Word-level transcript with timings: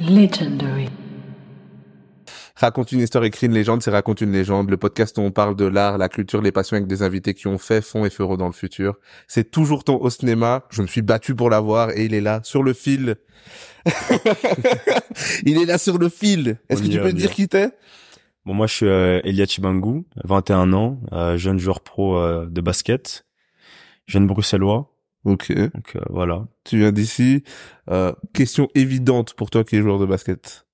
Legendary. 0.00 0.88
Raconte 2.54 2.92
une 2.92 3.00
histoire, 3.00 3.24
écrit 3.24 3.46
une 3.46 3.52
légende, 3.52 3.82
c'est 3.82 3.90
Raconte 3.90 4.20
une 4.20 4.32
légende, 4.32 4.70
le 4.70 4.76
podcast 4.76 5.16
où 5.18 5.20
on 5.20 5.30
parle 5.30 5.56
de 5.56 5.66
l'art, 5.66 5.98
la 5.98 6.08
culture, 6.08 6.40
les 6.40 6.52
passions 6.52 6.76
avec 6.76 6.86
des 6.86 7.02
invités 7.02 7.34
qui 7.34 7.46
ont 7.46 7.58
fait, 7.58 7.82
font 7.82 8.04
et 8.04 8.10
feront 8.10 8.36
dans 8.36 8.46
le 8.46 8.52
futur. 8.52 8.96
C'est 9.26 9.50
toujours 9.50 9.84
ton 9.84 9.96
au 10.00 10.08
cinéma, 10.10 10.64
je 10.70 10.82
me 10.82 10.86
suis 10.86 11.02
battu 11.02 11.34
pour 11.34 11.50
l'avoir 11.50 11.90
et 11.90 12.04
il 12.04 12.14
est 12.14 12.20
là, 12.20 12.40
sur 12.44 12.62
le 12.62 12.72
fil. 12.72 13.16
il 15.44 15.60
est 15.60 15.66
là 15.66 15.78
sur 15.78 15.98
le 15.98 16.08
fil. 16.08 16.58
Est-ce 16.68 16.82
que 16.82 16.88
tu 16.88 16.98
peux 16.98 17.10
y 17.10 17.14
dire 17.14 17.32
qui 17.32 17.48
t'es? 17.48 17.70
Bon, 18.46 18.54
moi, 18.54 18.66
je 18.66 18.74
suis 18.74 18.86
euh, 18.86 19.20
Elia 19.24 19.44
Chibangu, 19.44 20.04
21 20.24 20.72
ans, 20.72 21.00
euh, 21.12 21.36
jeune 21.36 21.58
joueur 21.58 21.80
pro 21.80 22.16
euh, 22.16 22.46
de 22.46 22.60
basket, 22.60 23.26
jeune 24.06 24.26
bruxellois. 24.26 24.95
Ok, 25.26 25.52
Donc 25.52 25.96
euh, 25.96 26.00
voilà. 26.08 26.46
tu 26.62 26.78
viens 26.78 26.92
d'ici. 26.92 27.42
Euh, 27.90 28.12
question 28.32 28.68
évidente 28.76 29.34
pour 29.34 29.50
toi 29.50 29.64
qui 29.64 29.74
es 29.76 29.82
joueur 29.82 29.98
de 29.98 30.06
basket. 30.06 30.66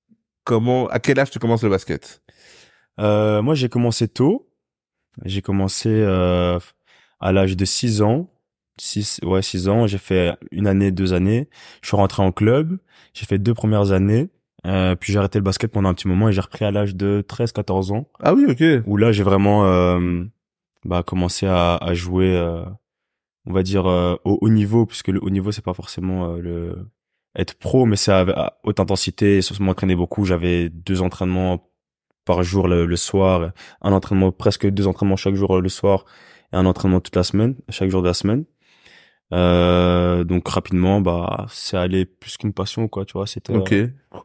Comment, 0.44 0.88
à 0.88 0.98
quel 0.98 1.18
âge 1.18 1.30
tu 1.30 1.38
commences 1.38 1.62
le 1.62 1.70
basket? 1.70 2.22
Euh, 3.00 3.40
moi, 3.40 3.54
j'ai 3.54 3.70
commencé 3.70 4.08
tôt. 4.08 4.50
J'ai 5.24 5.40
commencé 5.40 5.88
euh, 5.88 6.58
à 7.18 7.32
l'âge 7.32 7.56
de 7.56 7.64
6 7.64 8.02
ans. 8.02 8.28
6, 8.78 9.20
ouais, 9.22 9.40
6 9.40 9.68
ans. 9.68 9.86
J'ai 9.86 9.96
fait 9.98 10.36
une 10.50 10.66
année, 10.66 10.90
deux 10.90 11.14
années. 11.14 11.48
Je 11.80 11.88
suis 11.88 11.96
rentré 11.96 12.22
en 12.22 12.30
club. 12.30 12.78
J'ai 13.14 13.24
fait 13.24 13.38
deux 13.38 13.54
premières 13.54 13.92
années. 13.92 14.28
Euh, 14.66 14.94
puis 14.96 15.14
j'ai 15.14 15.18
arrêté 15.18 15.38
le 15.38 15.44
basket 15.44 15.72
pendant 15.72 15.88
un 15.88 15.94
petit 15.94 16.08
moment 16.08 16.28
et 16.28 16.32
j'ai 16.32 16.42
repris 16.42 16.66
à 16.66 16.70
l'âge 16.70 16.94
de 16.94 17.24
13, 17.26 17.52
14 17.52 17.92
ans. 17.92 18.06
Ah 18.22 18.34
oui, 18.34 18.44
ok. 18.48 18.84
Où 18.86 18.98
là, 18.98 19.12
j'ai 19.12 19.22
vraiment 19.22 19.64
euh, 19.66 20.24
bah, 20.84 21.02
commencé 21.02 21.46
à, 21.46 21.76
à 21.76 21.94
jouer, 21.94 22.36
euh, 22.36 22.62
on 23.46 23.52
va 23.52 23.62
dire, 23.62 23.86
euh, 23.86 24.16
au 24.24 24.38
haut 24.40 24.48
niveau, 24.48 24.86
puisque 24.86 25.08
le 25.08 25.22
haut 25.22 25.30
niveau, 25.30 25.52
c'est 25.52 25.64
pas 25.64 25.74
forcément 25.74 26.30
euh, 26.30 26.38
le 26.38 26.90
être 27.34 27.54
pro, 27.54 27.86
mais 27.86 27.96
c'est 27.96 28.12
à, 28.12 28.20
à 28.20 28.58
haute 28.62 28.78
intensité. 28.78 29.38
Et 29.38 29.42
surtout, 29.42 29.62
m'entraîner 29.62 29.96
beaucoup. 29.96 30.24
J'avais 30.24 30.68
deux 30.68 31.00
entraînements 31.02 31.68
par 32.24 32.42
jour 32.42 32.68
le, 32.68 32.86
le 32.86 32.96
soir, 32.96 33.52
un 33.80 33.92
entraînement, 33.92 34.30
presque 34.32 34.68
deux 34.68 34.86
entraînements 34.86 35.16
chaque 35.16 35.34
jour 35.34 35.56
euh, 35.56 35.60
le 35.60 35.68
soir, 35.68 36.04
et 36.52 36.56
un 36.56 36.66
entraînement 36.66 37.00
toute 37.00 37.16
la 37.16 37.24
semaine, 37.24 37.56
chaque 37.68 37.90
jour 37.90 38.02
de 38.02 38.08
la 38.08 38.14
semaine. 38.14 38.44
Euh, 39.32 40.24
donc 40.24 40.46
rapidement, 40.48 41.00
bah, 41.00 41.46
c'est 41.50 41.76
allé 41.76 42.04
plus 42.04 42.36
qu'une 42.36 42.52
passion, 42.52 42.88
quoi, 42.88 43.04
tu 43.04 43.14
vois. 43.14 43.26
C'était 43.26 43.54
Ok. 43.54 43.74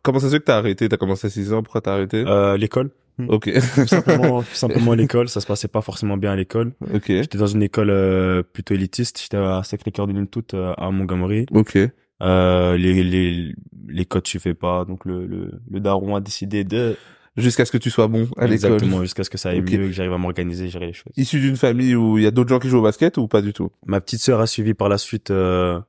Comment 0.01 0.19
ça 0.19 0.27
se 0.27 0.33
fait 0.33 0.39
que 0.39 0.45
t'as 0.45 0.57
arrêté? 0.57 0.89
T'as 0.89 0.97
commencé 0.97 1.27
à 1.27 1.29
6 1.29 1.53
ans, 1.53 1.63
pourquoi 1.63 1.81
t'as 1.81 1.93
arrêté? 1.93 2.23
Euh, 2.27 2.57
l'école. 2.57 2.91
Ok. 3.27 3.49
Tout 3.75 3.87
simplement, 3.87 4.43
tout 4.43 4.47
simplement 4.53 4.93
l'école. 4.93 5.29
Ça 5.29 5.41
se 5.41 5.47
passait 5.47 5.67
pas 5.67 5.81
forcément 5.81 6.17
bien 6.17 6.31
à 6.31 6.35
l'école. 6.35 6.73
ok. 6.93 7.05
J'étais 7.07 7.37
dans 7.37 7.47
une 7.47 7.63
école 7.63 7.89
euh, 7.89 8.43
plutôt 8.43 8.73
élitiste. 8.75 9.19
J'étais 9.21 9.37
à 9.37 9.63
Sacré-Cœur 9.63 10.07
de 10.07 10.13
Lune 10.13 10.27
toute 10.27 10.53
euh, 10.53 10.73
à 10.77 10.91
Montgomery. 10.91 11.45
Ok. 11.51 11.77
Euh, 12.23 12.77
les 12.77 13.03
les 13.03 13.53
les 13.87 14.05
codes 14.05 14.25
suivaient 14.27 14.55
pas, 14.55 14.85
donc 14.85 15.05
le 15.05 15.27
le, 15.27 15.51
le 15.69 15.79
daron 15.79 16.15
a 16.15 16.19
décidé 16.19 16.63
de 16.63 16.95
Jusqu'à 17.37 17.65
ce 17.65 17.71
que 17.71 17.77
tu 17.77 17.89
sois 17.89 18.07
bon 18.07 18.27
à 18.37 18.47
l'école. 18.47 18.53
exactement 18.73 19.01
jusqu'à 19.01 19.23
ce 19.23 19.29
que 19.29 19.37
ça 19.37 19.49
aille 19.49 19.61
mieux, 19.61 19.67
que 19.87 19.91
j'arrive 19.91 20.13
à 20.13 20.17
m'organiser, 20.17 20.69
gérer 20.69 20.87
les 20.87 20.93
choses. 20.93 21.13
Issu 21.17 21.39
d'une 21.39 21.55
famille 21.55 21.95
où 21.95 22.17
il 22.17 22.23
y 22.23 22.27
a 22.27 22.31
d'autres 22.31 22.49
gens 22.49 22.59
qui 22.59 22.67
jouent 22.69 22.79
au 22.79 22.83
basket 22.83 23.17
ou 23.17 23.27
pas 23.27 23.41
du 23.41 23.53
tout? 23.53 23.69
Ma 23.85 24.01
petite 24.01 24.21
sœur 24.21 24.39
a 24.39 24.47
suivi 24.47 24.73
par 24.73 24.89
la 24.89 24.97
suite. 24.97 25.29
Euh, 25.31 25.79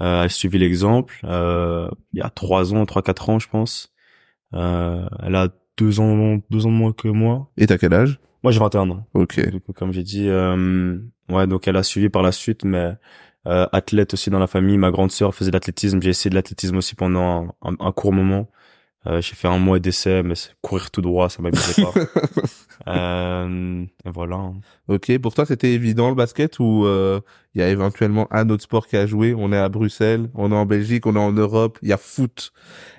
euh, 0.00 0.22
a 0.22 0.28
suivi 0.28 0.58
l'exemple. 0.58 1.18
Euh, 1.24 1.88
il 2.12 2.20
y 2.20 2.22
a 2.22 2.30
trois 2.30 2.72
ans, 2.74 2.86
trois 2.86 3.02
quatre 3.02 3.28
ans, 3.30 3.38
je 3.40 3.48
pense. 3.48 3.92
Euh, 4.54 5.06
elle 5.24 5.34
a 5.34 5.48
deux 5.76 6.00
ans 6.00 6.38
deux 6.50 6.66
ans 6.66 6.70
de 6.70 6.76
moins 6.76 6.92
que 6.92 7.08
moi. 7.08 7.50
Et 7.56 7.66
t'as 7.66 7.78
quel 7.78 7.92
âge? 7.94 8.20
Moi, 8.44 8.52
j'ai 8.52 8.60
21 8.60 8.88
ans. 8.90 9.04
Ok. 9.14 9.50
Du 9.50 9.60
coup, 9.60 9.72
comme 9.72 9.92
j'ai 9.92 10.04
dit, 10.04 10.28
euh, 10.28 10.96
ouais, 11.28 11.46
donc 11.48 11.66
elle 11.66 11.76
a 11.76 11.82
suivi 11.82 12.08
par 12.08 12.22
la 12.22 12.30
suite, 12.30 12.64
mais 12.64 12.92
euh, 13.48 13.66
athlète 13.72 14.14
aussi 14.14 14.30
dans 14.30 14.38
la 14.38 14.46
famille. 14.46 14.78
Ma 14.78 14.92
grande 14.92 15.10
sœur 15.10 15.34
faisait 15.34 15.50
de 15.50 15.56
l'athlétisme. 15.56 16.00
J'ai 16.00 16.10
essayé 16.10 16.30
de 16.30 16.36
l'athlétisme 16.36 16.76
aussi 16.76 16.94
pendant 16.94 17.48
un, 17.62 17.70
un- 17.72 17.76
un 17.80 17.92
court 17.92 18.12
moment. 18.12 18.48
Euh, 19.08 19.22
j'ai 19.22 19.34
fait 19.34 19.48
un 19.48 19.58
mois 19.58 19.78
d'essai, 19.78 20.22
mais 20.22 20.34
courir 20.60 20.90
tout 20.90 21.00
droit, 21.00 21.30
ça 21.30 21.40
m'amusait 21.40 21.82
pas. 21.82 21.94
euh, 22.88 23.84
et 24.04 24.10
voilà. 24.10 24.52
Ok. 24.88 25.16
Pour 25.18 25.34
toi, 25.34 25.46
c'était 25.46 25.72
évident 25.72 26.10
le 26.10 26.14
basket 26.14 26.58
ou 26.58 26.84
euh, 26.84 27.20
il 27.54 27.60
y 27.60 27.64
a 27.64 27.68
éventuellement 27.68 28.28
un 28.30 28.50
autre 28.50 28.64
sport 28.64 28.86
qui 28.86 28.96
a 28.96 29.06
joué? 29.06 29.34
On 29.36 29.50
est 29.52 29.56
à 29.56 29.70
Bruxelles, 29.70 30.28
on 30.34 30.52
est 30.52 30.54
en 30.54 30.66
Belgique, 30.66 31.06
on 31.06 31.16
est 31.16 31.20
en 31.20 31.32
Europe. 31.32 31.78
Il 31.82 31.88
y 31.88 31.92
a 31.92 31.96
foot. 31.96 32.52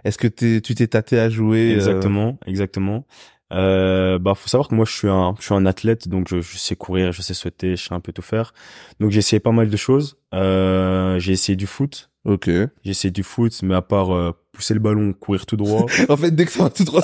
Est-ce 0.03 0.18
que 0.18 0.28
t'es, 0.28 0.62
tu 0.62 0.74
t'es 0.74 0.88
tâté 0.88 1.19
à 1.19 1.30
jouer 1.30 1.72
euh, 1.72 1.75
Exactement, 1.75 2.40
exactement. 2.48 3.06
Euh, 3.52 4.19
bah, 4.19 4.36
faut 4.36 4.48
savoir 4.48 4.68
que 4.68 4.75
moi, 4.75 4.86
je 4.86 4.94
suis 4.94 5.08
un, 5.08 5.36
je 5.40 5.46
suis 5.46 5.53
un 5.53 5.66
athlète, 5.66 6.08
donc 6.08 6.28
je, 6.30 6.42
je 6.42 6.58
sais 6.58 6.75
courir, 6.75 7.12
je 7.12 7.22
sais 7.22 7.34
sauter, 7.34 7.75
je 7.75 7.88
sais 7.88 7.94
un 7.94 8.00
peu 8.00 8.14
tout 8.14 8.22
faire. 8.22 8.53
Donc 9.00 9.12
j'ai 9.12 9.19
essayé 9.19 9.40
pas 9.40 9.52
mal 9.52 9.69
de 9.69 9.78
choses. 9.78 10.18
Euh, 10.34 11.19
j'ai 11.19 11.34
essayé 11.34 11.56
du 11.56 11.68
foot. 11.68 12.09
Ok. 12.25 12.48
J'ai 12.48 12.92
essayé 12.92 13.12
du 13.12 13.24
foot, 13.24 13.58
mais 13.64 13.75
à 13.75 13.81
part 13.81 14.14
euh, 14.14 14.31
pousser 14.59 14.74
le 14.74 14.81
ballon, 14.81 15.14
courir 15.14 15.46
tout 15.46 15.56
droit. 15.56 15.86
en 16.09 16.18
fait, 16.18 16.31
dès 16.31 16.44
que 16.46 16.52
ça 16.52 16.64
va 16.64 16.70
tout 16.70 16.84
droit. 16.84 17.02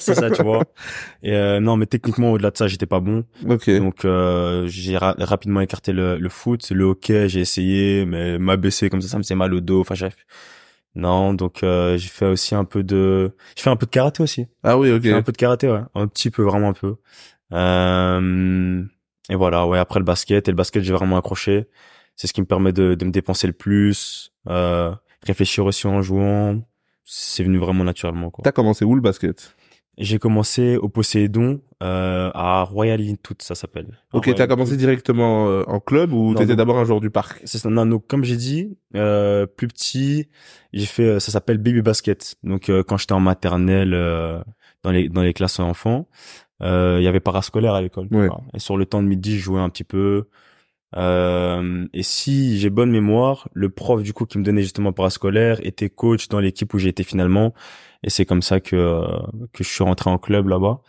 c'est 0.00 0.14
ça, 0.14 0.28
tu 0.30 0.42
vois. 0.42 0.64
Et 1.22 1.32
euh, 1.34 1.60
non, 1.60 1.76
mais 1.76 1.86
techniquement, 1.86 2.32
au-delà 2.32 2.50
de 2.50 2.56
ça, 2.56 2.66
j'étais 2.66 2.86
pas 2.86 2.98
bon. 2.98 3.24
ok. 3.48 3.70
Donc, 3.78 4.04
euh, 4.04 4.66
j'ai 4.66 4.96
ra- 4.96 5.14
rapidement 5.18 5.60
écarté 5.60 5.92
le, 5.92 6.18
le 6.18 6.28
foot. 6.28 6.68
Le 6.70 6.84
hockey, 6.84 7.28
j'ai 7.28 7.38
essayé, 7.40 8.04
mais 8.06 8.38
m'abaisser 8.38 8.90
comme 8.90 9.00
ça, 9.00 9.06
ça 9.08 9.18
me 9.18 9.22
faisait 9.22 9.36
mal 9.36 9.54
au 9.54 9.60
dos. 9.60 9.80
Enfin, 9.80 9.94
j'ai... 9.94 10.08
Non, 10.96 11.34
donc 11.34 11.62
euh, 11.62 11.96
j'ai 11.96 12.08
fait 12.08 12.26
aussi 12.26 12.56
un 12.56 12.64
peu 12.64 12.82
de... 12.82 13.30
J'ai 13.56 13.62
fait 13.62 13.70
un 13.70 13.76
peu 13.76 13.86
de 13.86 13.90
karaté 13.92 14.24
aussi. 14.24 14.46
Ah 14.64 14.76
oui, 14.76 14.90
ok. 14.90 15.02
J'ai 15.04 15.10
fait 15.10 15.16
un 15.16 15.22
peu 15.22 15.30
de 15.30 15.36
karaté, 15.36 15.68
ouais. 15.70 15.82
Un 15.94 16.08
petit 16.08 16.30
peu, 16.30 16.42
vraiment 16.42 16.70
un 16.70 16.72
peu. 16.72 16.96
Euh, 17.52 18.82
et 19.28 19.36
voilà, 19.36 19.66
ouais, 19.66 19.78
après 19.78 20.00
le 20.00 20.04
basket. 20.04 20.48
Et 20.48 20.50
le 20.50 20.56
basket, 20.56 20.82
j'ai 20.82 20.92
vraiment 20.92 21.16
accroché. 21.16 21.68
C'est 22.16 22.26
ce 22.26 22.32
qui 22.32 22.40
me 22.40 22.46
permet 22.46 22.72
de, 22.72 22.94
de 22.94 23.04
me 23.04 23.10
dépenser 23.10 23.46
le 23.46 23.52
plus. 23.52 24.32
Euh, 24.48 24.92
réfléchir 25.26 25.64
aussi 25.64 25.86
en 25.86 26.02
jouant. 26.02 26.60
C'est 27.12 27.42
venu 27.42 27.58
vraiment 27.58 27.82
naturellement, 27.82 28.30
quoi. 28.30 28.42
T'as 28.44 28.52
commencé 28.52 28.84
où 28.84 28.94
le 28.94 29.00
basket? 29.00 29.56
J'ai 29.98 30.20
commencé 30.20 30.76
au 30.76 30.88
Poséidon 30.88 31.60
euh, 31.82 32.30
à 32.34 32.62
Royal 32.62 33.00
Intout, 33.00 33.34
ça 33.40 33.56
s'appelle. 33.56 33.98
Ok, 34.12 34.32
t'as 34.36 34.46
commencé 34.46 34.76
directement 34.76 35.48
euh, 35.48 35.64
en 35.66 35.80
club 35.80 36.12
ou 36.12 36.28
Non, 36.28 36.34
t'étais 36.34 36.52
non. 36.52 36.56
d'abord 36.58 36.78
un 36.78 36.84
joueur 36.84 37.00
du 37.00 37.10
parc? 37.10 37.40
C'est 37.44 37.58
ça. 37.58 37.68
Non, 37.68 37.84
donc 37.84 38.06
comme 38.06 38.22
j'ai 38.22 38.36
dit, 38.36 38.78
euh, 38.94 39.44
plus 39.46 39.66
petit, 39.66 40.28
j'ai 40.72 40.86
fait, 40.86 41.02
euh, 41.02 41.18
ça 41.18 41.32
s'appelle 41.32 41.58
baby 41.58 41.82
basket. 41.82 42.36
Donc 42.44 42.68
euh, 42.70 42.84
quand 42.84 42.96
j'étais 42.96 43.12
en 43.12 43.20
maternelle, 43.20 43.92
euh, 43.92 44.40
dans 44.84 44.92
les 44.92 45.08
dans 45.08 45.22
les 45.22 45.34
classes 45.34 45.58
enfants, 45.58 46.06
euh, 46.62 46.98
il 47.00 47.04
y 47.04 47.08
avait 47.08 47.18
parascolaire 47.20 47.74
à 47.74 47.82
l'école. 47.82 48.06
Ouais. 48.12 48.28
Et 48.54 48.60
sur 48.60 48.76
le 48.76 48.86
temps 48.86 49.02
de 49.02 49.08
midi, 49.08 49.36
je 49.36 49.42
jouais 49.42 49.60
un 49.60 49.68
petit 49.68 49.84
peu. 49.84 50.28
Euh, 50.96 51.86
et 51.92 52.02
si 52.02 52.58
j'ai 52.58 52.70
bonne 52.70 52.90
mémoire, 52.90 53.48
le 53.52 53.68
prof 53.70 54.02
du 54.02 54.12
coup 54.12 54.26
qui 54.26 54.38
me 54.38 54.44
donnait 54.44 54.62
justement 54.62 54.92
parascolaire 54.92 55.58
était 55.64 55.88
coach 55.88 56.28
dans 56.28 56.40
l'équipe 56.40 56.72
où 56.74 56.78
j'ai 56.78 56.88
été 56.88 57.02
finalement. 57.04 57.54
Et 58.02 58.10
c'est 58.10 58.24
comme 58.24 58.42
ça 58.42 58.60
que 58.60 58.76
euh, 58.76 59.06
que 59.52 59.62
je 59.62 59.68
suis 59.68 59.84
rentré 59.84 60.10
en 60.10 60.18
club 60.18 60.48
là-bas. 60.48 60.80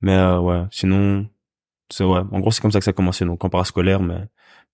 Mais 0.00 0.16
euh, 0.16 0.40
ouais, 0.40 0.62
sinon, 0.70 1.26
c'est 1.90 2.04
ouais. 2.04 2.20
En 2.32 2.40
gros, 2.40 2.50
c'est 2.50 2.60
comme 2.60 2.72
ça 2.72 2.78
que 2.80 2.84
ça 2.84 2.90
a 2.90 2.94
commencé. 2.94 3.24
Donc 3.24 3.44
en 3.44 3.48
parascolaire, 3.48 4.00
mais 4.02 4.18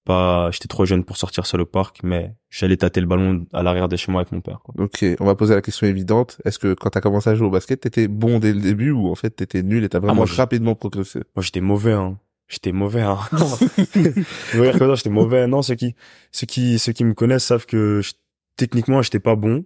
pas. 0.04 0.50
J'étais 0.52 0.68
trop 0.68 0.84
jeune 0.84 1.04
pour 1.04 1.16
sortir 1.16 1.44
seul 1.46 1.60
au 1.60 1.66
parc, 1.66 2.00
mais 2.02 2.34
j'allais 2.50 2.76
tâter 2.76 3.00
le 3.00 3.06
ballon 3.06 3.46
à 3.52 3.62
l'arrière 3.62 3.88
de 3.88 3.96
chez 3.96 4.10
moi 4.10 4.22
avec 4.22 4.32
mon 4.32 4.40
père. 4.40 4.60
Quoi. 4.64 4.74
Ok, 4.84 5.04
on 5.20 5.24
va 5.24 5.34
poser 5.34 5.54
la 5.54 5.60
question 5.62 5.86
évidente. 5.86 6.40
Est-ce 6.44 6.58
que 6.58 6.74
quand 6.74 6.90
t'as 6.90 7.00
commencé 7.00 7.30
à 7.30 7.34
jouer 7.34 7.46
au 7.46 7.50
basket, 7.50 7.80
t'étais 7.80 8.08
bon 8.08 8.38
dès 8.38 8.52
le 8.52 8.60
début 8.60 8.90
ou 8.90 9.08
en 9.10 9.14
fait 9.14 9.30
t'étais 9.30 9.62
nul 9.62 9.84
et 9.84 9.88
t'as 9.88 9.98
vraiment 10.00 10.14
moi, 10.16 10.26
je- 10.26 10.34
rapidement 10.34 10.74
progressé? 10.74 11.20
Moi, 11.36 11.42
j'étais 11.42 11.60
mauvais. 11.60 11.92
Hein. 11.92 12.18
J'étais 12.52 12.70
mauvais. 12.72 13.00
Hein. 13.00 13.18
Que 14.52 14.94
j'étais 14.94 15.08
mauvais. 15.10 15.46
Non, 15.46 15.62
ceux 15.62 15.74
qui, 15.74 15.94
ceux 16.32 16.46
qui, 16.46 16.78
ceux 16.78 16.92
qui 16.92 17.02
me 17.04 17.14
connaissent 17.14 17.44
savent 17.46 17.64
que 17.64 18.02
je- 18.02 18.12
techniquement, 18.56 19.00
j'étais 19.00 19.20
pas 19.20 19.36
bon. 19.36 19.64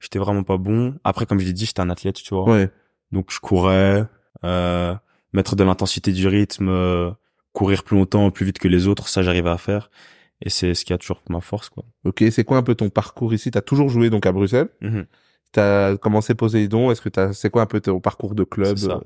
J'étais 0.00 0.18
vraiment 0.18 0.42
pas 0.42 0.56
bon. 0.56 0.94
Après, 1.04 1.26
comme 1.26 1.38
je 1.38 1.44
l'ai 1.44 1.52
dit, 1.52 1.66
j'étais 1.66 1.80
un 1.82 1.90
athlète, 1.90 2.16
tu 2.16 2.34
vois. 2.34 2.44
Ouais. 2.44 2.70
Donc 3.12 3.30
je 3.30 3.40
courais, 3.40 4.06
euh, 4.42 4.94
mettre 5.34 5.54
de 5.54 5.64
l'intensité 5.64 6.12
du 6.12 6.26
rythme, 6.26 6.68
euh, 6.70 7.10
courir 7.52 7.84
plus 7.84 7.96
longtemps, 7.98 8.30
plus 8.30 8.46
vite 8.46 8.58
que 8.58 8.68
les 8.68 8.86
autres, 8.88 9.08
ça 9.08 9.22
j'arrivais 9.22 9.50
à 9.50 9.58
faire. 9.58 9.90
Et 10.40 10.48
c'est 10.48 10.72
ce 10.74 10.84
qui 10.86 10.92
a 10.94 10.98
toujours 10.98 11.22
ma 11.28 11.40
force, 11.42 11.68
quoi. 11.68 11.84
Ok, 12.04 12.24
c'est 12.30 12.44
quoi 12.44 12.56
un 12.56 12.62
peu 12.62 12.74
ton 12.74 12.88
parcours 12.88 13.34
ici? 13.34 13.50
T'as 13.50 13.60
toujours 13.60 13.90
joué 13.90 14.08
donc 14.08 14.24
à 14.24 14.32
Bruxelles? 14.32 14.68
Mhm. 15.56 15.62
T'as 15.64 15.96
commencé 15.96 16.34
Poséidon. 16.34 16.90
Est-ce 16.90 17.00
que 17.00 17.08
t'as, 17.08 17.32
c'est 17.32 17.50
quoi 17.50 17.62
un 17.62 17.66
peu 17.66 17.80
ton 17.80 18.00
parcours 18.00 18.34
de 18.34 18.44
club? 18.44 18.76
Ça. 18.76 19.00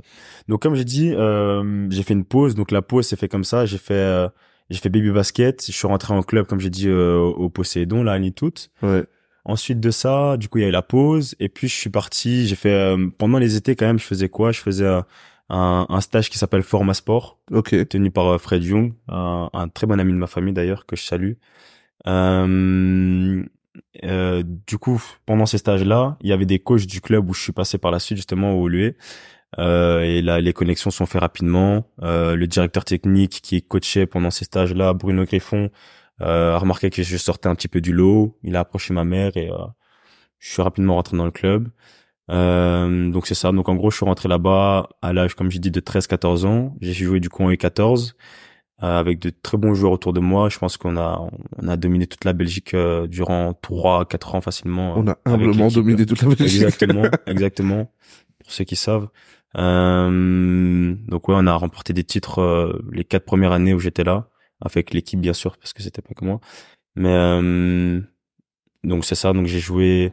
Donc 0.49 0.63
comme 0.63 0.75
j'ai 0.75 0.85
dit, 0.85 1.13
euh, 1.13 1.87
j'ai 1.91 2.03
fait 2.03 2.15
une 2.15 2.25
pause. 2.25 2.55
Donc 2.55 2.71
la 2.71 2.83
pause 2.83 3.07
s'est 3.07 3.17
fait 3.17 3.29
comme 3.29 3.45
ça. 3.45 3.67
J'ai 3.67 3.79
fait, 3.79 3.95
euh, 3.95 4.29
j'ai 4.71 4.79
fait 4.79 4.89
baby 4.89 5.11
basket. 5.11 5.65
Je 5.67 5.73
suis 5.73 5.87
rentré 5.87 6.15
en 6.15 6.23
club, 6.23 6.47
comme 6.47 6.61
j'ai 6.61 6.71
dit, 6.71 6.89
euh, 6.89 7.19
au 7.19 7.49
Poséidon, 7.51 8.03
là, 8.03 8.13
à 8.13 8.19
Nitout. 8.19 8.53
Ouais. 8.83 9.05
Ensuite 9.45 9.81
de 9.81 9.91
ça, 9.91 10.37
du 10.37 10.49
coup, 10.49 10.59
il 10.59 10.63
y 10.63 10.65
a 10.65 10.69
eu 10.69 10.73
la 10.73 10.83
pause. 10.83 11.35
Et 11.41 11.49
puis, 11.49 11.69
je 11.69 11.75
suis 11.75 11.91
parti. 11.91 12.47
J'ai 12.47 12.57
fait 12.57 12.73
euh, 12.73 13.09
pendant 13.19 13.39
les 13.39 13.57
étés 13.57 13.77
quand 13.77 13.87
même. 13.87 13.99
Je 13.99 14.05
faisais 14.05 14.29
quoi? 14.29 14.53
Je 14.53 14.61
faisais 14.61 14.85
euh, 14.85 15.01
un, 15.49 15.87
un 15.89 16.01
stage 16.03 16.29
qui 16.29 16.37
s'appelle 16.39 16.63
Forma 16.63 16.93
Sport. 16.93 17.39
Ok. 17.51 17.75
tenu 17.89 18.11
par 18.11 18.27
euh, 18.27 18.39
Fred 18.39 18.63
Young, 18.65 18.93
un, 19.09 19.49
un 19.55 19.69
très 19.69 19.87
bon 19.87 19.99
ami 20.01 20.13
de 20.13 20.19
ma 20.19 20.27
famille 20.27 20.53
d'ailleurs 20.53 20.85
que 20.87 20.97
je 20.97 21.03
salue. 21.03 21.33
Euh, 22.07 23.43
euh, 24.05 24.43
du 24.67 24.79
coup, 24.79 25.03
pendant 25.27 25.47
ces 25.47 25.59
stages-là, 25.59 26.17
il 26.21 26.29
y 26.29 26.33
avait 26.33 26.47
des 26.47 26.59
coachs 26.59 26.87
du 26.87 27.01
club 27.01 27.29
où 27.29 27.35
je 27.35 27.43
suis 27.43 27.53
passé 27.53 27.79
par 27.79 27.91
la 27.91 27.99
suite 27.99 28.17
justement 28.19 28.55
au 28.55 28.69
LUE. 28.69 28.97
Euh, 29.59 30.01
et 30.01 30.21
là, 30.23 30.41
les 30.41 30.53
connexions 30.53 30.91
sont 30.91 31.07
faites 31.07 31.21
rapidement. 31.21 31.85
Euh, 32.03 32.37
le 32.37 32.47
directeur 32.47 32.85
technique 32.85 33.41
qui 33.43 33.63
coachait 33.63 34.07
pendant 34.07 34.31
ces 34.31 34.45
stages-là, 34.45 34.93
Bruno 34.93 35.25
Griffon, 35.25 35.71
euh, 36.21 36.55
a 36.55 36.59
remarqué 36.59 36.91
que 36.91 37.03
je 37.03 37.17
sortais 37.17 37.49
un 37.49 37.55
petit 37.55 37.69
peu 37.69 37.81
du 37.81 37.93
lot. 37.93 38.39
Il 38.43 38.57
a 38.57 38.61
approché 38.61 38.93
ma 38.93 39.05
mère 39.05 39.37
et 39.37 39.51
euh, 39.51 39.57
je 40.39 40.53
suis 40.53 40.63
rapidement 40.63 40.95
rentré 40.97 41.17
dans 41.17 41.25
le 41.25 41.31
club. 41.31 41.69
Euh, 42.31 43.11
donc 43.11 43.27
c'est 43.27 43.35
ça. 43.35 43.53
Donc 43.53 43.69
en 43.69 43.75
gros, 43.75 43.91
je 43.91 43.97
suis 43.97 44.07
rentré 44.07 44.29
là-bas 44.29 44.89
à 45.03 45.13
l'âge, 45.13 45.35
comme 45.35 45.51
j'ai 45.51 45.59
dit, 45.59 45.71
de 45.71 45.81
13-14 45.81 46.47
ans. 46.47 46.77
J'ai 46.81 46.93
joué 46.93 47.21
du 47.21 47.29
coup 47.29 47.43
en 47.45 47.51
U14 47.51 48.11
euh, 48.11 48.13
avec 48.79 49.19
de 49.19 49.31
très 49.31 49.59
bons 49.59 49.75
joueurs 49.75 49.93
autour 49.93 50.13
de 50.13 50.21
moi. 50.21 50.49
Je 50.49 50.59
pense 50.59 50.77
qu'on 50.77 50.97
a 50.97 51.21
on 51.61 51.69
a 51.69 51.77
dominé 51.77 52.07
toute 52.07 52.25
la 52.25 52.33
Belgique 52.33 52.75
euh, 52.75 53.07
durant 53.07 53.53
3-4 53.53 54.37
ans 54.37 54.41
facilement. 54.41 54.95
On 54.97 55.09
a 55.09 55.19
avec 55.25 55.49
humblement 55.49 55.69
dominé 55.69 56.07
toute 56.07 56.23
la 56.23 56.29
Belgique. 56.29 56.63
Exactement, 56.63 57.05
exactement. 57.27 57.93
Pour 58.39 58.53
ceux 58.53 58.65
qui 58.65 58.77
savent. 58.77 59.09
Euh, 59.57 60.95
donc 61.09 61.29
ouais, 61.29 61.35
on 61.37 61.47
a 61.47 61.55
remporté 61.55 61.93
des 61.93 62.05
titres 62.05 62.41
euh, 62.41 62.85
les 62.93 63.05
quatre 63.05 63.25
premières 63.25 63.53
années 63.53 63.75
où 63.75 63.81
j'étais 63.81 64.05
là, 64.05 64.29
avec 64.61 64.93
l'équipe 64.93 65.21
bien 65.21 65.33
sûr 65.33 65.57
parce 65.57 65.73
que 65.73 65.83
c'était 65.83 66.03
pas 66.03 66.15
que 66.15 66.25
moi. 66.25 66.41
Mais 66.95 67.13
euh, 67.13 68.01
donc 68.85 69.05
c'est 69.05 69.15
ça. 69.15 69.33
Donc 69.33 69.47
j'ai 69.47 69.61
joué 69.61 70.13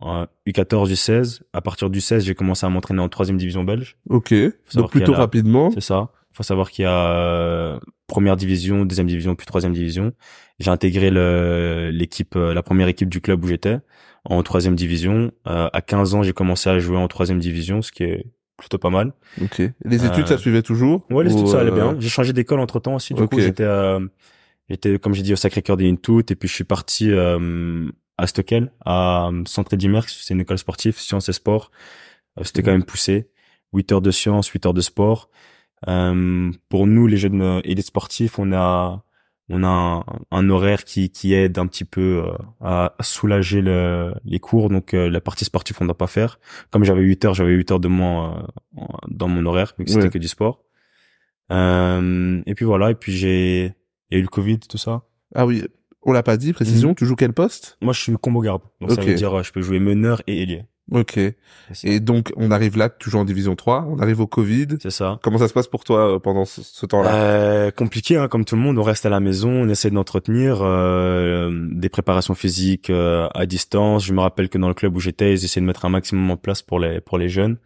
en 0.00 0.26
U14, 0.46 0.92
U16. 0.92 1.42
À 1.52 1.60
partir 1.60 1.90
du 1.90 2.00
16, 2.00 2.24
j'ai 2.24 2.34
commencé 2.34 2.64
à 2.64 2.68
m'entraîner 2.68 3.00
en 3.00 3.08
troisième 3.08 3.38
division 3.38 3.64
belge. 3.64 3.96
Ok. 4.08 4.32
Donc 4.74 4.86
a 4.86 4.88
plutôt 4.88 5.14
rapidement. 5.14 5.70
C'est 5.72 5.80
ça. 5.80 6.12
Faut 6.40 6.44
savoir 6.44 6.70
qu'il 6.70 6.84
y 6.84 6.86
a 6.86 7.10
euh, 7.12 7.78
première 8.06 8.34
division, 8.34 8.86
deuxième 8.86 9.06
division, 9.06 9.34
puis 9.34 9.44
troisième 9.46 9.74
division. 9.74 10.14
J'ai 10.58 10.70
intégré 10.70 11.10
le- 11.10 11.90
l'équipe, 11.92 12.34
euh, 12.34 12.54
la 12.54 12.62
première 12.62 12.88
équipe 12.88 13.10
du 13.10 13.20
club 13.20 13.44
où 13.44 13.48
j'étais 13.48 13.76
en 14.24 14.42
troisième 14.42 14.74
division. 14.74 15.32
Euh, 15.46 15.68
à 15.70 15.82
15 15.82 16.14
ans, 16.14 16.22
j'ai 16.22 16.32
commencé 16.32 16.70
à 16.70 16.78
jouer 16.78 16.96
en 16.96 17.08
troisième 17.08 17.40
division, 17.40 17.82
ce 17.82 17.92
qui 17.92 18.04
est 18.04 18.24
plutôt 18.56 18.78
pas 18.78 18.88
mal. 18.88 19.12
Ok. 19.42 19.60
Les 19.84 20.06
études, 20.06 20.22
Euh, 20.22 20.26
ça 20.28 20.38
suivait 20.38 20.62
toujours 20.62 21.04
Ouais, 21.10 21.24
les 21.24 21.32
études, 21.34 21.48
ça 21.48 21.60
allait 21.60 21.72
bien. 21.72 21.96
J'ai 22.00 22.08
changé 22.08 22.32
d'école 22.32 22.60
entre 22.60 22.80
temps 22.80 22.94
aussi. 22.94 23.12
Du 23.12 23.20
coup, 23.28 23.36
j'étais, 23.44 23.64
euh, 23.64 24.00
j'étais, 24.70 24.98
comme 24.98 25.12
j'ai 25.12 25.22
dit, 25.22 25.34
au 25.34 25.36
Sacré-Cœur 25.36 25.76
des 25.76 25.90
Intout, 25.90 26.22
et 26.32 26.36
puis 26.36 26.48
je 26.48 26.54
suis 26.54 26.64
parti 26.64 27.10
euh, 27.10 27.86
à 28.16 28.26
Stockel, 28.26 28.72
à 28.86 29.28
Centre 29.44 29.76
Dimerx. 29.76 30.22
C'est 30.22 30.32
une 30.32 30.40
école 30.40 30.56
sportive, 30.56 30.96
sciences 30.98 31.28
et 31.28 31.34
sport. 31.34 31.70
C'était 32.44 32.62
quand 32.62 32.72
même 32.72 32.84
poussé. 32.84 33.28
8 33.74 33.92
heures 33.92 34.00
de 34.00 34.10
sciences, 34.10 34.48
8 34.48 34.64
heures 34.64 34.72
de 34.74 34.80
sport. 34.80 35.28
Euh, 35.88 36.50
pour 36.68 36.86
nous, 36.86 37.06
les 37.06 37.16
jeunes 37.16 37.40
euh, 37.42 37.60
et 37.64 37.74
les 37.74 37.82
sportifs, 37.82 38.38
on 38.38 38.52
a 38.52 39.02
on 39.52 39.64
a 39.64 39.68
un, 39.68 40.04
un 40.30 40.48
horaire 40.50 40.84
qui 40.84 41.10
qui 41.10 41.32
aide 41.34 41.58
un 41.58 41.66
petit 41.66 41.84
peu 41.84 42.22
euh, 42.26 42.32
à 42.60 42.94
soulager 43.00 43.62
le, 43.62 44.14
les 44.24 44.38
cours. 44.38 44.68
Donc 44.68 44.94
euh, 44.94 45.08
la 45.10 45.20
partie 45.20 45.44
sportive, 45.44 45.76
on 45.80 45.84
ne 45.84 45.88
doit 45.88 45.96
pas 45.98 46.06
faire. 46.06 46.38
Comme 46.70 46.84
j'avais 46.84 47.00
8 47.02 47.24
heures, 47.24 47.34
j'avais 47.34 47.52
8 47.52 47.70
heures 47.72 47.80
de 47.80 47.88
moins 47.88 48.46
euh, 48.78 48.82
dans 49.08 49.26
mon 49.28 49.44
horaire, 49.46 49.72
vu 49.78 49.84
que 49.86 49.90
c'était 49.90 50.04
Ouais. 50.04 50.10
que 50.10 50.18
du 50.18 50.28
sport. 50.28 50.62
Euh, 51.52 52.42
et 52.46 52.54
puis 52.54 52.64
voilà, 52.64 52.90
et 52.90 52.94
puis 52.94 53.12
j'ai 53.12 53.74
il 54.10 54.14
y 54.14 54.16
a 54.16 54.18
eu 54.18 54.22
le 54.22 54.28
Covid, 54.28 54.58
tout 54.60 54.78
ça. 54.78 55.02
Ah 55.34 55.46
oui, 55.46 55.64
on 56.02 56.12
l'a 56.12 56.22
pas 56.22 56.36
dit, 56.36 56.52
précision, 56.52 56.90
Mhm. 56.90 56.94
tu 56.96 57.06
joues 57.06 57.16
quel 57.16 57.32
poste? 57.32 57.76
Moi, 57.80 57.92
je 57.92 58.00
suis 58.00 58.12
combo 58.20 58.40
garde. 58.40 58.62
Donc 58.80 58.90
ça 58.92 59.00
veut 59.00 59.14
dire 59.14 59.42
je 59.42 59.52
peux 59.52 59.62
jouer 59.62 59.78
meneur 59.80 60.22
et 60.26 60.42
ailier. 60.42 60.64
Ok. 60.90 61.18
Et 61.84 62.00
donc, 62.00 62.32
on 62.36 62.50
arrive 62.50 62.76
là, 62.76 62.88
toujours 62.88 63.20
en 63.20 63.24
division 63.24 63.54
3, 63.54 63.86
on 63.88 63.98
arrive 64.00 64.20
au 64.20 64.26
Covid. 64.26 64.66
C'est 64.82 64.90
ça. 64.90 65.18
Comment 65.22 65.38
ça 65.38 65.48
se 65.48 65.52
passe 65.52 65.68
pour 65.68 65.84
toi 65.84 66.14
euh, 66.14 66.18
pendant 66.18 66.44
ce, 66.44 66.62
ce 66.62 66.84
temps-là? 66.86 67.14
Euh, 67.14 67.70
compliqué, 67.70 68.16
hein, 68.16 68.28
comme 68.28 68.44
tout 68.44 68.56
le 68.56 68.60
monde. 68.60 68.78
On 68.78 68.82
reste 68.82 69.06
à 69.06 69.08
la 69.08 69.20
maison, 69.20 69.50
on 69.50 69.68
essaie 69.68 69.90
d'entretenir 69.90 70.58
euh, 70.62 71.68
des 71.70 71.88
préparations 71.88 72.34
physiques 72.34 72.90
euh, 72.90 73.28
à 73.34 73.46
distance. 73.46 74.04
Je 74.04 74.12
me 74.12 74.20
rappelle 74.20 74.48
que 74.48 74.58
dans 74.58 74.68
le 74.68 74.74
club 74.74 74.96
où 74.96 75.00
j'étais, 75.00 75.32
ils 75.32 75.44
essayaient 75.44 75.62
de 75.62 75.66
mettre 75.66 75.84
un 75.84 75.90
maximum 75.90 76.30
en 76.30 76.36
place 76.36 76.62
pour 76.62 76.80
les 76.80 77.00
pour 77.00 77.18
les 77.18 77.28
jeunes. 77.28 77.56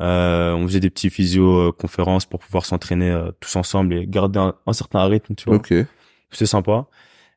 Euh, 0.00 0.52
on 0.54 0.66
faisait 0.66 0.80
des 0.80 0.90
petits 0.90 1.10
physio 1.10 1.72
conférences 1.72 2.24
pour 2.26 2.40
pouvoir 2.40 2.64
s'entraîner 2.64 3.14
tous 3.40 3.54
ensemble 3.56 3.94
et 3.94 4.06
garder 4.06 4.38
un, 4.40 4.54
un 4.66 4.72
certain 4.72 5.04
rythme, 5.04 5.34
tu 5.34 5.44
vois. 5.44 5.56
Ok. 5.56 5.74
C'est 6.30 6.46
sympa. 6.46 6.86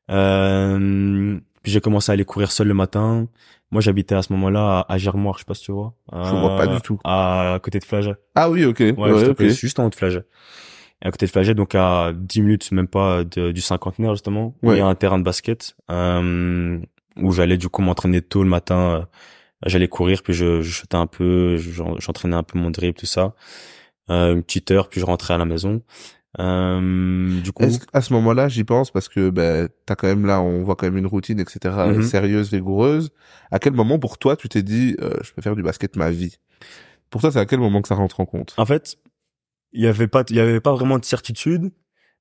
Euh, 0.10 1.38
puis 1.64 1.72
j'ai 1.72 1.82
commencé 1.82 2.12
à 2.12 2.14
aller 2.14 2.26
courir 2.26 2.52
seul 2.52 2.68
le 2.68 2.74
matin. 2.74 3.28
Moi, 3.72 3.82
j'habitais 3.82 4.16
à 4.16 4.22
ce 4.22 4.32
moment-là 4.34 4.86
à, 4.88 4.98
Germoire, 4.98 5.36
je 5.36 5.40
sais 5.40 5.46
pas 5.46 5.54
si 5.56 5.64
tu 5.64 5.72
vois. 5.72 5.94
Je 6.14 6.18
vois 6.36 6.56
pas 6.56 6.68
du 6.68 6.82
tout. 6.82 7.00
À 7.04 7.60
côté 7.62 7.80
de 7.80 7.84
Flaget. 7.86 8.16
Ah 8.36 8.50
oui, 8.50 8.64
ok. 8.66 8.80
Ouais, 8.80 8.94
Ouais, 8.98 9.10
juste, 9.14 9.24
à 9.26 9.30
ok. 9.32 9.38
côté- 9.38 9.50
juste 9.50 9.80
en 9.80 9.86
haut 9.86 9.90
de 9.90 9.96
Flaget. 9.96 10.24
À 11.02 11.12
côté 11.12 11.26
de 11.26 11.32
Flaget, 11.32 11.54
donc 11.56 11.76
à 11.76 12.14
10 12.16 12.42
minutes, 12.42 12.72
même 12.72 12.88
pas 12.88 13.24
de- 13.24 13.52
du 13.52 13.62
cinquantenaire, 13.62 14.12
justement. 14.14 14.56
Ouais. 14.64 14.76
Il 14.76 14.78
y 14.78 14.82
a 14.82 14.86
un 14.88 14.96
terrain 14.96 15.18
de 15.20 15.24
basket, 15.24 15.76
euh, 15.92 16.80
où 17.18 17.32
j'allais 17.32 17.58
du 17.58 17.68
coup 17.70 17.82
m'entraîner 17.82 18.22
tôt 18.22 18.44
le 18.44 18.50
matin. 18.50 18.78
euh, 18.78 19.02
J'allais 19.66 19.88
courir, 19.88 20.22
puis 20.22 20.34
je, 20.34 20.62
je 20.62 20.70
chutais 20.70 20.98
un 20.98 21.08
peu, 21.08 21.58
je- 21.58 21.72
j'en- 21.72 21.98
j'entraînais 22.00 22.36
un 22.36 22.44
peu 22.44 22.60
mon 22.60 22.70
dribble, 22.70 22.98
tout 23.00 23.06
ça. 23.08 23.34
Euh, 24.12 24.36
une 24.36 24.44
petite 24.44 24.70
heure, 24.70 24.90
puis 24.90 25.00
je 25.00 25.06
rentrais 25.06 25.34
à 25.34 25.38
la 25.40 25.46
maison. 25.46 25.82
Euh, 26.40 27.42
du 27.42 27.52
coup, 27.52 27.64
qu'à 27.92 28.02
ce 28.02 28.14
moment-là, 28.14 28.48
j'y 28.50 28.64
pense 28.64 28.92
parce 28.92 29.08
que 29.08 29.30
ben 29.30 29.70
t'as 29.86 29.96
quand 29.96 30.08
même 30.08 30.26
là, 30.26 30.42
on 30.42 30.64
voit 30.64 30.76
quand 30.76 30.86
même 30.86 30.98
une 30.98 31.08
routine, 31.08 31.40
etc. 31.40 31.76
Mhm. 31.88 32.02
sérieuse, 32.02 32.50
rigoureuse. 32.50 33.12
À 33.52 33.60
quel 33.60 33.74
moment 33.74 34.00
pour 34.00 34.18
toi 34.18 34.36
tu 34.36 34.50
t'es 34.50 34.64
dit, 34.64 34.96
euh, 35.02 35.14
je 35.24 35.32
peux 35.32 35.42
faire 35.42 35.56
du 35.56 35.64
basket 35.64 35.96
ma 35.96 36.12
vie? 36.12 36.38
Pour 37.10 37.22
toi, 37.22 37.32
c'est 37.32 37.40
à 37.40 37.46
quel 37.46 37.60
moment 37.60 37.82
que 37.82 37.88
ça 37.88 37.96
rentre 37.96 38.20
en 38.20 38.26
compte? 38.26 38.54
En 38.58 38.66
fait, 38.66 38.98
il 39.72 39.82
y 39.82 39.88
avait 39.88 40.08
pas, 40.08 40.24
il 40.30 40.36
y 40.36 40.40
avait 40.40 40.60
pas 40.60 40.74
vraiment 40.74 41.00
de 41.00 41.06
certitude, 41.06 41.72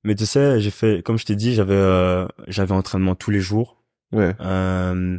mais 0.03 0.15
tu 0.15 0.25
sais, 0.25 0.59
j'ai 0.61 0.71
fait, 0.71 1.03
comme 1.03 1.17
je 1.17 1.25
t'ai 1.25 1.35
dit, 1.35 1.53
j'avais, 1.53 1.73
euh, 1.73 2.27
j'avais 2.47 2.73
entraînement 2.73 3.15
tous 3.15 3.31
les 3.31 3.39
jours. 3.39 3.83
Ouais. 4.11 4.33
Euh, 4.39 5.17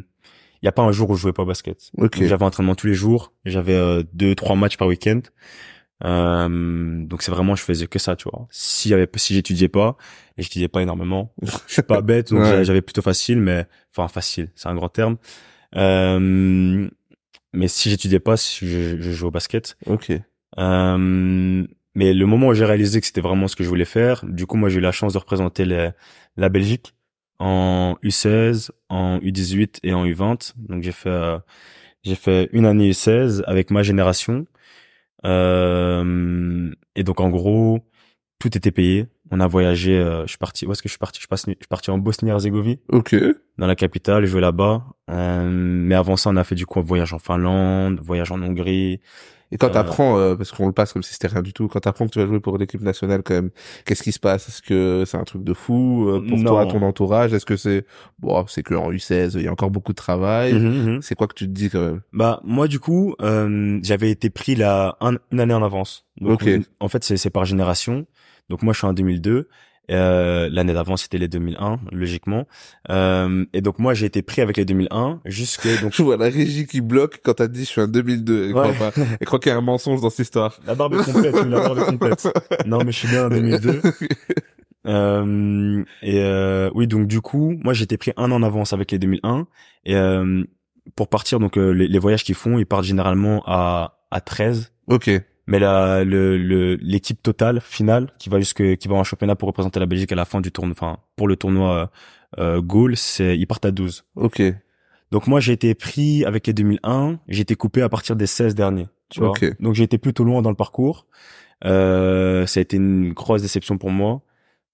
il 0.62 0.64
y 0.64 0.68
a 0.68 0.72
pas 0.72 0.82
un 0.82 0.92
jour 0.92 1.10
où 1.10 1.16
je 1.16 1.22
jouais 1.22 1.32
pas 1.32 1.42
au 1.42 1.46
basket. 1.46 1.90
Ok. 1.98 2.18
Donc, 2.18 2.28
J'avais 2.28 2.44
entraînement 2.44 2.74
tous 2.74 2.86
les 2.86 2.94
jours. 2.94 3.32
J'avais 3.44 3.74
euh, 3.74 4.02
deux, 4.12 4.34
trois 4.34 4.56
matchs 4.56 4.76
par 4.76 4.88
week-end. 4.88 5.20
Euh, 6.04 7.04
donc 7.06 7.22
c'est 7.22 7.30
vraiment, 7.30 7.56
je 7.56 7.62
faisais 7.62 7.86
que 7.86 7.98
ça, 7.98 8.16
tu 8.16 8.28
vois. 8.30 8.46
Si 8.50 8.90
y 8.90 8.94
avait, 8.94 9.08
si 9.16 9.34
j'étudiais 9.34 9.68
pas, 9.68 9.96
et 10.36 10.42
j'étudiais 10.42 10.68
pas 10.68 10.82
énormément, 10.82 11.32
je 11.42 11.72
suis 11.72 11.82
pas 11.82 12.00
bête, 12.02 12.30
donc 12.30 12.40
Ouais. 12.42 12.64
j'avais 12.64 12.82
plutôt 12.82 13.02
facile, 13.02 13.38
mais 13.40 13.66
enfin 13.96 14.08
facile, 14.08 14.50
c'est 14.54 14.68
un 14.68 14.74
grand 14.74 14.88
terme. 14.90 15.16
Euh, 15.74 16.88
mais 17.52 17.68
si 17.68 17.90
j'étudiais 17.90 18.20
pas, 18.20 18.36
je, 18.36 18.96
je 19.00 19.10
jouais 19.12 19.28
au 19.28 19.30
basket. 19.30 19.76
Ok. 19.86 20.12
Euh, 20.58 21.66
mais 21.94 22.12
le 22.12 22.26
moment 22.26 22.48
où 22.48 22.54
j'ai 22.54 22.64
réalisé 22.64 23.00
que 23.00 23.06
c'était 23.06 23.20
vraiment 23.20 23.48
ce 23.48 23.56
que 23.56 23.64
je 23.64 23.68
voulais 23.68 23.84
faire, 23.86 24.24
du 24.26 24.46
coup, 24.46 24.56
moi, 24.56 24.68
j'ai 24.68 24.78
eu 24.78 24.82
la 24.82 24.92
chance 24.92 25.12
de 25.14 25.18
représenter 25.18 25.64
les- 25.64 25.90
la 26.36 26.48
Belgique 26.50 26.94
en 27.38 27.96
U16, 28.02 28.70
en 28.90 29.18
U18 29.20 29.80
et 29.82 29.94
en 29.94 30.04
U20. 30.04 30.52
Donc, 30.56 30.82
j'ai 30.82 30.92
fait, 30.92 31.08
euh, 31.08 31.38
j'ai 32.04 32.14
fait 32.14 32.48
une 32.52 32.66
année 32.66 32.90
U16 32.90 33.42
avec 33.46 33.70
ma 33.70 33.82
génération. 33.82 34.46
Euh, 35.26 36.70
et 36.94 37.02
donc, 37.04 37.20
en 37.20 37.30
gros, 37.30 37.80
tout 38.38 38.56
était 38.56 38.70
payé. 38.70 39.06
On 39.30 39.40
a 39.40 39.46
voyagé, 39.46 39.98
euh, 39.98 40.22
je 40.22 40.28
suis 40.28 40.38
parti, 40.38 40.66
où 40.66 40.72
est-ce 40.72 40.82
que 40.82 40.88
je 40.88 40.92
suis 40.92 40.98
parti? 40.98 41.18
Je 41.18 41.22
suis 41.22 41.28
parti, 41.28 41.50
je 41.50 41.56
suis 41.56 41.68
parti 41.68 41.90
en 41.90 41.98
Bosnie-Herzégovine 41.98 42.76
Ok. 42.90 43.16
dans 43.58 43.66
la 43.66 43.74
capitale, 43.74 44.24
jouer 44.26 44.40
là-bas. 44.40 44.84
Euh, 45.10 45.48
mais 45.50 45.94
avant 45.94 46.16
ça, 46.16 46.30
on 46.30 46.36
a 46.36 46.44
fait 46.44 46.54
du 46.54 46.66
coup 46.66 46.78
un 46.78 46.82
voyage 46.82 47.12
en 47.12 47.18
Finlande, 47.18 47.98
voyage 48.00 48.30
en 48.30 48.40
Hongrie. 48.42 49.00
Et 49.52 49.58
quand 49.58 49.68
Euh, 49.68 49.70
t'apprends, 49.70 50.18
euh, 50.18 50.34
parce 50.34 50.50
qu'on 50.50 50.66
le 50.66 50.72
passe 50.72 50.92
comme 50.92 51.02
si 51.02 51.12
c'était 51.12 51.28
rien 51.28 51.42
du 51.42 51.52
tout, 51.52 51.68
quand 51.68 51.80
t'apprends 51.80 52.06
que 52.06 52.12
tu 52.12 52.18
vas 52.18 52.26
jouer 52.26 52.40
pour 52.40 52.58
l'équipe 52.58 52.80
nationale, 52.82 53.22
quand 53.22 53.34
même, 53.34 53.50
qu'est-ce 53.84 54.02
qui 54.02 54.12
se 54.12 54.18
passe? 54.18 54.48
Est-ce 54.48 54.60
que 54.62 55.04
c'est 55.06 55.16
un 55.16 55.24
truc 55.24 55.44
de 55.44 55.54
fou? 55.54 56.08
Euh, 56.08 56.20
pour 56.26 56.36
Non. 56.38 56.50
toi, 56.52 56.66
ton 56.66 56.82
entourage 56.82 57.32
Est-ce 57.32 57.46
que 57.46 57.56
c'est 57.56 57.86
bon, 58.18 58.44
c'est 58.48 58.62
que 58.62 58.74
en 58.74 58.90
U16, 58.90 59.32
il 59.36 59.42
y 59.42 59.48
a 59.48 59.52
encore 59.52 59.70
beaucoup 59.70 59.92
de 59.92 59.96
travail 59.96 60.54
Mhm, 60.54 60.92
mhm. 60.94 61.02
C'est 61.02 61.14
quoi 61.14 61.26
que 61.28 61.34
tu 61.34 61.46
te 61.46 61.52
dis 61.52 61.70
quand 61.70 61.80
même? 61.80 62.00
Bah 62.12 62.40
moi 62.44 62.66
du 62.68 62.80
coup 62.80 63.14
euh, 63.22 63.78
j'avais 63.82 64.10
été 64.10 64.30
pris 64.30 64.54
là 64.56 64.96
un- 65.00 65.18
une 65.30 65.40
année 65.40 65.54
en 65.54 65.62
avance. 65.62 66.06
Donc 66.20 66.42
Ok. 66.42 66.48
en 66.80 66.88
fait 66.88 67.04
c'est 67.04 67.30
par 67.30 67.44
génération. 67.44 68.06
Donc 68.48 68.62
moi 68.62 68.72
je 68.72 68.78
suis 68.78 68.86
en 68.86 68.92
2002. 68.92 69.48
Euh, 69.90 70.48
l'année 70.50 70.72
d'avant 70.72 70.96
c'était 70.96 71.18
les 71.18 71.28
2001 71.28 71.78
logiquement. 71.92 72.46
Euh, 72.90 73.44
et 73.52 73.60
donc 73.60 73.78
moi 73.78 73.94
j'ai 73.94 74.06
été 74.06 74.20
pris 74.22 74.42
avec 74.42 74.56
les 74.56 74.64
2001 74.64 75.20
jusque 75.26 75.66
donc 75.80 75.92
Je 75.94 76.02
vois 76.02 76.16
la 76.16 76.24
régie 76.24 76.66
qui 76.66 76.80
bloque 76.80 77.20
quand 77.22 77.34
t'as 77.34 77.46
dit 77.46 77.60
je 77.60 77.68
suis 77.68 77.80
en 77.80 77.86
2002. 77.86 78.46
Elle 78.46 78.50
croit 78.52 78.66
Ouais. 78.68 78.72
pas. 78.78 78.92
Elle 79.20 79.26
croit 79.26 79.38
qu'il 79.38 79.50
y 79.50 79.54
a 79.54 79.58
un 79.58 79.60
mensonge 79.60 80.00
dans 80.00 80.10
cette 80.10 80.26
histoire. 80.26 80.58
la 80.66 80.74
barbe 80.74 80.94
est 80.94 81.04
complète, 81.04 81.34
la 81.34 81.60
barbe 81.60 81.78
est 81.78 81.84
complète. 81.84 82.28
Non 82.66 82.78
mais 82.84 82.90
je 82.92 82.98
suis 82.98 83.08
bien 83.08 83.26
en 83.26 83.28
2002. 83.30 83.80
Euh, 84.86 85.82
et 86.02 86.20
euh, 86.20 86.70
oui 86.74 86.86
donc 86.86 87.08
du 87.08 87.20
coup 87.20 87.56
moi 87.64 87.72
j'étais 87.74 87.96
pris 87.96 88.12
un 88.16 88.30
an 88.30 88.36
en 88.36 88.42
avance 88.44 88.72
avec 88.72 88.92
les 88.92 89.00
2001 89.00 89.48
et 89.84 89.96
euh, 89.96 90.44
pour 90.94 91.08
partir 91.08 91.40
donc 91.40 91.58
euh, 91.58 91.70
les, 91.72 91.88
les 91.88 91.98
voyages 91.98 92.22
qu'ils 92.22 92.36
font 92.36 92.56
ils 92.56 92.66
partent 92.66 92.84
généralement 92.84 93.42
à 93.46 93.98
à 94.12 94.20
13 94.20 94.72
ok. 94.86 95.10
Mais 95.46 95.58
la, 95.58 96.04
le, 96.04 96.36
le, 96.36 96.74
l'équipe 96.76 97.22
totale 97.22 97.60
finale 97.60 98.12
qui 98.18 98.28
va 98.28 98.38
jusque, 98.40 98.76
qui 98.76 98.88
va 98.88 98.96
en 98.96 99.04
championnat 99.04 99.36
pour 99.36 99.46
représenter 99.48 99.78
la 99.78 99.86
Belgique 99.86 100.10
à 100.12 100.16
la 100.16 100.24
fin 100.24 100.40
du 100.40 100.50
tournoi, 100.50 100.72
enfin, 100.72 100.98
pour 101.14 101.28
le 101.28 101.36
tournoi, 101.36 101.90
euh, 102.38 102.60
goal, 102.60 102.96
c'est, 102.96 103.38
ils 103.38 103.46
partent 103.46 103.64
à 103.66 103.70
12. 103.70 104.04
Ok. 104.16 104.42
Donc 105.12 105.28
moi, 105.28 105.38
j'ai 105.38 105.52
été 105.52 105.74
pris 105.74 106.24
avec 106.24 106.46
les 106.48 106.52
2001, 106.52 107.20
j'ai 107.28 107.42
été 107.42 107.54
coupé 107.54 107.82
à 107.82 107.88
partir 107.88 108.16
des 108.16 108.26
16 108.26 108.54
derniers, 108.56 108.88
tu 109.08 109.20
vois. 109.20 109.30
Ok. 109.30 109.44
Donc 109.60 109.74
j'ai 109.74 109.84
été 109.84 109.98
plutôt 109.98 110.24
loin 110.24 110.42
dans 110.42 110.50
le 110.50 110.56
parcours. 110.56 111.06
Euh, 111.64 112.44
ça 112.46 112.58
a 112.58 112.62
été 112.62 112.76
une 112.76 113.12
grosse 113.12 113.42
déception 113.42 113.78
pour 113.78 113.90
moi. 113.90 114.22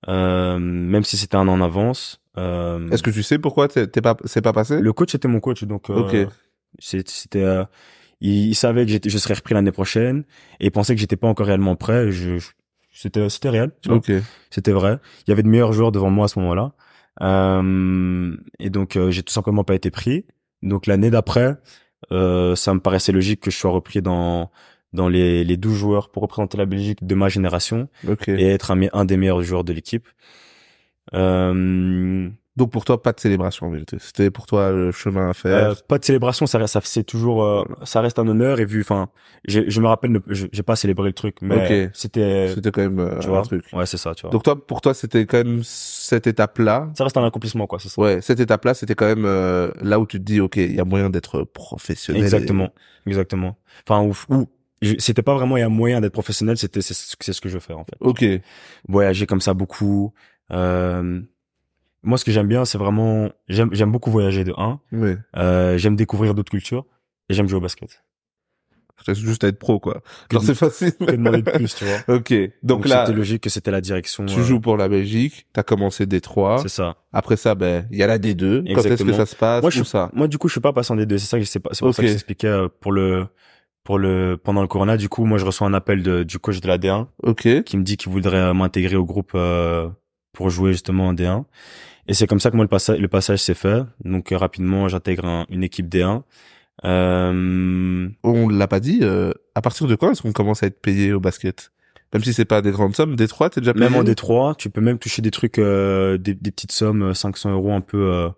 Euh, 0.09 0.59
même 0.59 1.05
si 1.05 1.17
c'était 1.17 1.37
un 1.37 1.47
an 1.47 1.53
en 1.53 1.61
avance. 1.61 2.21
Euh, 2.37 2.89
Est-ce 2.91 3.03
que 3.05 3.11
tu 3.11 3.23
sais 3.23 3.39
pourquoi 3.39 3.69
t'es 3.69 3.87
pas, 4.01 4.17
c'est 4.25 4.43
pas 4.43 4.53
passé? 4.53 4.81
Le 4.81 4.93
coach 4.93 5.15
était 5.15 5.29
mon 5.29 5.39
coach, 5.39 5.63
donc 5.65 5.91
euh, 5.91 6.25
Ok. 6.27 6.33
c'était, 6.81 7.43
euh, 7.43 7.65
il, 8.23 8.49
il 8.49 8.55
savait 8.55 8.87
que 8.87 9.09
je 9.11 9.19
serais 9.19 9.35
repris 9.35 9.53
l'année 9.55 9.73
prochaine 9.73 10.25
et 10.61 10.67
il 10.67 10.71
pensait 10.71 10.95
que 10.95 11.01
j'étais 11.01 11.17
pas 11.17 11.29
encore 11.29 11.47
réellement 11.47 11.77
prêt. 11.77 12.11
Je, 12.11 12.39
je- 12.39 12.51
c'était, 12.95 13.29
c'était 13.29 13.51
réel, 13.51 13.71
tu 13.83 13.89
vois. 13.91 13.99
Ok. 13.99 14.11
C'était 14.51 14.73
vrai. 14.73 14.99
Il 15.27 15.31
y 15.31 15.33
avait 15.33 15.43
de 15.43 15.49
meilleurs 15.49 15.73
joueurs 15.75 15.93
devant 15.93 16.11
moi 16.11 16.25
à 16.25 16.29
ce 16.29 16.39
moment-là, 16.41 16.73
euh, 17.23 18.37
et 18.59 18.71
donc 18.71 18.97
euh, 18.97 19.11
j'ai 19.11 19.23
tout 19.23 19.33
simplement 19.33 19.65
pas 19.65 19.75
été 19.75 19.91
pris. 19.91 20.25
Donc 20.63 20.87
l'année 20.87 21.11
d'après, 21.11 21.57
euh, 22.13 22.55
ça 22.57 22.75
me 22.75 22.81
paraissait 22.81 23.13
logique 23.13 23.41
que 23.41 23.51
je 23.51 23.57
sois 23.57 23.71
repris 23.71 24.03
dans 24.03 24.51
dans 24.93 25.09
les 25.09 25.43
les 25.43 25.57
12 25.57 25.75
joueurs 25.79 26.11
pour 26.11 26.23
représenter 26.23 26.59
la 26.59 26.67
Belgique 26.67 27.03
de 27.07 27.15
ma 27.15 27.29
génération 27.31 27.89
Ok. 28.07 28.29
et 28.29 28.49
être 28.49 28.71
un, 28.73 28.81
un 28.93 29.05
des 29.07 29.17
meilleurs 29.17 29.43
joueurs 29.43 29.65
de 29.65 29.73
l'équipe. 29.73 30.07
Euh, 31.15 32.29
Donc 32.55 32.71
pour 32.71 32.85
toi, 32.85 33.03
pas 33.03 33.13
de 33.13 33.21
célébration 33.21 33.67
en 33.67 33.71
vérité. 33.71 33.97
C'était 33.99 34.31
pour 34.31 34.45
toi 34.45 34.71
le 34.73 34.93
chemin 34.93 35.31
à 35.31 35.33
faire. 35.33 35.71
Euh, 35.71 35.75
pas 35.89 35.99
de 35.99 36.05
célébration, 36.05 36.47
ça 36.47 36.59
reste, 36.59 36.75
ça 36.75 36.81
c'est 36.85 37.03
toujours, 37.03 37.43
euh, 37.43 37.65
ça 37.85 38.03
reste 38.03 38.19
un 38.19 38.29
honneur 38.29 38.61
et 38.61 38.67
vu, 38.67 38.83
enfin, 38.83 39.09
je 39.49 39.81
me 39.81 39.87
rappelle, 39.87 40.21
je- 40.27 40.47
j'ai 40.53 40.63
pas 40.63 40.77
célébré 40.77 41.09
le 41.09 41.15
truc, 41.15 41.37
mais 41.41 41.87
Ok. 41.87 41.91
c'était, 41.95 42.49
C'était 42.55 42.71
quand 42.71 42.83
même 42.83 42.99
euh, 42.99 43.19
tu 43.21 43.29
un 43.29 43.31
vois, 43.31 43.43
truc. 43.43 43.65
ouais, 43.73 43.87
c'est 43.87 43.97
ça, 43.97 44.15
tu 44.15 44.23
vois. 44.23 44.31
Donc 44.33 44.43
toi, 44.43 44.67
pour 44.67 44.83
toi, 44.83 44.93
c'était 44.93 45.25
quand 45.25 45.39
même 45.39 45.63
cette 45.65 46.27
étape-là. 46.27 46.91
ça 46.95 47.05
reste 47.05 47.17
un 47.17 47.25
accomplissement, 47.25 47.67
quoi, 47.67 47.79
c'est 47.79 47.89
ça. 47.89 48.01
Ouais, 48.03 48.21
cette 48.21 48.41
étape-là, 48.41 48.75
c'était 48.75 48.95
quand 48.95 49.07
même 49.07 49.25
euh, 49.25 49.71
là 49.81 49.99
où 49.99 50.07
tu 50.07 50.19
te 50.19 50.23
dis, 50.25 50.41
ok, 50.41 50.57
il 50.57 50.75
y 50.75 50.81
a 50.81 50.85
moyen 50.85 51.09
d'être 51.09 51.45
professionnel. 51.45 52.21
Exactement, 52.23 52.69
exactement. 53.07 53.57
Enfin, 53.89 54.03
ou, 54.03 54.15
ou 54.35 54.47
c'était 54.99 55.23
pas 55.23 55.35
vraiment 55.35 55.57
il 55.57 55.61
y 55.61 55.63
a 55.63 55.69
moyen 55.71 56.03
d'être 56.03 56.13
professionnel, 56.13 56.59
c'était 56.59 56.83
c'est 56.83 56.93
ce 56.93 57.41
que 57.41 57.49
je 57.49 57.55
veux 57.55 57.61
faire 57.61 57.79
en 57.79 57.85
fait. 57.85 57.97
Ok. 58.01 58.25
Voyager 58.89 59.27
comme 59.27 59.41
ça 59.41 59.55
beaucoup. 59.55 60.13
Euh, 60.53 61.21
moi, 62.03 62.19
ce 62.19 62.25
que 62.25 62.31
j'aime 62.33 62.49
bien, 62.49 62.65
c'est 62.65 62.79
vraiment, 62.79 63.31
j'aime 63.49 63.71
j'aime 63.73 63.93
beaucoup 63.93 64.11
voyager 64.11 64.45
de 64.45 64.53
un. 64.57 64.81
Ouais. 64.93 65.17
Euh, 65.37 65.79
j'aime 65.79 65.97
découvrir 65.97 66.35
d'autres 66.35 66.51
cultures 66.51 66.85
et 67.29 67.35
j'aime 67.35 67.49
jouer 67.49 67.59
au 67.59 67.63
basket. 67.63 68.03
Reste 69.05 69.21
juste 69.23 69.43
à 69.43 69.49
être 69.49 69.59
pro, 69.59 69.81
quoi. 69.81 70.01
Genre 70.31 70.43
c'est 70.45 70.55
facile. 70.55 70.93
que 70.93 71.11
demander 71.11 71.43
de 71.43 71.51
plus, 71.57 71.75
tu 71.75 71.85
vois. 71.85 72.17
ok. 72.17 72.33
Donc, 72.33 72.53
Donc, 72.63 72.89
là, 72.89 73.05
c'était 73.05 73.17
logique 73.17 73.43
que 73.43 73.51
c'était 73.51 73.73
la 73.73 73.81
direction. 73.81 74.27
tu 74.27 74.39
euh, 74.39 74.43
joues 74.45 74.61
pour 74.61 74.77
la 74.77 74.89
Belgique. 74.89 75.47
T'as 75.53 75.65
commencé 75.65 76.07
D3. 76.07 76.63
C'est 76.63 76.69
ça. 76.69 76.97
Après 77.13 77.37
ça, 77.37 77.57
ben, 77.57 77.87
il 77.91 77.99
y 77.99 78.03
a 78.05 78.07
la 78.07 78.19
D2. 78.19 78.63
Quand 78.75 78.81
est-ce 78.81 78.87
que 78.89 78.93
Exactement. 78.93 79.17
ça 79.17 79.27
se 79.27 79.35
passe 79.35 79.61
Moi, 79.63 79.71
je 79.71 79.83
ça? 79.83 80.09
Moi, 80.13 80.29
du 80.29 80.39
coup, 80.39 80.47
je 80.47 80.53
suis 80.53 80.61
pas 80.61 80.73
passé 80.73 80.93
en 80.93 80.97
D2. 80.97 81.19
C'est 81.19 81.27
ça 81.27 81.39
que 81.39 81.45
je 81.45 81.49
sais 81.49 81.59
pas. 81.59 81.71
C'est 81.73 81.81
pour 81.85 81.93
ça 81.95 82.03
que 82.03 82.09
j'expliquais 82.09 82.47
euh, 82.47 82.69
pour 82.81 82.93
le, 82.93 83.27
pour 83.83 83.99
le, 83.99 84.37
pendant 84.37 84.63
le 84.63 84.69
Corona. 84.69 84.97
Du 84.97 85.09
coup, 85.09 85.25
moi, 85.25 85.37
je 85.39 85.45
reçois 85.47 85.67
un 85.67 85.75
appel 85.75 86.05
de, 86.05 86.23
du 86.23 86.39
coach 86.39 86.61
de 86.61 86.69
la 86.69 86.79
D1 86.79 87.07
Ok. 87.25 87.65
qui 87.65 87.77
me 87.77 87.83
dit 87.83 87.97
qu'il 87.97 88.13
voudrait 88.13 88.37
euh, 88.39 88.55
m'intégrer 88.55 88.95
au 88.97 89.05
groupe 89.05 89.33
euh, 89.35 89.89
pour 90.33 90.49
jouer 90.49 90.73
justement 90.73 91.09
en 91.09 91.15
D1. 91.15 91.43
Et 92.09 92.15
c'est 92.15 92.27
comme 92.27 92.41
ça 92.41 92.51
que 92.51 92.57
moi 92.57 92.65
le 92.65 92.69
passage, 92.69 92.99
le 92.99 93.09
passage 93.09 93.39
s'est 93.41 93.55
fait. 93.55 93.83
Donc 94.05 94.33
euh, 94.33 94.37
rapidement, 94.37 94.89
j'intègre 94.89 95.25
un- 95.27 95.47
une 95.51 95.63
équipe 95.63 95.89
D1. 95.89 96.23
Euh, 96.85 98.09
On 98.23 98.49
l'a 98.49 98.67
pas 98.69 98.81
dit. 98.81 99.01
euh, 99.03 99.33
à 99.55 99.61
partir 99.63 99.87
de 99.87 99.95
quand 99.95 100.11
est-ce 100.11 100.23
qu'on 100.23 100.33
commence 100.33 100.63
à 100.63 100.67
être 100.67 100.81
payé 100.81 101.13
au 101.13 101.21
basket? 101.21 101.71
Même 102.13 102.23
si 102.25 102.33
c'est 102.35 102.45
pas 102.45 102.61
des 102.61 102.71
grandes 102.73 102.95
sommes, 102.95 103.17
D3, 103.17 103.51
t'es 103.51 103.61
déjà 103.61 103.73
payé 103.73 103.85
même 103.89 103.95
en 103.95 104.03
D3, 104.05 104.55
tu 104.57 104.69
peux 104.69 104.81
même 104.83 104.99
toucher 104.99 105.23
des 105.23 105.31
trucs, 105.31 105.59
euh, 105.59 106.19
des, 106.19 106.35
des 106.35 106.51
petites 106.51 106.73
sommes, 106.73 107.03
euh, 107.03 107.15
500 107.15 107.53
euros 107.53 107.73
un 107.73 107.81
peu, 107.81 108.13
euh, 108.13 108.29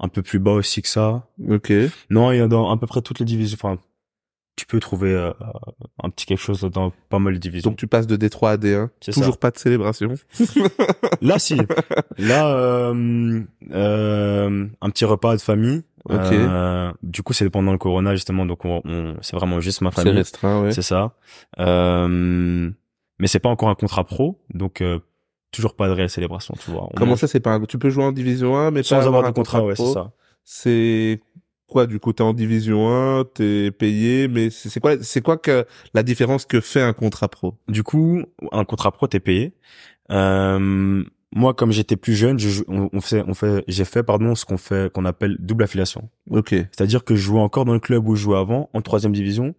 un 0.00 0.08
peu 0.08 0.22
plus 0.22 0.38
bas 0.38 0.52
aussi 0.52 0.80
que 0.80 0.88
ça. 0.88 1.26
Ok. 1.48 1.70
Non, 2.08 2.32
il 2.32 2.38
y 2.38 2.40
a 2.40 2.48
dans 2.48 2.70
à 2.70 2.76
peu 2.78 2.86
près 2.86 3.02
toutes 3.02 3.18
les 3.18 3.26
divisions. 3.26 3.58
Enfin, 3.60 3.78
tu 4.58 4.66
peux 4.66 4.80
trouver 4.80 5.12
euh, 5.14 5.32
un 6.02 6.10
petit 6.10 6.26
quelque 6.26 6.40
chose 6.40 6.60
dans 6.62 6.92
pas 7.08 7.18
mal 7.18 7.32
de 7.34 7.38
divisions. 7.38 7.70
Donc 7.70 7.78
tu 7.78 7.86
passes 7.86 8.06
de 8.06 8.16
D3 8.16 8.50
à 8.50 8.56
D1. 8.56 8.88
C'est 9.00 9.12
Toujours 9.12 9.38
pas 9.38 9.50
de 9.50 9.58
célébration. 9.58 10.14
Là, 11.22 11.38
si. 11.38 11.56
Là, 12.18 12.48
euh, 12.56 13.40
euh, 13.72 14.66
un 14.80 14.90
petit 14.90 15.04
repas 15.04 15.36
de 15.36 15.40
famille. 15.40 15.82
Ok. 16.08 16.16
Euh, 16.32 16.92
du 17.02 17.22
coup, 17.22 17.32
c'est 17.34 17.48
pendant 17.50 17.72
le 17.72 17.78
corona 17.78 18.14
justement, 18.14 18.46
donc 18.46 18.64
on, 18.64 18.80
on- 18.84 19.16
c'est 19.20 19.36
vraiment 19.36 19.60
juste 19.60 19.80
ma 19.82 19.90
C'est 19.90 19.96
famille. 20.02 20.14
restreint, 20.14 20.62
ouais. 20.62 20.72
C'est 20.72 20.82
ça. 20.82 21.12
Euh, 21.58 22.70
mais 23.18 23.26
c'est 23.26 23.40
pas 23.40 23.48
encore 23.50 23.68
un 23.68 23.74
contrat 23.74 24.04
pro, 24.04 24.40
donc 24.54 24.80
euh, 24.80 25.00
toujours 25.50 25.74
pas 25.76 25.86
de 25.88 25.92
réelle 25.92 26.08
célébration, 26.10 26.54
tu 26.64 26.70
vois. 26.70 26.84
On- 26.84 26.96
Comment 26.96 27.16
ça, 27.16 27.26
c'est 27.28 27.40
pas 27.40 27.52
un... 27.54 27.60
Tu 27.64 27.78
peux 27.78 27.90
jouer 27.90 28.04
en 28.04 28.12
division 28.12 28.56
1, 28.56 28.70
mais 28.70 28.82
Sans 28.82 28.96
pas 28.98 29.06
avoir 29.06 29.24
un 29.24 29.30
de 29.30 29.34
contrat, 29.34 29.62
ouais, 29.64 29.74
pro 29.74 29.86
c'est 29.86 29.92
ça. 29.94 30.12
C'est 30.44 31.20
quoi 31.68 31.86
du 31.86 32.00
coup 32.00 32.12
T'es 32.12 32.22
en 32.22 32.32
division 32.34 32.88
1, 33.20 33.24
t'es 33.26 33.70
payé, 33.70 34.26
mais 34.28 34.50
c'est 34.50 34.80
quoi 34.80 35.00
C'est 35.02 35.20
quoi 35.20 35.36
que 35.36 35.64
la 35.94 36.02
différence 36.02 36.44
que 36.46 36.60
fait 36.60 36.82
un 36.82 36.92
contrat 36.92 37.28
pro? 37.28 37.54
Du 37.68 37.82
coup, 37.82 38.22
un 38.52 38.64
contrat 38.64 38.90
pro, 38.90 39.06
t'es 39.06 39.20
payé. 39.20 39.52
Euh, 40.10 41.04
moi, 41.34 41.54
comme 41.54 41.72
j'étais 41.72 41.96
plus 41.96 42.14
jeune, 42.14 42.38
je, 42.38 42.62
on, 42.68 42.88
on 42.92 43.00
fait, 43.00 43.22
on 43.26 43.34
fait, 43.34 43.62
j'ai 43.68 43.84
fait, 43.84 44.02
pardon, 44.02 44.34
ce 44.34 44.44
qu'on 44.44 44.56
fait, 44.56 44.90
qu'on 44.92 45.04
appelle 45.04 45.36
double 45.40 45.64
affiliation. 45.64 46.08
Ok. 46.30 46.50
C'est-à-dire 46.50 47.04
que 47.04 47.14
je 47.14 47.20
jouais 47.20 47.40
encore 47.40 47.64
dans 47.64 47.74
le 47.74 47.80
club 47.80 48.08
où 48.08 48.16
je 48.16 48.22
jouais 48.22 48.38
avant, 48.38 48.70
en 48.72 48.80
troisième 48.80 49.12
division, 49.12 49.54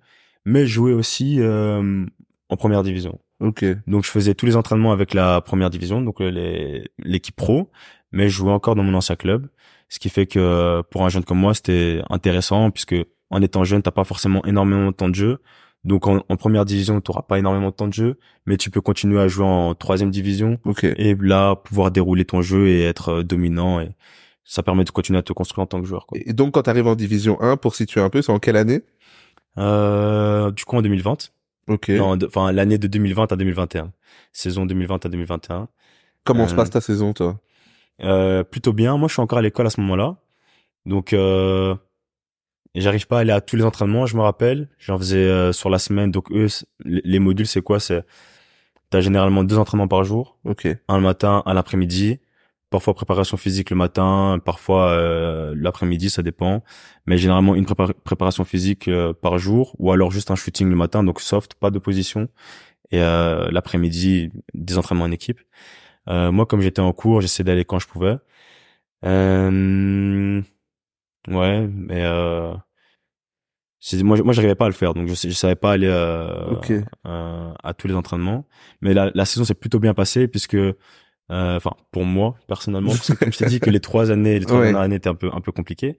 mais 0.46 0.66
je 0.66 0.74
jouais 0.74 0.94
aussi 0.94 1.38
euh, 1.40 2.06
en 2.50 2.58
première 2.58 2.82
division. 2.84 3.20
Ok. 3.40 3.64
Donc 3.88 4.04
je 4.04 4.10
faisais 4.10 4.34
tous 4.34 4.46
les 4.48 4.56
entraînements 4.56 4.92
avec 4.92 5.14
la 5.14 5.42
première 5.42 5.70
division, 5.70 6.02
donc 6.02 6.22
euh, 6.22 6.30
les- 6.32 6.90
l'équipe 7.04 7.36
pro, 7.36 7.70
mais 8.12 8.30
je 8.30 8.36
jouais 8.38 8.52
encore 8.52 8.74
dans 8.76 8.84
mon 8.84 8.96
ancien 8.96 9.16
club, 9.16 9.48
ce 9.90 10.00
qui 10.00 10.10
fait 10.10 10.26
que 10.28 10.40
euh, 10.40 10.82
pour 10.84 11.04
un 11.06 11.10
jeune 11.10 11.24
comme 11.24 11.40
moi, 11.40 11.54
c'était 11.54 12.02
intéressant 12.10 12.72
puisque 12.72 12.96
en 13.32 13.42
étant 13.42 13.64
jeune, 13.64 13.82
t'as 13.82 13.92
pas 13.92 14.04
forcément 14.04 14.44
énormément 14.46 14.92
de 14.92 14.96
temps 14.96 15.10
de 15.10 15.16
jeu. 15.16 15.40
Donc 15.84 16.08
en, 16.08 16.24
en 16.28 16.36
première 16.36 16.66
division, 16.66 17.00
t'auras 17.02 17.22
pas 17.22 17.40
énormément 17.40 17.70
de 17.70 17.76
temps 17.76 17.88
de 17.88 17.94
jeu, 17.94 18.20
mais 18.46 18.58
tu 18.58 18.70
peux 18.70 18.82
continuer 18.82 19.20
à 19.20 19.28
jouer 19.28 19.46
en 19.46 19.76
troisième 19.76 20.12
division 20.12 20.60
Ok. 20.66 20.84
et 20.84 21.16
là 21.20 21.56
pouvoir 21.56 21.92
dérouler 21.92 22.26
ton 22.26 22.42
jeu 22.42 22.68
et 22.68 22.84
être 22.84 23.10
euh, 23.10 23.24
dominant 23.24 23.80
et 23.80 23.90
ça 24.44 24.62
permet 24.64 24.84
de 24.84 24.90
continuer 24.90 25.20
à 25.20 25.24
te 25.24 25.32
construire 25.32 25.64
en 25.64 25.68
tant 25.68 25.80
que 25.82 25.88
joueur. 25.88 26.06
Quoi. 26.06 26.18
Et 26.26 26.34
donc 26.34 26.54
quand 26.56 26.64
t'arrives 26.64 26.88
en 26.88 26.96
division 26.96 27.40
1, 27.42 27.58
pour 27.58 27.76
situer 27.76 28.02
un 28.02 28.10
peu, 28.10 28.22
c'est 28.22 28.32
en 28.32 28.40
quelle 28.40 28.58
année? 28.58 28.82
Euh, 29.58 30.52
du 30.52 30.66
coup 30.66 30.76
en 30.76 30.82
2020, 30.82 31.32
Ok. 31.70 31.92
Enfin 32.26 32.52
l'année 32.52 32.78
de 32.78 32.88
2020 32.88 33.32
à 33.32 33.36
2021, 33.36 33.92
saison 34.34 34.66
2020 34.66 35.06
à 35.06 35.10
2021. 35.10 35.68
Comment 36.26 36.44
euh, 36.44 36.48
se 36.48 36.56
passe 36.56 36.72
ta 36.72 36.82
saison, 36.82 37.14
toi? 37.14 37.40
Euh, 38.02 38.44
plutôt 38.44 38.74
bien. 38.74 38.98
Moi, 38.98 39.08
je 39.08 39.14
suis 39.14 39.22
encore 39.22 39.40
à 39.40 39.42
l'école 39.42 39.68
à 39.68 39.70
ce 39.70 39.82
moment-là. 39.82 40.18
Donc, 40.86 41.14
euh, 41.14 41.76
j'arrive 42.76 43.08
pas 43.08 43.18
à 43.18 43.22
aller 43.22 43.32
à 43.32 43.42
tous 43.42 43.56
les 43.56 43.64
entraînements, 43.64 44.06
je 44.06 44.16
me 44.16 44.22
rappelle. 44.22 44.70
J'en 44.78 44.98
faisais 44.98 45.18
euh, 45.18 45.52
sur 45.52 45.70
la 45.70 45.80
semaine. 45.80 46.12
Donc, 46.12 46.32
eux, 46.32 46.48
les 46.86 47.02
les 47.04 47.20
modules, 47.20 47.48
c'est 47.48 47.62
quoi? 47.62 47.80
C'est 47.80 48.04
T'as 48.90 49.02
généralement 49.02 49.44
deux 49.44 49.58
entraînements 49.58 49.88
par 49.88 50.04
jour. 50.04 50.40
Ok. 50.46 50.68
Un 50.88 50.98
le 50.98 51.04
matin, 51.04 51.44
un 51.46 51.54
l'après-midi. 51.54 52.20
Parfois 52.72 52.94
préparation 52.94 53.36
physique 53.38 53.72
le 53.72 53.76
matin, 53.76 54.40
parfois 54.44 54.90
euh, 54.92 55.54
l'après-midi, 55.58 56.10
ça 56.10 56.22
dépend. 56.24 56.64
Mais 57.08 57.18
généralement 57.18 57.56
une 57.56 57.66
prépa- 57.66 57.94
préparation 57.94 58.44
physique 58.46 58.88
euh, 58.88 59.12
par 59.14 59.38
jour, 59.40 59.76
ou 59.80 59.92
alors 59.92 60.12
juste 60.12 60.30
un 60.32 60.36
shooting 60.36 60.70
le 60.70 60.76
matin, 60.76 61.04
donc 61.04 61.20
soft, 61.20 61.56
pas 61.56 61.72
de 61.72 61.80
position. 61.80 62.30
Et 62.92 63.02
euh, 63.02 63.50
l'après-midi, 63.52 64.32
des 64.54 64.78
entraînements 64.78 65.06
en 65.06 65.12
équipe. 65.12 65.40
Euh, 66.10 66.32
moi, 66.32 66.46
comme 66.46 66.62
j'étais 66.62 66.82
en 66.82 66.94
cours, 66.94 67.22
j'essayais 67.22 67.44
d'aller 67.46 67.66
quand 67.66 67.80
je 67.80 67.88
pouvais. 67.88 68.18
Euh, 69.06 70.42
ouais, 71.28 71.68
mais 71.68 72.04
euh, 72.04 72.54
moi, 74.04 74.18
moi, 74.24 74.34
j'arrivais 74.34 74.56
pas 74.56 74.66
à 74.66 74.70
le 74.70 74.74
faire, 74.74 74.94
donc 74.94 75.08
je, 75.08 75.14
je 75.16 75.30
savais 75.34 75.56
pas 75.56 75.72
aller 75.72 75.88
euh, 75.88 76.56
euh, 77.08 77.54
à 77.64 77.74
tous 77.74 77.88
les 77.88 77.96
entraînements. 77.96 78.46
Mais 78.82 78.94
la, 78.94 79.12
la 79.14 79.26
saison 79.26 79.46
s'est 79.46 79.54
plutôt 79.54 79.80
bien 79.80 79.94
passée 79.94 80.28
puisque, 80.28 80.56
euh, 80.56 80.76
enfin, 81.32 81.72
pour 81.92 82.04
moi 82.06 82.36
personnellement, 82.48 82.90
parce 82.92 83.10
que 83.12 83.16
comme 83.16 83.32
je 83.32 83.38
t'ai 83.38 83.46
dit 83.46 83.60
que 83.62 83.70
les 83.70 83.80
trois 83.80 84.12
années, 84.12 84.38
les 84.40 84.46
trois 84.48 84.60
Ouais. 84.60 84.66
dernières 84.66 84.82
années 84.82 84.96
étaient 84.96 85.10
un 85.10 85.16
peu 85.16 85.30
un 85.34 85.40
peu 85.42 85.52
compliquées. 85.54 85.98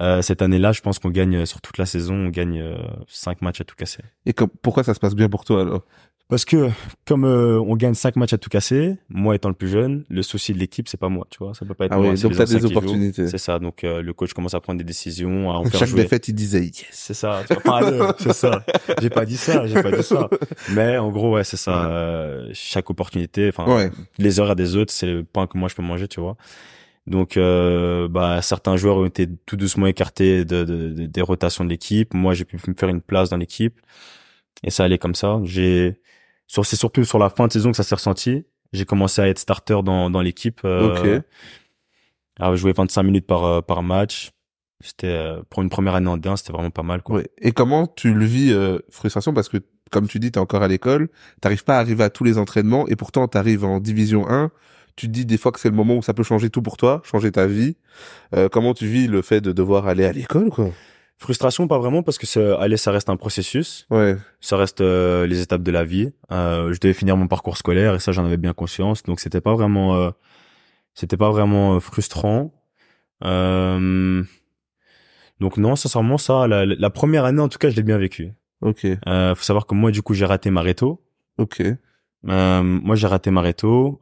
euh, 0.00 0.22
cette 0.22 0.40
année-là, 0.40 0.72
je 0.72 0.80
pense 0.80 0.98
qu'on 0.98 1.10
gagne 1.10 1.44
sur 1.44 1.60
toute 1.60 1.76
la 1.78 1.86
saison, 1.86 2.14
on 2.14 2.28
gagne 2.30 2.64
cinq 3.08 3.42
matchs 3.42 3.60
à 3.60 3.64
tout 3.64 3.74
casser. 3.76 4.02
Et 4.24 4.32
pourquoi 4.62 4.84
ça 4.84 4.94
se 4.94 5.00
passe 5.00 5.14
bien 5.14 5.28
pour 5.28 5.44
toi 5.44 5.62
alors? 5.62 5.84
Parce 6.28 6.44
que 6.44 6.68
comme 7.06 7.24
euh, 7.24 7.58
on 7.58 7.74
gagne 7.74 7.94
cinq 7.94 8.16
matchs 8.16 8.34
à 8.34 8.38
tout 8.38 8.50
casser, 8.50 8.96
moi 9.08 9.34
étant 9.34 9.48
le 9.48 9.54
plus 9.54 9.68
jeune, 9.68 10.04
le 10.10 10.20
souci 10.22 10.52
de 10.52 10.58
l'équipe 10.58 10.86
c'est 10.86 10.98
pas 11.00 11.08
moi, 11.08 11.26
tu 11.30 11.38
vois, 11.38 11.54
ça 11.54 11.64
peut 11.64 11.72
pas 11.72 11.86
être 11.86 11.92
Ah 11.94 11.98
moi. 11.98 12.10
oui, 12.10 12.20
donc 12.20 12.36
t'as 12.36 12.44
des 12.44 12.66
opportunités. 12.66 13.28
C'est 13.28 13.38
ça, 13.38 13.58
donc 13.58 13.82
euh, 13.82 14.02
le 14.02 14.12
coach 14.12 14.34
commence 14.34 14.52
à 14.52 14.60
prendre 14.60 14.76
des 14.78 14.84
décisions, 14.84 15.50
à 15.50 15.54
en 15.54 15.64
faire 15.64 15.80
Chaque 15.80 15.88
jouer. 15.88 16.02
défaite, 16.02 16.28
il 16.28 16.34
disait 16.34 16.64
yes. 16.64 16.84
C'est 16.90 17.14
ça, 17.14 17.42
enfin, 17.50 18.12
c'est 18.18 18.34
ça. 18.34 18.62
J'ai 19.00 19.08
pas 19.08 19.24
dit 19.24 19.38
ça, 19.38 19.66
j'ai 19.66 19.82
pas 19.82 19.90
dit 19.90 20.02
ça. 20.02 20.28
Mais 20.74 20.98
en 20.98 21.10
gros, 21.10 21.32
ouais, 21.34 21.44
c'est 21.44 21.56
ça. 21.56 21.72
Ouais. 21.80 21.86
euh, 21.92 22.50
chaque 22.52 22.90
opportunité, 22.90 23.48
enfin, 23.48 23.64
Ouais. 23.74 23.90
les 24.18 24.38
heures 24.38 24.50
à 24.50 24.54
des 24.54 24.76
autres, 24.76 24.92
c'est 24.92 25.06
le 25.06 25.24
pain 25.24 25.46
que 25.46 25.56
moi 25.56 25.70
je 25.70 25.74
peux 25.76 25.82
manger, 25.82 26.08
tu 26.08 26.20
vois. 26.20 26.36
Donc, 27.06 27.38
euh, 27.38 28.06
bah, 28.06 28.42
certains 28.42 28.76
joueurs 28.76 28.98
ont 28.98 29.06
été 29.06 29.26
tout 29.46 29.56
doucement 29.56 29.86
écartés 29.86 30.44
de, 30.44 30.64
de- 30.64 30.90
de- 30.90 31.06
des 31.06 31.22
rotations 31.22 31.64
de 31.64 31.70
l'équipe. 31.70 32.12
Moi, 32.12 32.34
j'ai 32.34 32.44
pu 32.44 32.58
me 32.68 32.74
faire 32.74 32.90
une 32.90 33.00
place 33.00 33.30
dans 33.30 33.38
l'équipe, 33.38 33.80
et 34.62 34.70
ça 34.70 34.84
allait 34.84 34.98
comme 34.98 35.14
ça. 35.14 35.40
J'ai, 35.44 35.98
sur, 36.48 36.66
c'est 36.66 36.74
surtout 36.76 37.04
sur 37.04 37.20
la 37.20 37.30
fin 37.30 37.46
de 37.46 37.52
saison 37.52 37.70
que 37.70 37.76
ça 37.76 37.84
s'est 37.84 37.94
ressenti. 37.94 38.44
J'ai 38.72 38.84
commencé 38.84 39.22
à 39.22 39.28
être 39.28 39.38
starter 39.38 39.80
dans 39.84 40.10
dans 40.10 40.20
l'équipe. 40.20 40.60
euh, 40.64 41.20
Ok. 41.20 41.24
À 42.40 42.54
jouer 42.56 42.72
25 42.72 43.02
minutes 43.04 43.26
par 43.26 43.44
euh, 43.44 43.60
par 43.60 43.82
match. 43.84 44.30
C'était 44.82 45.06
euh, 45.08 45.42
pour 45.50 45.62
une 45.62 45.70
première 45.70 45.94
année 45.96 46.06
en 46.08 46.16
D1, 46.18 46.36
c'était 46.36 46.52
vraiment 46.52 46.70
pas 46.70 46.84
mal, 46.84 47.02
quoi. 47.02 47.16
Ouais. 47.16 47.28
Et 47.38 47.50
comment 47.52 47.86
tu 47.88 48.14
le 48.14 48.24
vis 48.24 48.52
euh, 48.52 48.78
frustration? 48.90 49.32
Parce 49.34 49.48
que 49.48 49.56
comme 49.90 50.06
tu 50.06 50.18
dis, 50.20 50.30
t'es 50.30 50.38
encore 50.38 50.62
à 50.62 50.68
l'école, 50.68 51.08
t'arrives 51.40 51.64
pas 51.64 51.76
à 51.78 51.80
arriver 51.80 52.04
à 52.04 52.10
tous 52.10 52.22
les 52.22 52.38
entraînements 52.38 52.86
et 52.88 52.94
pourtant 52.94 53.26
t'arrives 53.26 53.64
en 53.64 53.80
division 53.80 54.28
1. 54.28 54.50
Tu 54.94 55.06
te 55.06 55.12
dis 55.12 55.24
des 55.26 55.38
fois 55.38 55.50
que 55.50 55.58
c'est 55.60 55.68
le 55.70 55.74
moment 55.74 55.96
où 55.96 56.02
ça 56.02 56.14
peut 56.14 56.22
changer 56.22 56.50
tout 56.50 56.62
pour 56.62 56.76
toi, 56.76 57.00
changer 57.04 57.32
ta 57.32 57.46
vie. 57.46 57.76
Euh, 58.36 58.48
comment 58.48 58.74
tu 58.74 58.86
vis 58.86 59.06
le 59.08 59.22
fait 59.22 59.40
de 59.40 59.50
devoir 59.52 59.88
aller 59.88 60.04
à 60.04 60.12
l'école, 60.12 60.50
quoi? 60.50 60.70
Frustration, 61.20 61.66
pas 61.66 61.78
vraiment, 61.78 62.02
parce 62.04 62.16
que 62.16 62.26
ça, 62.26 62.56
allez, 62.60 62.76
ça 62.76 62.92
reste 62.92 63.10
un 63.10 63.16
processus. 63.16 63.86
Ouais. 63.90 64.16
Ça 64.40 64.56
reste 64.56 64.80
euh, 64.80 65.26
les 65.26 65.40
étapes 65.40 65.62
de 65.62 65.70
la 65.72 65.84
vie. 65.84 66.12
Euh, 66.30 66.72
je 66.72 66.78
devais 66.80 66.94
finir 66.94 67.16
mon 67.16 67.26
parcours 67.26 67.56
scolaire 67.56 67.94
et 67.94 67.98
ça, 67.98 68.12
j'en 68.12 68.24
avais 68.24 68.36
bien 68.36 68.52
conscience. 68.52 69.02
Donc, 69.02 69.18
c'était 69.18 69.40
pas 69.40 69.54
vraiment, 69.54 69.96
euh, 69.96 70.10
c'était 70.94 71.16
pas 71.16 71.30
vraiment 71.30 71.74
euh, 71.74 71.80
frustrant. 71.80 72.52
Euh, 73.24 74.22
Donc 75.40 75.56
non, 75.56 75.74
sincèrement, 75.76 76.18
ça, 76.18 76.46
la, 76.46 76.64
la 76.66 76.90
première 76.90 77.24
année, 77.24 77.40
en 77.40 77.48
tout 77.48 77.58
cas, 77.58 77.68
je 77.68 77.74
l'ai 77.76 77.82
bien 77.82 77.98
vécu. 77.98 78.32
Ok, 78.60 78.86
Euh, 79.06 79.34
faut 79.34 79.42
savoir 79.42 79.66
que 79.66 79.74
moi, 79.74 79.90
du 79.90 80.02
coup, 80.02 80.14
j'ai 80.14 80.24
raté 80.24 80.50
ma 80.50 80.62
réto. 80.62 81.02
ok, 81.38 81.62
Euh, 82.28 82.62
moi, 82.62 82.94
j'ai 82.96 83.06
raté 83.08 83.30
ma 83.30 83.40
réto. 83.40 84.00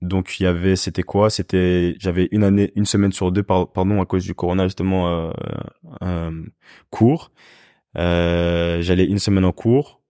Donc, 0.00 0.38
il 0.38 0.44
y 0.44 0.46
avait, 0.46 0.76
c'était 0.76 1.02
quoi? 1.02 1.28
C'était, 1.28 1.96
j'avais 1.98 2.28
une 2.30 2.44
année, 2.44 2.72
une 2.76 2.86
semaine 2.86 3.12
sur 3.12 3.32
deux, 3.32 3.42
par- 3.42 3.72
pardon, 3.72 4.00
à 4.00 4.06
cause 4.06 4.24
du 4.24 4.34
corona, 4.34 4.64
justement, 4.66 5.08
euh, 5.08 5.30
euh, 6.02 6.44
cours. 6.90 7.32
Euh, 7.96 8.80
j'allais 8.82 9.04
une 9.06 9.18
semaine 9.18 9.44
en 9.44 9.52
cours 9.52 10.02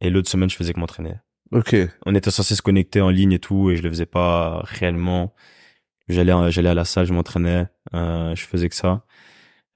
et 0.00 0.10
l'autre 0.10 0.30
semaine, 0.30 0.48
je 0.48 0.56
faisais 0.56 0.72
que 0.72 0.80
m'entraîner. 0.80 1.14
ok, 1.52 1.76
On 2.06 2.14
était 2.14 2.30
censé 2.30 2.54
se 2.54 2.62
connecter 2.62 3.00
en 3.00 3.10
ligne 3.10 3.32
et 3.32 3.38
tout, 3.38 3.70
et 3.70 3.76
je 3.76 3.82
le 3.82 3.90
faisais 3.90 4.06
pas 4.06 4.60
réellement. 4.64 5.34
J'allais, 6.08 6.32
j'allais 6.50 6.70
à 6.70 6.74
la 6.74 6.84
salle, 6.84 7.06
je 7.06 7.12
m'entraînais, 7.12 7.66
euh, 7.94 8.34
je 8.34 8.44
faisais 8.44 8.68
que 8.68 8.74
ça. 8.74 9.04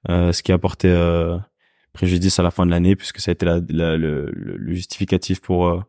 Euh, 0.08 0.32
ce 0.32 0.42
qui 0.42 0.52
a 0.52 0.54
apporté 0.54 0.88
euh, 0.90 1.38
préjudice 1.92 2.38
à 2.38 2.42
la 2.42 2.50
fin 2.50 2.64
de 2.66 2.70
l'année, 2.70 2.96
puisque 2.96 3.20
ça 3.20 3.30
a 3.30 3.32
été 3.32 3.44
la, 3.46 3.60
la- 3.68 3.96
le, 3.96 4.30
le- 4.32 4.74
justificatif 4.74 5.40
pour 5.40 5.82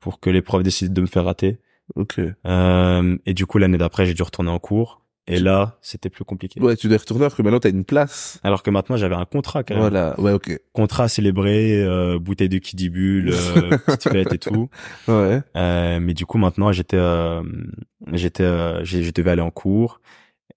pour 0.00 0.20
que 0.20 0.30
les 0.30 0.42
profs 0.42 0.62
décident 0.62 0.92
de 0.92 1.00
me 1.00 1.06
faire 1.06 1.24
rater. 1.24 1.58
Ok. 1.94 2.20
Euh, 2.46 3.16
et 3.26 3.34
du 3.34 3.46
coup, 3.46 3.58
l'année 3.58 3.78
d'après, 3.78 4.06
j'ai 4.06 4.14
dû 4.14 4.22
retourner 4.22 4.50
en 4.50 4.58
cours. 4.58 5.02
Et 5.28 5.40
là, 5.40 5.76
c'était 5.82 6.08
plus 6.08 6.24
compliqué. 6.24 6.60
Ouais, 6.60 6.76
tu 6.76 6.86
dois 6.86 6.98
retourner 6.98 7.24
alors 7.24 7.34
que 7.36 7.42
maintenant 7.42 7.58
t'as 7.58 7.70
une 7.70 7.84
place. 7.84 8.38
Alors 8.44 8.62
que 8.62 8.70
maintenant, 8.70 8.96
j'avais 8.96 9.16
un 9.16 9.24
contrat 9.24 9.64
quand 9.64 9.74
même. 9.74 9.80
Voilà, 9.80 10.18
ouais, 10.20 10.30
ok. 10.32 10.56
Contrat 10.72 11.04
à 11.04 11.08
célébrer, 11.08 11.82
euh, 11.82 12.20
bouteille 12.20 12.48
de 12.48 12.58
kidibule, 12.58 13.30
euh, 13.32 13.76
petite 13.86 14.08
fête 14.12 14.32
et 14.32 14.38
tout. 14.38 14.70
Ouais, 15.08 15.42
Euh, 15.56 15.98
mais 16.00 16.14
du 16.14 16.26
coup, 16.26 16.38
maintenant, 16.38 16.70
j'étais, 16.70 16.96
euh, 16.96 17.42
j'étais, 18.12 18.44
euh, 18.44 18.84
je 18.84 19.10
devais 19.10 19.32
aller 19.32 19.42
en 19.42 19.50
cours 19.50 20.00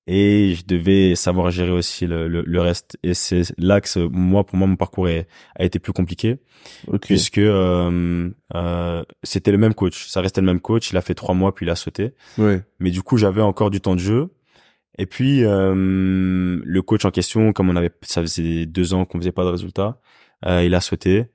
et 0.08 0.55
je 0.55 0.65
devais 0.65 1.15
savoir 1.15 1.51
gérer 1.51 1.72
aussi 1.72 2.08
le, 2.08 2.27
le, 2.27 2.41
le 2.46 2.62
reste. 2.62 2.98
Et 3.03 3.13
c'est 3.13 3.41
là 3.58 3.79
que 3.81 4.08
moi, 4.08 4.46
pour 4.46 4.58
moi, 4.58 4.67
mon 4.67 4.75
parcours 4.75 5.08
est- 5.10 5.27
a 5.55 5.63
été 5.65 5.77
plus 5.79 5.93
compliqué 5.93 6.38
ok. 6.88 7.00
puisque 7.01 7.38
euh, 7.38 8.29
euh, 8.55 9.03
c'était 9.24 9.51
le 9.51 9.58
même 9.58 9.74
coach. 9.74 10.08
Ça 10.08 10.22
restait 10.22 10.41
le 10.41 10.48
même 10.48 10.60
coach. 10.62 10.91
Il 10.91 10.98
a 10.98 11.01
fait 11.01 11.13
trois 11.15 11.36
mois 11.36 11.53
puis 11.53 11.65
il 11.65 11.69
a 11.69 11.75
sauté. 11.75 12.13
Ouais, 12.38 12.62
Mais 12.79 12.91
du 12.91 13.01
coup, 13.03 13.17
j'avais 13.17 13.41
encore 13.41 13.69
du 13.69 13.81
temps 13.81 13.96
de 13.96 14.00
jeu. 14.01 14.29
Et 14.98 15.05
puis 15.05 15.43
euh, 15.46 16.60
le 16.63 16.81
coach 16.81 17.05
en 17.05 17.12
question, 17.12 17.53
comme 17.53 17.69
on 17.69 17.75
avait, 17.75 17.91
ça 18.01 18.22
faisait 18.22 18.65
deux 18.65 18.93
ans 18.93 19.05
qu'on 19.05 19.17
faisait 19.19 19.31
pas 19.31 19.43
de 19.46 19.50
résultats, 19.50 20.01
euh, 20.46 20.63
il 20.63 20.74
a 20.75 20.81
sauté. 20.81 21.25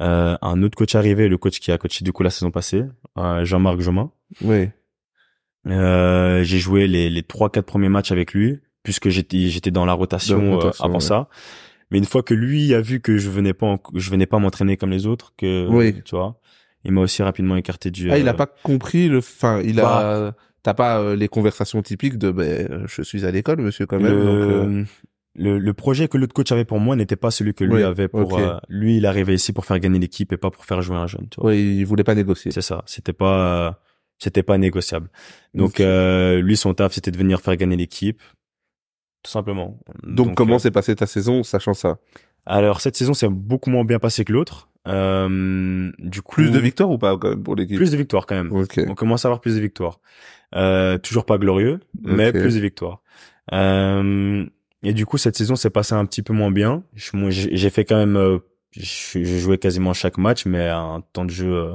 Euh, 0.00 0.36
un 0.42 0.62
autre 0.64 0.76
coach 0.76 0.96
arrivé, 0.96 1.28
le 1.28 1.38
coach 1.38 1.60
qui 1.60 1.70
a 1.70 1.78
coaché 1.78 2.04
du 2.04 2.12
coup 2.12 2.24
la 2.24 2.30
saison 2.30 2.50
passée, 2.50 2.82
euh, 3.16 3.44
Jean-Marc 3.44 3.78
Jomain. 3.80 4.10
ouais, 4.42 4.72
Euh, 5.66 6.42
j'ai 6.42 6.58
joué 6.58 6.86
les 6.86 7.08
les 7.10 7.22
trois 7.22 7.50
quatre 7.50 7.64
premiers 7.66 7.88
matchs 7.88 8.12
avec 8.12 8.32
lui 8.34 8.60
puisque 8.82 9.08
j'étais 9.08 9.48
j'étais 9.48 9.70
dans 9.70 9.86
la 9.86 9.94
rotation, 9.94 10.60
euh, 10.60 10.70
avant 10.80 10.94
ouais. 10.94 11.00
ça. 11.00 11.28
Mais 11.90 11.98
une 11.98 12.04
fois 12.04 12.22
que 12.22 12.34
lui 12.34 12.74
a 12.74 12.80
vu 12.80 13.00
que 13.00 13.16
je 13.16 13.30
venais 13.30 13.54
pas 13.54 13.66
en- 13.66 13.78
je 13.94 14.10
venais 14.10 14.26
pas 14.26 14.38
m'entraîner 14.38 14.76
comme 14.76 14.90
les 14.90 15.06
autres 15.06 15.32
que 15.38 15.66
Oui. 15.70 16.02
tu 16.04 16.16
vois, 16.16 16.38
il 16.84 16.92
m'a 16.92 17.00
aussi 17.00 17.22
rapidement 17.22 17.56
écarté 17.56 17.90
du 17.90 18.10
Ah, 18.10 18.18
il 18.18 18.28
a 18.28 18.32
euh, 18.32 18.34
pas 18.34 18.46
compris 18.46 19.08
le, 19.08 19.18
enfin, 19.18 19.60
il 19.64 19.80
a, 19.80 19.82
Bah. 19.84 20.36
t'as 20.62 20.74
pas 20.74 20.98
euh, 21.00 21.16
les 21.16 21.28
conversations 21.28 21.80
typiques 21.82 22.18
de, 22.18 22.30
ben, 22.30 22.84
je 22.86 23.00
suis 23.02 23.24
à 23.24 23.30
l'école, 23.30 23.60
monsieur, 23.62 23.86
quand 23.86 23.98
même. 24.00 24.24
donc, 24.24 24.86
le, 25.36 25.58
le, 25.58 25.74
projet 25.74 26.06
que 26.08 26.16
l'autre 26.16 26.32
coach 26.34 26.52
avait 26.52 26.64
pour 26.64 26.78
moi 26.78 26.94
n'était 26.94 27.16
pas 27.16 27.30
celui 27.32 27.54
que 27.54 27.64
lui 27.64 27.74
Oui, 27.76 27.82
avait 27.82 28.06
pour 28.08 28.38
euh, 28.38 28.56
lui 28.68 28.98
il 28.98 29.06
arrivait 29.06 29.34
ici 29.34 29.52
pour 29.52 29.64
faire 29.64 29.78
gagner 29.80 29.98
l'équipe 29.98 30.32
et 30.32 30.36
pas 30.36 30.50
pour 30.50 30.64
faire 30.64 30.80
jouer 30.80 30.96
un 30.96 31.08
jeune 31.08 31.26
tu 31.28 31.40
vois. 31.40 31.50
ouais, 31.50 31.60
il 31.60 31.84
voulait 31.84 32.04
pas 32.04 32.14
négocier. 32.14 32.52
c'est 32.52 32.60
ça 32.62 32.82
c'était 32.86 33.12
pas 33.12 33.66
euh, 33.68 33.72
c'était 34.18 34.42
pas 34.42 34.58
négociable 34.58 35.10
donc 35.54 35.80
euh, 35.80 36.40
lui 36.40 36.56
son 36.56 36.74
taf 36.74 36.92
c'était 36.92 37.10
de 37.10 37.18
venir 37.18 37.40
faire 37.40 37.56
gagner 37.56 37.76
l'équipe 37.76 38.22
tout 39.22 39.30
simplement 39.30 39.78
Donc, 40.02 40.34
comment 40.36 40.56
euh, 40.56 40.58
s'est 40.58 40.70
passée 40.70 40.94
ta 40.94 41.06
saison, 41.06 41.42
sachant 41.42 41.74
ça? 41.74 41.98
alors 42.46 42.80
cette 42.80 42.96
saison 42.96 43.14
c'est 43.14 43.28
beaucoup 43.28 43.70
moins 43.70 43.84
bien 43.84 43.98
passé 43.98 44.24
que 44.24 44.32
l'autre 44.32 44.68
euh, 44.86 45.90
du 45.98 46.20
coup 46.20 46.34
Plus 46.36 46.50
de 46.50 46.58
victoires 46.58 46.90
ou 46.90 46.98
pas, 46.98 47.16
quand 47.16 47.30
même, 47.30 47.42
pour 47.42 47.56
l'équipe? 47.56 47.76
plus 47.76 47.90
de 47.92 47.96
victoires 47.96 48.26
quand 48.26 48.34
même 48.34 48.52
Ok. 48.52 48.78
on 48.86 48.94
commence 48.94 49.24
à 49.24 49.28
avoir 49.28 49.40
plus 49.40 49.54
de 49.56 49.60
victoires. 49.60 49.98
Euh, 50.54 50.98
toujours 50.98 51.24
pas 51.24 51.38
glorieux, 51.38 51.80
mais 52.02 52.32
plus 52.32 52.54
de 52.56 52.60
victoires. 52.60 53.02
Euh, 53.52 54.44
et 54.82 54.92
du 54.92 55.06
coup, 55.06 55.16
cette 55.18 55.36
saison 55.36 55.56
s'est 55.56 55.70
passée 55.70 55.94
un 55.94 56.04
petit 56.04 56.22
peu 56.22 56.32
moins 56.34 56.50
bien. 56.50 56.84
J'ai 56.94 57.70
fait 57.70 57.84
quand 57.86 57.96
même, 57.96 58.16
euh, 58.16 58.38
je- 58.72 59.24
j'ai 59.24 59.38
joué 59.38 59.56
quasiment 59.58 59.94
chaque 59.94 60.18
match, 60.18 60.44
mais 60.46 60.68
à 60.68 60.78
un 60.78 61.00
temps 61.00 61.24
de 61.24 61.30
jeu 61.30 61.52
euh, 61.54 61.74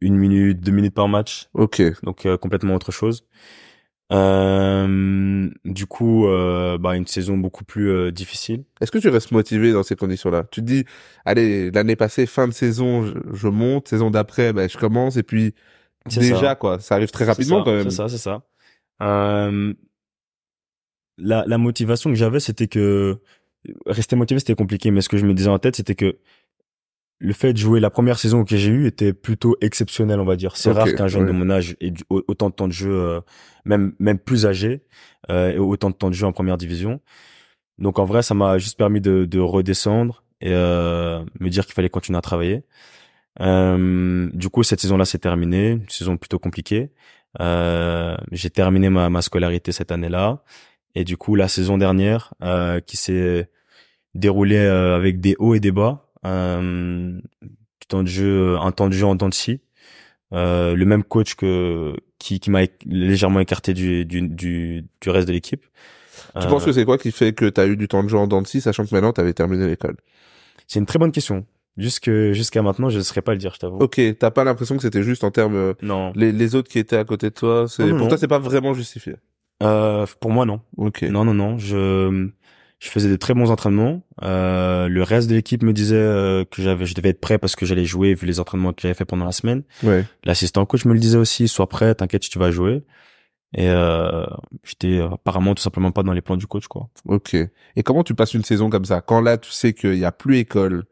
une 0.00 0.16
minute, 0.16 0.60
deux 0.60 0.72
minutes 0.72 0.94
par 0.94 1.08
match, 1.08 1.48
Ok. 1.54 1.82
donc 2.02 2.26
euh, 2.26 2.36
complètement 2.36 2.74
autre 2.74 2.92
chose. 2.92 3.24
Euh, 4.12 5.48
du 5.64 5.86
coup, 5.86 6.26
euh, 6.26 6.76
bah 6.76 6.96
une 6.96 7.06
saison 7.06 7.38
beaucoup 7.38 7.64
plus 7.64 7.88
euh, 7.90 8.12
difficile. 8.12 8.64
Est-ce 8.80 8.90
que 8.90 8.98
tu 8.98 9.08
restes 9.08 9.30
motivé 9.32 9.72
dans 9.72 9.82
ces 9.82 9.96
conditions-là? 9.96 10.44
Tu 10.50 10.60
te 10.60 10.66
dis, 10.66 10.84
allez, 11.24 11.70
l'année 11.70 11.96
passée, 11.96 12.26
fin 12.26 12.46
de 12.46 12.52
saison, 12.52 13.06
je, 13.06 13.14
je 13.32 13.48
monte, 13.48 13.88
saison 13.88 14.10
d'après, 14.10 14.52
ben, 14.52 14.68
je 14.68 14.76
commence, 14.76 15.16
et 15.16 15.22
puis, 15.22 15.54
déjà, 16.06 16.40
ça. 16.40 16.54
quoi, 16.56 16.78
ça 16.78 16.96
arrive 16.96 17.10
très 17.10 17.24
rapidement, 17.24 17.60
ça, 17.60 17.64
quand 17.64 17.74
même. 17.74 17.84
C'est 17.90 17.96
ça, 17.96 18.08
c'est 18.10 18.18
ça. 18.18 18.42
Euh, 19.02 19.72
la, 21.16 21.44
la 21.46 21.58
motivation 21.58 22.10
que 22.10 22.16
j'avais, 22.16 22.40
c'était 22.40 22.68
que 22.68 23.18
rester 23.86 24.16
motivé, 24.16 24.40
c'était 24.40 24.54
compliqué, 24.54 24.90
mais 24.90 25.00
ce 25.00 25.08
que 25.08 25.16
je 25.16 25.24
me 25.24 25.32
disais 25.32 25.48
en 25.48 25.58
tête, 25.58 25.76
c'était 25.76 25.94
que 25.94 26.18
le 27.22 27.32
fait 27.32 27.52
de 27.52 27.58
jouer 27.58 27.78
la 27.78 27.88
première 27.88 28.18
saison 28.18 28.44
que 28.44 28.56
j'ai 28.56 28.70
eue 28.70 28.86
était 28.86 29.12
plutôt 29.12 29.56
exceptionnel, 29.60 30.18
on 30.18 30.24
va 30.24 30.34
dire. 30.34 30.56
C'est 30.56 30.72
rare 30.72 30.92
qu'un 30.92 31.06
jeune 31.06 31.22
ouais. 31.22 31.28
de 31.28 31.32
mon 31.32 31.50
âge 31.50 31.76
ait 31.80 31.92
autant 32.10 32.50
de 32.50 32.54
temps 32.54 32.66
de 32.66 32.72
jeu, 32.72 32.92
euh, 32.92 33.20
même 33.64 33.92
même 34.00 34.18
plus 34.18 34.44
âgé, 34.44 34.82
euh, 35.30 35.52
et 35.52 35.58
autant 35.58 35.90
de 35.90 35.94
temps 35.94 36.10
de 36.10 36.14
jeu 36.14 36.26
en 36.26 36.32
première 36.32 36.58
division. 36.58 37.00
Donc 37.78 38.00
en 38.00 38.04
vrai, 38.04 38.22
ça 38.22 38.34
m'a 38.34 38.58
juste 38.58 38.76
permis 38.76 39.00
de, 39.00 39.24
de 39.24 39.38
redescendre 39.38 40.24
et 40.40 40.50
euh, 40.50 41.24
me 41.38 41.48
dire 41.48 41.64
qu'il 41.64 41.74
fallait 41.74 41.90
continuer 41.90 42.18
à 42.18 42.22
travailler. 42.22 42.64
Euh, 43.40 44.28
du 44.34 44.48
coup, 44.48 44.64
cette 44.64 44.80
saison-là, 44.80 45.04
c'est 45.04 45.18
terminé, 45.18 45.70
une 45.70 45.88
saison 45.88 46.16
plutôt 46.16 46.40
compliquée. 46.40 46.90
Euh, 47.40 48.16
j'ai 48.32 48.50
terminé 48.50 48.90
ma, 48.90 49.10
ma 49.10 49.22
scolarité 49.22 49.70
cette 49.70 49.92
année-là, 49.92 50.42
et 50.96 51.04
du 51.04 51.16
coup, 51.16 51.36
la 51.36 51.46
saison 51.46 51.78
dernière, 51.78 52.34
euh, 52.42 52.80
qui 52.80 52.96
s'est 52.96 53.48
déroulée 54.14 54.58
avec 54.58 55.20
des 55.20 55.36
hauts 55.38 55.54
et 55.54 55.60
des 55.60 55.72
bas, 55.72 56.11
euh, 56.24 57.18
du 57.42 57.86
temps 57.88 58.02
de 58.02 58.08
jeu, 58.08 58.56
un 58.58 58.72
temps 58.72 58.88
de 58.88 58.94
jeu 58.94 59.06
en 59.06 59.14
dents 59.14 59.28
de 59.28 59.34
scie. 59.34 59.60
Euh, 60.32 60.74
le 60.74 60.84
même 60.86 61.04
coach 61.04 61.34
que 61.34 61.94
qui, 62.18 62.40
qui 62.40 62.50
m'a 62.50 62.60
légèrement 62.86 63.40
écarté 63.40 63.74
du, 63.74 64.06
du, 64.06 64.22
du, 64.28 64.84
du 65.00 65.10
reste 65.10 65.28
de 65.28 65.32
l'équipe. 65.32 65.62
Tu 66.34 66.38
Euh, 66.46 66.48
penses 66.48 66.64
que 66.64 66.72
c'est 66.72 66.84
quoi 66.86 66.96
qui 66.96 67.12
fait 67.12 67.32
que 67.34 67.46
t'as 67.50 67.66
eu 67.66 67.76
du 67.76 67.88
temps 67.88 68.02
de 68.02 68.08
jeu 68.08 68.16
en 68.16 68.26
dents 68.26 68.40
de 68.40 68.46
scie, 68.46 68.60
sachant 68.62 68.86
que 68.86 68.94
maintenant 68.94 69.12
t'avais 69.12 69.34
terminé 69.34 69.66
l'école? 69.66 69.96
C'est 70.66 70.78
une 70.78 70.86
très 70.86 70.98
bonne 70.98 71.12
question. 71.12 71.44
Jusque 71.76 72.10
jusqu'à 72.32 72.62
maintenant, 72.62 72.88
je 72.90 72.98
ne 72.98 73.02
saurais 73.02 73.22
pas 73.22 73.32
le 73.32 73.38
dire, 73.38 73.52
je 73.54 73.58
t'avoue. 73.60 73.78
Ok, 73.78 74.00
t'as 74.18 74.30
pas 74.30 74.44
l'impression 74.44 74.76
que 74.76 74.82
c'était 74.82 75.02
juste 75.02 75.24
en 75.24 75.30
termes, 75.30 75.56
euh, 75.56 75.74
Non. 75.82 76.12
les, 76.14 76.30
les 76.32 76.54
autres 76.54 76.70
qui 76.70 76.78
étaient 76.78 76.96
à 76.96 77.04
côté 77.04 77.28
de 77.30 77.34
toi, 77.34 77.66
c'est, 77.68 77.88
pour 77.88 77.98
non. 77.98 78.08
toi, 78.08 78.16
c'est 78.18 78.28
pas 78.28 78.38
vraiment 78.38 78.72
justifié? 78.72 79.16
Euh, 79.62 80.06
pour 80.20 80.30
moi, 80.30 80.44
non. 80.46 80.60
Ok. 80.76 81.02
Non, 81.02 81.24
non, 81.24 81.34
non. 81.34 81.58
Je 81.58 82.28
je 82.82 82.88
faisais 82.90 83.08
de 83.08 83.14
très 83.14 83.32
bons 83.32 83.52
entraînements. 83.52 84.02
Euh, 84.24 84.88
le 84.88 85.02
reste 85.04 85.30
de 85.30 85.36
l'équipe 85.36 85.62
me 85.62 85.72
disait 85.72 85.94
euh, 85.94 86.44
que 86.44 86.60
j'avais, 86.62 86.84
je 86.84 86.94
devais 86.96 87.10
être 87.10 87.20
prêt 87.20 87.38
parce 87.38 87.54
que 87.54 87.64
j'allais 87.64 87.84
jouer 87.84 88.12
vu 88.14 88.26
les 88.26 88.40
entraînements 88.40 88.72
que 88.72 88.82
j'avais 88.82 88.94
fait 88.94 89.04
pendant 89.04 89.24
la 89.24 89.30
semaine. 89.30 89.62
Ouais. 89.84 90.04
L'assistant 90.24 90.66
coach 90.66 90.84
me 90.84 90.92
le 90.92 90.98
disait 90.98 91.16
aussi, 91.18 91.46
sois 91.46 91.68
prêt, 91.68 91.94
t'inquiète, 91.94 92.22
tu 92.22 92.40
vas 92.40 92.50
jouer. 92.50 92.82
Et 93.54 93.68
euh, 93.68 94.24
j'étais 94.64 94.98
apparemment 95.00 95.54
tout 95.54 95.62
simplement 95.62 95.92
pas 95.92 96.02
dans 96.02 96.12
les 96.14 96.22
plans 96.22 96.36
du 96.36 96.46
coach, 96.48 96.66
quoi. 96.66 96.88
Ok. 97.06 97.34
Et 97.34 97.82
comment 97.84 98.02
tu 98.02 98.14
passes 98.16 98.34
une 98.34 98.42
saison 98.42 98.68
comme 98.68 98.84
ça? 98.86 99.00
Quand 99.00 99.20
là, 99.20 99.38
tu 99.38 99.52
sais 99.52 99.74
qu'il 99.74 99.98
y 99.98 100.04
a 100.04 100.10
plus 100.10 100.38
école 100.38 100.82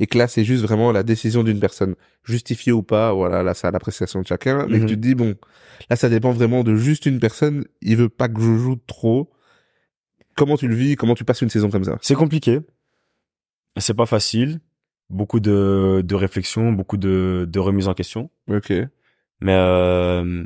et 0.00 0.06
que 0.08 0.18
là, 0.18 0.26
c'est 0.26 0.42
juste 0.42 0.64
vraiment 0.64 0.90
la 0.90 1.04
décision 1.04 1.44
d'une 1.44 1.60
personne, 1.60 1.94
justifiée 2.24 2.72
ou 2.72 2.82
pas, 2.82 3.12
voilà, 3.12 3.44
là, 3.44 3.54
c'est 3.54 3.68
à 3.68 3.70
l'appréciation 3.70 4.20
de 4.22 4.26
chacun, 4.26 4.66
mais 4.66 4.78
que 4.78 4.82
Mhm. 4.84 4.88
tu 4.88 4.96
te 4.96 5.00
dis, 5.00 5.14
bon, 5.14 5.34
là, 5.90 5.94
ça 5.96 6.08
dépend 6.08 6.32
vraiment 6.32 6.64
de 6.64 6.74
juste 6.74 7.06
une 7.06 7.20
personne, 7.20 7.66
il 7.82 7.96
veut 7.98 8.08
pas 8.08 8.28
que 8.28 8.40
je 8.40 8.56
joue 8.56 8.76
trop. 8.88 9.30
Comment 10.36 10.56
tu 10.56 10.68
le 10.68 10.74
vis 10.74 10.96
Comment 10.96 11.14
tu 11.14 11.24
passes 11.24 11.40
une 11.42 11.50
saison 11.50 11.70
comme 11.70 11.84
ça 11.84 11.98
C'est 12.02 12.14
compliqué. 12.14 12.60
C'est 13.78 13.94
pas 13.94 14.06
facile. 14.06 14.60
Beaucoup 15.08 15.38
de, 15.40 16.02
de 16.04 16.14
réflexion, 16.14 16.72
beaucoup 16.72 16.96
de, 16.96 17.46
de 17.48 17.58
remise 17.60 17.88
en 17.88 17.94
question. 17.94 18.30
Ok. 18.48 18.72
Mais 19.40 19.52
euh, 19.54 20.44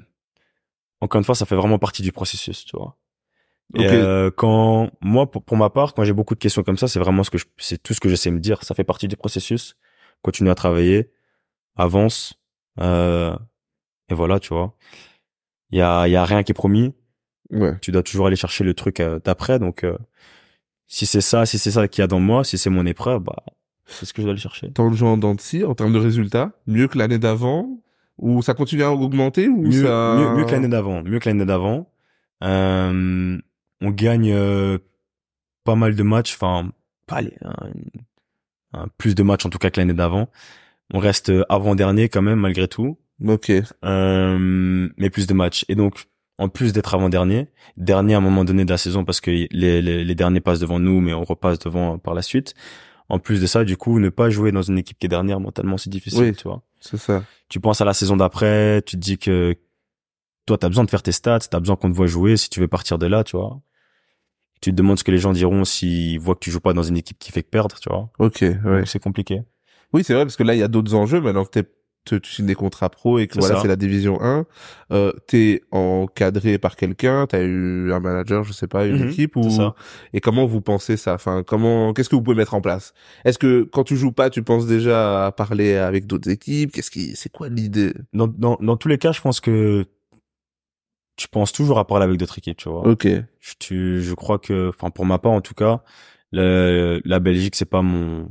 encore 1.00 1.18
une 1.18 1.24
fois, 1.24 1.35
ça 1.35 1.46
fait 1.46 1.57
vraiment 1.57 1.79
partie 1.79 2.03
du 2.03 2.12
processus, 2.12 2.64
tu 2.64 2.76
vois. 2.76 2.96
Et 3.76 3.87
Ok. 3.87 3.92
euh, 3.92 4.31
quand 4.31 4.90
moi, 5.00 5.31
pour, 5.31 5.42
pour 5.44 5.57
ma 5.57 5.70
part, 5.70 5.94
quand 5.94 6.05
j'ai 6.05 6.12
beaucoup 6.12 6.35
de 6.35 6.40
questions 6.40 6.62
comme 6.62 6.76
ça, 6.76 6.88
c'est 6.88 6.98
vraiment 6.98 7.22
ce 7.24 7.31
que 7.31 7.38
je, 7.38 7.46
c'est 7.57 7.83
tout 7.83 7.94
ce 7.94 8.00
que 8.00 8.09
je 8.09 8.16
sais 8.16 8.31
me 8.31 8.40
dire. 8.40 8.62
Ça 8.64 8.74
fait 8.74 8.85
partie 8.85 9.09
du 9.09 9.16
processus. 9.16 9.76
Continue 10.22 10.50
à 10.50 10.55
travailler, 10.55 11.11
avance, 11.76 12.35
euh, 12.81 13.35
et 14.11 14.14
voilà, 14.14 14.38
tu 14.40 14.53
vois. 14.53 14.74
Il 15.70 15.79
y 15.79 15.83
a, 15.83 16.07
il 16.09 16.11
y 16.11 16.16
a 16.16 16.24
rien 16.26 16.42
qui 16.42 16.50
est 16.53 16.55
promis. 16.55 16.92
Ouais. 17.50 17.76
Tu 17.80 17.90
dois 17.92 18.02
toujours 18.02 18.26
aller 18.26 18.36
chercher 18.36 18.64
le 18.64 18.74
truc 18.74 19.00
euh, 19.00 19.18
d'après. 19.24 19.58
Donc, 19.58 19.84
euh, 19.84 19.96
si 20.86 21.06
c'est 21.06 21.20
ça, 21.20 21.46
si 21.46 21.58
c'est 21.58 21.70
ça 21.72 21.88
qu'il 21.88 22.02
y 22.02 22.04
a 22.04 22.06
dans 22.06 22.20
moi, 22.20 22.44
si 22.44 22.58
c'est 22.58 22.70
mon 22.70 22.86
épreuve, 22.86 23.22
bah, 23.22 23.36
c'est 23.86 24.06
ce 24.06 24.12
que 24.12 24.22
je 24.22 24.26
dois 24.26 24.32
aller 24.32 24.40
chercher. 24.40 24.70
Temps 24.72 24.90
de 24.90 24.96
jeu 24.96 25.06
en 25.06 25.16
dents 25.16 25.30
en 25.66 25.74
termes 25.74 25.92
de 25.92 25.98
résultats, 25.98 26.52
mieux 26.66 26.86
que 26.88 26.96
l'année 26.98 27.18
d'avant 27.18 27.80
Ou 28.18 28.42
ça 28.42 28.54
continue 28.54 28.82
à 28.82 28.92
augmenter 28.92 29.48
ou 29.48 29.62
mieux, 29.62 29.84
ça... 29.84 30.16
mieux, 30.18 30.36
mieux 30.36 30.44
que 30.44 30.52
l'année 30.52 30.68
d'avant. 30.68 31.02
Mieux 31.02 31.18
que 31.18 31.28
l'année 31.28 31.44
d'avant. 31.46 31.90
Euh, 32.44 33.38
on 33.80 33.90
gagne 33.90 34.32
euh, 34.32 34.78
pas 35.64 35.74
mal 35.74 35.94
de 35.94 36.02
matchs, 36.02 36.34
enfin, 36.34 36.70
pas 37.06 37.20
un- 37.20 37.70
un- 38.72 38.86
plus 38.98 39.14
de 39.14 39.22
matchs 39.22 39.46
en 39.46 39.50
tout 39.50 39.58
cas 39.58 39.70
que 39.70 39.80
l'année 39.80 39.94
d'avant. 39.94 40.28
On 40.92 40.98
reste 40.98 41.32
avant-dernier 41.48 42.08
quand 42.08 42.22
même 42.22 42.40
malgré 42.40 42.68
tout, 42.68 42.98
Ok. 43.26 43.50
euh, 43.84 44.88
mais 44.96 45.10
plus 45.10 45.26
de 45.26 45.34
matchs. 45.34 45.64
Et 45.68 45.74
donc, 45.74 46.06
en 46.40 46.48
plus 46.48 46.72
d'être 46.72 46.94
avant-dernier, 46.94 47.48
dernier 47.76 48.14
à 48.14 48.16
un 48.16 48.20
moment 48.22 48.44
donné 48.44 48.64
de 48.64 48.70
la 48.70 48.79
saison 48.79 49.05
parce 49.05 49.20
que 49.20 49.31
les, 49.31 49.46
les, 49.83 50.05
les 50.05 50.14
derniers 50.14 50.40
passent 50.40 50.61
devant 50.61 50.81
nous, 50.81 51.00
mais 51.00 51.12
on 51.12 51.22
repasse 51.24 51.59
devant 51.59 51.98
par 51.98 52.14
la 52.14 52.22
suite. 52.22 52.55
En 53.09 53.18
plus 53.18 53.40
de 53.40 53.46
ça, 53.46 53.64
du 53.64 53.76
coup, 53.76 53.98
ne 53.98 54.09
pas 54.09 54.31
jouer 54.31 54.50
dans 54.53 54.62
une 54.62 54.79
équipe 54.79 54.98
qui 54.98 55.07
est 55.07 55.09
dernière 55.09 55.38
mentalement, 55.40 55.76
c'est 55.76 55.90
difficile, 55.90 56.20
Oui. 56.22 56.33
tu 56.35 56.44
vois. 56.44 56.62
C'est 56.81 56.96
ça. 56.96 57.24
Tu 57.48 57.61
penses 57.61 57.81
à 57.81 57.85
la 57.85 57.92
saison 57.92 58.16
d'après, 58.16 58.83
tu 58.87 58.96
te 58.96 59.00
dis 59.00 59.18
que 59.18 59.55
toi, 60.46 60.57
t'as 60.57 60.68
besoin 60.68 60.85
de 60.85 60.90
faire 60.90 61.03
tes 61.03 61.12
stats, 61.12 61.40
t'as 61.40 61.61
besoin 61.61 61.76
qu'on 61.76 61.90
te 61.90 61.96
voit 61.96 62.07
jouer 62.07 62.37
si 62.37 62.48
tu 62.48 62.61
veux 62.61 62.68
partir 62.68 62.98
de 62.98 63.07
là, 63.07 63.22
tu 63.24 63.37
vois. 63.37 63.61
Tu 64.62 64.70
te 64.70 64.76
demandes 64.76 64.98
ce 64.98 65.05
que 65.05 65.11
les 65.11 65.18
gens 65.18 65.33
diront 65.33 65.64
s'ils 65.64 66.18
voient 66.20 66.35
que 66.35 66.40
tu 66.40 66.50
joues 66.50 66.61
pas 66.61 66.72
dans 66.72 66.83
une 66.83 66.96
équipe 66.96 67.18
qui 67.18 67.33
fait 67.33 67.42
que 67.42 67.48
perdre, 67.50 67.76
tu 67.81 67.88
vois. 67.90 68.11
Ok, 68.18 68.42
ouais. 68.64 68.85
C'est 68.87 68.98
compliqué. 69.03 69.42
Oui, 69.92 70.05
c'est 70.05 70.14
vrai, 70.14 70.24
parce 70.24 70.37
que 70.37 70.42
là, 70.42 70.55
il 70.55 70.59
y 70.59 70.62
a 70.62 70.68
d'autres 70.68 70.94
enjeux. 70.94 71.20
Maintenant 71.20 71.44
que 71.44 71.50
t'es, 71.50 71.64
tu, 72.04 72.20
tu 72.20 72.32
signes 72.32 72.46
des 72.46 72.54
contrats 72.54 72.88
pro 72.88 73.18
et 73.18 73.26
que 73.26 73.38
voilà, 73.38 73.60
c'est 73.60 73.68
la 73.68 73.76
division 73.76 74.20
1, 74.22 74.46
euh, 74.92 75.12
t'es 75.26 75.62
encadré 75.70 76.58
par 76.58 76.76
quelqu'un, 76.76 77.26
t'as 77.26 77.42
eu 77.42 77.92
un 77.92 78.00
manager, 78.00 78.42
je 78.44 78.52
sais 78.52 78.66
pas, 78.66 78.86
une 78.86 78.96
Mhm, 79.00 79.08
équipe 79.08 79.36
ou, 79.36 79.50
ça. 79.50 79.74
et 80.12 80.20
comment 80.20 80.46
vous 80.46 80.60
pensez 80.60 80.96
ça? 80.96 81.14
Enfin, 81.14 81.42
comment, 81.42 81.92
qu'est-ce 81.92 82.08
que 82.08 82.16
vous 82.16 82.22
pouvez 82.22 82.36
mettre 82.36 82.54
en 82.54 82.60
place? 82.60 82.94
Est-ce 83.24 83.38
que 83.38 83.62
quand 83.62 83.84
tu 83.84 83.96
joues 83.96 84.12
pas, 84.12 84.30
tu 84.30 84.42
penses 84.42 84.66
déjà 84.66 85.26
à 85.26 85.32
parler 85.32 85.76
avec 85.76 86.06
d'autres 86.06 86.30
équipes? 86.30 86.72
Qu'est-ce 86.72 86.90
qui, 86.90 87.14
c'est 87.16 87.30
quoi 87.30 87.48
l'idée? 87.48 87.92
Dans, 88.12 88.26
dans, 88.26 88.56
dans 88.60 88.76
tous 88.76 88.88
les 88.88 88.98
cas, 88.98 89.12
je 89.12 89.20
pense 89.20 89.40
que 89.40 89.84
tu 91.16 91.28
penses 91.28 91.52
toujours 91.52 91.78
à 91.78 91.86
parler 91.86 92.04
avec 92.04 92.16
d'autres 92.18 92.38
équipes, 92.38 92.56
tu 92.56 92.68
vois. 92.70 92.86
Ok. 92.88 93.06
Je, 93.40 93.54
tu, 93.58 94.02
je 94.02 94.14
crois 94.14 94.38
que, 94.38 94.70
enfin, 94.70 94.90
pour 94.90 95.04
ma 95.04 95.18
part, 95.18 95.32
en 95.32 95.42
tout 95.42 95.54
cas, 95.54 95.82
le, 96.32 97.00
la 97.04 97.20
Belgique, 97.20 97.56
c'est 97.56 97.66
pas 97.68 97.82
mon, 97.82 98.28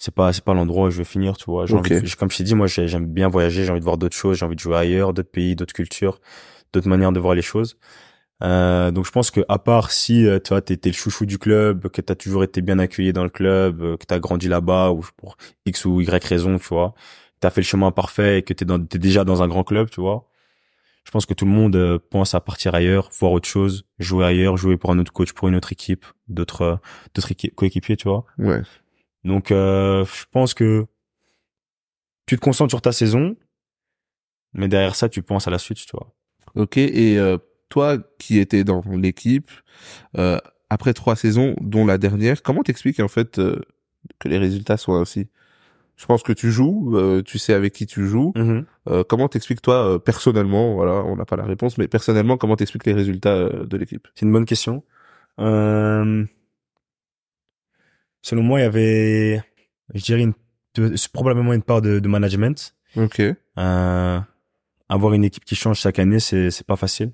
c'est 0.00 0.12
pas, 0.14 0.32
c'est 0.32 0.42
pas 0.42 0.54
l'endroit 0.54 0.88
où 0.88 0.90
je 0.90 0.98
vais 0.98 1.04
finir, 1.04 1.36
tu 1.36 1.44
vois. 1.44 1.66
J'ai 1.66 1.74
Ok. 1.74 1.92
envie 1.92 2.00
de- 2.02 2.14
comme 2.16 2.30
je 2.30 2.38
t'ai 2.38 2.42
dit, 2.42 2.54
moi, 2.56 2.66
j'ai- 2.66 2.88
j'aime 2.88 3.06
bien 3.06 3.28
voyager, 3.28 3.64
j'ai 3.64 3.70
envie 3.70 3.80
de 3.80 3.84
voir 3.84 3.98
d'autres 3.98 4.16
choses, 4.16 4.38
j'ai 4.38 4.44
envie 4.46 4.56
de 4.56 4.60
jouer 4.60 4.76
ailleurs, 4.76 5.12
d'autres 5.12 5.30
pays, 5.30 5.54
d'autres 5.54 5.74
cultures, 5.74 6.18
d'autres 6.72 6.88
manières 6.88 7.12
de 7.12 7.20
voir 7.20 7.34
les 7.36 7.42
choses. 7.42 7.76
Euh, 8.42 8.90
donc 8.90 9.04
je 9.04 9.10
pense 9.10 9.30
que 9.30 9.42
à 9.50 9.58
part 9.58 9.90
si 9.90 10.26
euh, 10.26 10.38
tu 10.42 10.48
vois 10.48 10.62
t'es 10.62 10.78
le 10.82 10.92
chouchou 10.92 11.26
du 11.26 11.36
club, 11.38 11.88
que 11.88 12.00
t'as 12.00 12.14
toujours 12.14 12.42
été 12.42 12.62
bien 12.62 12.78
accueilli 12.78 13.12
dans 13.12 13.22
le 13.24 13.28
club, 13.28 13.82
euh, 13.82 13.96
que 13.98 14.06
t'as 14.06 14.18
grandi 14.18 14.48
là-bas 14.48 14.92
ou 14.92 15.04
pour 15.18 15.36
x 15.66 15.84
ou 15.84 16.00
y 16.00 16.08
raison, 16.08 16.58
tu 16.58 16.68
vois, 16.68 16.94
t'as 17.40 17.50
fait 17.50 17.60
le 17.60 17.66
chemin 17.66 17.90
parfait 17.90 18.38
et 18.38 18.42
que 18.42 18.54
t'es 18.54 18.64
dans 18.64 18.82
t'es 18.82 18.98
déjà 18.98 19.24
dans 19.24 19.42
un 19.42 19.48
grand 19.48 19.62
club, 19.64 19.90
tu 19.90 20.00
vois. 20.00 20.26
Je 21.04 21.10
pense 21.10 21.26
que 21.26 21.34
tout 21.34 21.44
le 21.44 21.50
monde 21.50 21.76
euh, 21.76 21.98
pense 22.10 22.34
à 22.34 22.40
partir 22.40 22.74
ailleurs, 22.74 23.10
voir 23.20 23.32
autre 23.32 23.48
chose, 23.48 23.84
jouer 23.98 24.24
ailleurs, 24.24 24.56
jouer 24.56 24.78
pour 24.78 24.90
un 24.90 24.98
autre 24.98 25.12
coach, 25.12 25.32
pour 25.34 25.48
une 25.48 25.54
autre 25.56 25.72
équipe, 25.72 26.06
d'autres 26.28 26.78
d'autres 27.14 27.32
équi- 27.32 27.54
coéquipiers, 27.54 27.96
tu 27.98 28.08
vois. 28.08 28.24
Ouais. 28.38 28.62
Donc 29.24 29.50
euh, 29.50 30.04
je 30.04 30.24
pense 30.30 30.54
que 30.54 30.86
tu 32.26 32.36
te 32.36 32.40
concentres 32.40 32.70
sur 32.70 32.82
ta 32.82 32.92
saison, 32.92 33.36
mais 34.52 34.68
derrière 34.68 34.94
ça 34.94 35.08
tu 35.08 35.22
penses 35.22 35.48
à 35.48 35.50
la 35.50 35.58
suite, 35.58 35.78
tu 35.78 35.92
vois. 35.92 36.12
Ok. 36.54 36.76
Et 36.78 37.18
euh, 37.18 37.38
toi, 37.68 37.98
qui 38.18 38.38
étais 38.38 38.64
dans 38.64 38.82
l'équipe, 38.90 39.50
euh, 40.16 40.38
après 40.70 40.92
trois 40.92 41.16
saisons, 41.16 41.54
dont 41.60 41.86
la 41.86 41.98
dernière, 41.98 42.42
comment 42.42 42.62
t'expliques 42.62 43.00
en 43.00 43.08
fait 43.08 43.38
euh, 43.38 43.60
que 44.18 44.28
les 44.28 44.38
résultats 44.38 44.76
soient 44.76 44.98
ainsi 44.98 45.28
Je 45.96 46.06
pense 46.06 46.22
que 46.22 46.32
tu 46.32 46.50
joues, 46.50 46.96
euh, 46.96 47.22
tu 47.22 47.38
sais 47.38 47.52
avec 47.52 47.72
qui 47.74 47.86
tu 47.86 48.06
joues. 48.06 48.32
Euh, 48.88 49.04
comment 49.04 49.28
t'expliques 49.28 49.62
toi 49.62 49.86
euh, 49.86 49.98
personnellement 49.98 50.74
Voilà, 50.74 51.04
on 51.04 51.14
n'a 51.16 51.24
pas 51.24 51.36
la 51.36 51.44
réponse, 51.44 51.78
mais 51.78 51.86
personnellement, 51.88 52.36
comment 52.38 52.56
t'expliques 52.56 52.86
les 52.86 52.94
résultats 52.94 53.34
euh, 53.36 53.66
de 53.66 53.76
l'équipe? 53.76 54.08
C'est 54.14 54.26
une 54.26 54.32
bonne 54.32 54.46
question. 54.46 54.82
Selon 58.22 58.42
moi, 58.42 58.60
il 58.60 58.62
y 58.62 58.66
avait, 58.66 59.42
je 59.94 60.02
dirais, 60.02 60.22
une, 60.22 60.34
de- 60.74 60.94
probablement 61.12 61.52
une 61.52 61.62
part 61.62 61.80
de, 61.82 61.98
de 61.98 62.08
management. 62.08 62.74
Ok. 62.96 63.20
Euh, 63.58 64.20
avoir 64.88 65.12
une 65.14 65.24
équipe 65.24 65.44
qui 65.44 65.54
change 65.54 65.78
chaque 65.78 65.98
année, 65.98 66.20
c'est 66.20 66.50
c'est 66.50 66.66
pas 66.66 66.76
facile. 66.76 67.12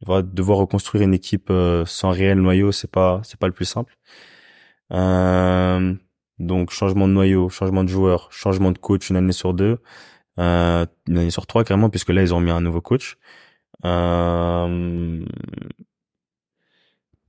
Devoir, 0.00 0.22
devoir 0.22 0.58
reconstruire 0.58 1.02
une 1.04 1.14
équipe 1.14 1.48
euh, 1.50 1.84
sans 1.86 2.10
réel 2.10 2.38
noyau, 2.40 2.72
c'est 2.72 2.90
pas 2.90 3.20
c'est 3.24 3.38
pas 3.38 3.46
le 3.46 3.52
plus 3.52 3.64
simple. 3.64 3.94
Euh, 4.92 5.94
donc 6.38 6.70
changement 6.70 7.08
de 7.08 7.12
noyau, 7.12 7.48
changement 7.48 7.84
de 7.84 7.88
joueur, 7.88 8.28
changement 8.32 8.72
de 8.72 8.78
coach 8.78 9.10
une 9.10 9.16
année 9.16 9.32
sur 9.32 9.54
deux, 9.54 9.78
euh, 10.38 10.86
une 11.08 11.18
année 11.18 11.30
sur 11.30 11.46
trois 11.46 11.64
carrément, 11.64 11.90
puisque 11.90 12.10
là 12.10 12.22
ils 12.22 12.34
ont 12.34 12.40
mis 12.40 12.50
un 12.50 12.60
nouveau 12.60 12.80
coach. 12.80 13.16
Euh, 13.84 15.24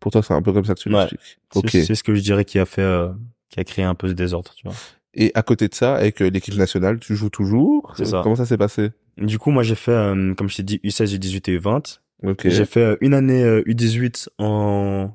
Pour 0.04 0.12
toi, 0.12 0.22
c'est 0.22 0.34
un 0.34 0.42
peu 0.42 0.52
comme 0.52 0.66
ça 0.66 0.76
que 0.76 0.82
tu 0.82 0.90
Ouais. 0.90 1.00
l'expliques. 1.00 1.40
C'est 1.54 1.60
Ok. 1.60 1.70
c'est 1.72 1.96
ce 1.96 2.04
que 2.04 2.14
je 2.14 2.20
dirais 2.22 2.44
qui 2.44 2.60
a 2.60 2.66
fait, 2.66 2.82
euh, 2.82 3.08
qui 3.50 3.58
a 3.62 3.64
créé 3.64 3.86
un 3.86 3.96
peu 3.96 4.10
ce 4.10 4.14
désordre, 4.14 4.52
tu 4.54 4.68
vois. 4.68 4.76
Et 5.14 5.32
à 5.34 5.44
côté 5.44 5.70
de 5.70 5.74
ça, 5.74 5.96
avec 5.96 6.22
euh, 6.22 6.30
l'équipe 6.30 6.56
nationale, 6.56 7.00
tu 7.00 7.16
joues 7.16 7.30
toujours 7.30 7.94
C'est 7.96 8.04
ça. 8.04 8.20
Comment 8.22 8.36
ça 8.36 8.46
s'est 8.46 8.58
passé 8.58 8.92
Du 9.18 9.40
coup, 9.40 9.50
moi, 9.52 9.64
j'ai 9.64 9.76
fait, 9.76 9.92
euh, 9.92 10.34
comme 10.34 10.50
je 10.50 10.58
t'ai 10.58 10.64
dit, 10.64 10.82
U16, 10.84 11.16
U18 11.18 11.50
et 11.52 11.58
U20. 11.58 12.00
Ok. 12.24 12.50
J'ai 12.50 12.66
fait 12.66 12.82
euh, 12.82 12.98
une 13.00 13.14
année 13.14 13.44
euh, 13.44 13.64
U18 13.66 14.28
en 14.40 15.10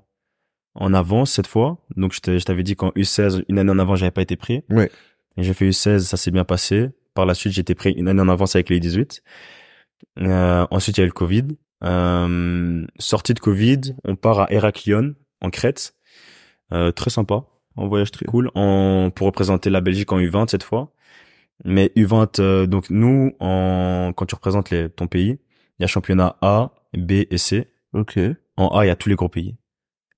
en 0.81 0.95
avance 0.95 1.33
cette 1.33 1.49
fois. 1.49 1.77
Donc, 1.97 2.15
je 2.15 2.45
t'avais 2.45 2.63
dit 2.63 2.77
qu'en 2.77 2.91
U16, 2.93 3.43
une 3.51 3.59
année 3.59 3.71
en 3.73 3.79
avant, 3.79 3.95
j'avais 3.95 4.11
pas 4.13 4.23
été 4.23 4.37
pris. 4.37 4.63
Ouais. 4.71 4.91
Et 5.37 5.43
j'ai 5.43 5.53
fait 5.53 5.69
U16, 5.69 5.99
ça 5.99 6.17
s'est 6.17 6.31
bien 6.31 6.45
passé. 6.45 6.89
Par 7.13 7.27
la 7.27 7.35
suite, 7.35 7.53
j'ai 7.53 7.61
été 7.61 7.75
pris 7.75 7.91
une 7.93 8.09
année 8.09 8.23
en 8.23 8.29
avance 8.31 8.55
avec 8.55 8.71
les 8.71 8.79
U18. 8.81 9.21
Euh, 10.21 10.67
ensuite, 10.71 10.97
il 10.97 11.01
y 11.01 11.03
a 11.03 11.05
eu 11.05 11.09
le 11.09 11.13
Covid. 11.13 11.45
Euh, 11.85 12.87
sortie 12.99 13.35
de 13.35 13.41
Covid, 13.41 13.81
on 14.05 14.17
part 14.17 14.41
à 14.41 14.53
Héraklion, 14.53 15.15
en 15.41 15.51
Crète. 15.51 15.95
Euh, 16.73 16.91
très 16.93 17.11
sympa. 17.11 17.45
Un 17.77 17.87
voyage 17.87 18.11
très 18.11 18.27
cool. 18.27 18.51
En, 18.55 19.11
pour 19.15 19.27
représenter 19.27 19.71
la 19.71 19.81
Belgique 19.81 20.13
en 20.13 20.19
U20 20.19 20.49
cette 20.49 20.65
fois. 20.65 20.93
Mais 21.65 21.91
U20, 21.97 22.41
euh, 22.41 22.67
donc 22.67 22.91
nous, 22.91 23.33
en, 23.41 24.13
quand 24.15 24.27
tu 24.27 24.35
représentes 24.35 24.71
les, 24.71 24.89
ton 24.91 25.07
pays, 25.07 25.39
il 25.79 25.83
y 25.83 25.85
a 25.85 25.87
championnat 25.87 26.37
A, 26.41 26.73
B 26.97 27.13
et 27.31 27.39
C. 27.39 27.71
Ok. 27.93 28.19
En 28.57 28.69
A, 28.69 28.85
il 28.85 28.89
y 28.89 28.91
a 28.91 28.97
tous 28.97 29.09
les 29.09 29.15
gros 29.15 29.29
pays. 29.29 29.57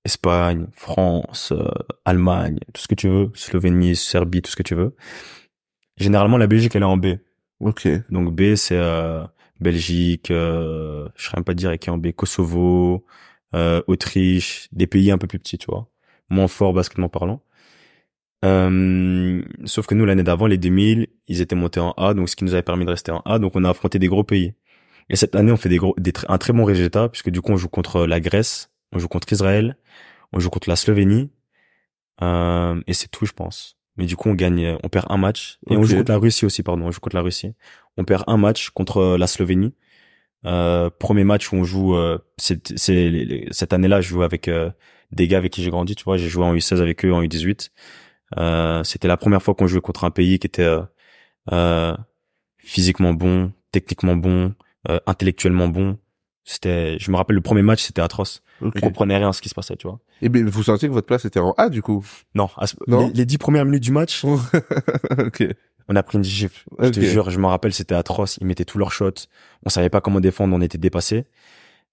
Espagne, 0.05 0.67
France, 0.73 1.53
euh, 1.53 1.69
Allemagne, 2.05 2.59
tout 2.73 2.81
ce 2.81 2.89
que 2.89 2.95
tu 2.95 3.09
veux. 3.09 3.31
Slovénie, 3.35 3.97
Serbie, 3.97 4.43
tout 4.43 4.51
ce 4.51 4.57
que 4.57 4.63
tu 4.63 4.75
veux. 4.75 4.97
Généralement, 5.97 6.39
la 6.39 6.47
Belgique, 6.47 6.75
elle 6.75 6.83
est 6.83 6.87
en 6.87 6.97
B. 6.97 7.19
Ok. 7.61 7.87
Donc 8.11 8.35
B, 8.35 8.55
c'est 8.55 8.79
euh, 8.79 9.25
Belgique, 9.61 10.31
euh, 10.31 11.09
je 11.17 11.25
serais 11.25 11.37
même 11.39 11.45
pas 11.45 11.55
dire 11.55 11.77
B, 11.99 12.13
Kosovo, 12.13 13.05
euh, 13.55 13.83
Autriche, 13.87 14.69
des 14.73 14.87
pays 14.87 15.11
un 15.11 15.19
peu 15.19 15.27
plus 15.27 15.39
petits, 15.39 15.59
tu 15.59 15.67
vois. 15.67 15.89
Moins 16.31 16.49
forts 16.49 16.73
baskettement 16.73 17.09
parlant. 17.09 17.43
Euh, 18.45 19.43
sauf 19.65 19.87
que 19.87 19.95
nous, 19.95 20.07
l'année 20.07 20.23
d'avant, 20.23 20.47
les 20.47 20.59
2000, 20.59 21.09
ils 21.29 21.41
étaient 21.41 21.57
montés 21.57 21.81
en 21.81 21.93
A, 21.93 22.15
donc 22.15 22.29
ce 22.29 22.37
qui 22.37 22.45
nous 22.45 22.55
avait 22.55 22.63
permis 22.63 22.85
de 22.85 22.91
rester 22.91 23.13
en 23.13 23.21
A. 23.25 23.39
Donc 23.39 23.53
on 23.55 23.65
a 23.65 23.71
affronté 23.71 23.99
des 23.99 24.09
gros 24.09 24.25
pays. 24.25 24.55
Et 25.11 25.17
cette 25.17 25.35
année, 25.35 25.53
on 25.53 25.57
fait 25.57 25.69
des 25.69 25.79
gros, 25.79 25.95
des, 25.99 26.13
un 26.29 26.39
très 26.39 26.53
bon 26.53 26.65
résultat, 26.65 27.09
puisque 27.09 27.31
du 27.31 27.41
coup, 27.41 27.53
on 27.53 27.57
joue 27.57 27.69
contre 27.69 28.07
la 28.07 28.21
Grèce, 28.21 28.71
on 28.93 28.99
joue 28.99 29.09
contre 29.09 29.33
Israël, 29.33 29.77
on 30.33 30.41
joue 30.41 30.51
contre 30.51 30.69
la 30.69 30.77
Slovénie, 30.77 31.31
euh, 32.23 32.81
et 32.87 32.93
c'est 32.93 33.09
tout, 33.09 33.27
je 33.27 33.33
pense. 33.33 33.77
Mais 33.97 34.07
du 34.07 34.17
coup, 34.17 34.29
on 34.31 34.35
gagne, 34.35 34.79
on 34.83 34.89
perd 34.89 35.07
un 35.11 35.17
match. 35.17 35.59
Et 35.69 35.77
on 35.77 35.83
joue 35.83 35.97
contre 35.97 36.13
la 36.13 36.19
Russie 36.19 36.47
aussi, 36.47 36.63
pardon. 36.63 36.87
On 36.87 36.91
joue 36.91 37.01
contre 37.01 37.17
la 37.17 37.23
Russie. 37.23 37.53
On 38.01 38.05
perd 38.05 38.25
un 38.27 38.39
match 38.39 38.71
contre 38.71 38.97
euh, 38.99 39.19
la 39.19 39.27
Slovénie. 39.27 39.75
Euh, 40.47 40.89
premier 40.89 41.23
match 41.25 41.53
où 41.53 41.57
on 41.57 41.65
joue, 41.65 41.95
euh, 41.97 42.19
c'est, 42.39 42.79
cette 42.79 43.73
année-là, 43.75 44.01
je 44.01 44.09
joue 44.09 44.23
avec 44.23 44.49
euh, 44.49 44.71
des 45.13 45.29
gars 45.29 45.37
avec 45.37 45.53
qui 45.53 45.63
j'ai 45.63 45.71
grandi. 45.71 45.95
Tu 45.95 46.05
vois, 46.05 46.17
j'ai 46.17 46.29
joué 46.31 46.45
en 46.45 46.55
U16 46.55 46.81
avec 46.81 47.05
eux, 47.05 47.13
en 47.13 47.23
U18. 47.23 47.69
Euh, 48.39 48.83
c'était 48.85 49.07
la 49.09 49.19
première 49.19 49.43
fois 49.43 49.55
qu'on 49.55 49.67
jouait 49.67 49.83
contre 49.83 50.05
un 50.05 50.11
pays 50.11 50.39
qui 50.39 50.47
était 50.47 50.67
physiquement 52.59 53.13
bon, 53.13 53.53
techniquement 53.73 54.17
bon, 54.17 54.55
intellectuellement 55.07 55.69
bon. 55.69 55.99
C'était, 56.45 56.99
je 56.99 57.11
me 57.11 57.17
rappelle 57.17 57.37
le 57.37 57.43
premier 57.43 57.63
match, 57.63 57.83
c'était 57.83 58.01
atroce. 58.01 58.43
Ok. 58.63 58.73
On 58.77 58.81
comprenait 58.81 59.17
rien 59.19 59.29
à 59.29 59.33
ce 59.33 59.43
qui 59.43 59.49
se 59.51 59.55
passait, 59.55 59.77
tu 59.77 59.87
vois. 59.87 60.01
Et 60.23 60.29
bien, 60.29 60.45
vous 60.45 60.63
sentiez 60.63 60.89
que 60.89 60.93
votre 60.95 61.07
place 61.07 61.25
était 61.25 61.39
en 61.39 61.53
A, 61.59 61.69
du 61.69 61.83
coup? 61.83 62.05
Non, 62.35 62.49
à 62.57 62.67
ce- 62.67 62.77
Non? 62.87 63.09
les, 63.09 63.13
les 63.13 63.25
dix 63.27 63.39
premières 63.39 63.65
minutes 63.67 63.83
du 63.83 63.93
match, 63.93 64.25
Ok. 65.19 65.45
On 65.91 65.97
a 65.97 66.05
pris 66.05 66.19
une 66.19 66.25
gifle. 66.25 66.63
Je 66.79 66.89
te 66.89 67.01
jure, 67.01 67.31
je 67.31 67.39
me 67.41 67.47
rappelle, 67.47 67.73
c'était 67.73 67.97
atroce. 67.97 68.39
Ils 68.41 68.47
mettaient 68.47 68.65
tous 68.65 68.79
leurs 68.79 68.93
shots. 68.93 69.27
On 69.67 69.71
savait 69.71 69.91
pas 69.91 70.01
comment 70.01 70.21
défendre, 70.21 70.55
on 70.55 70.61
était 70.61 70.79
dépassés. 70.79 71.25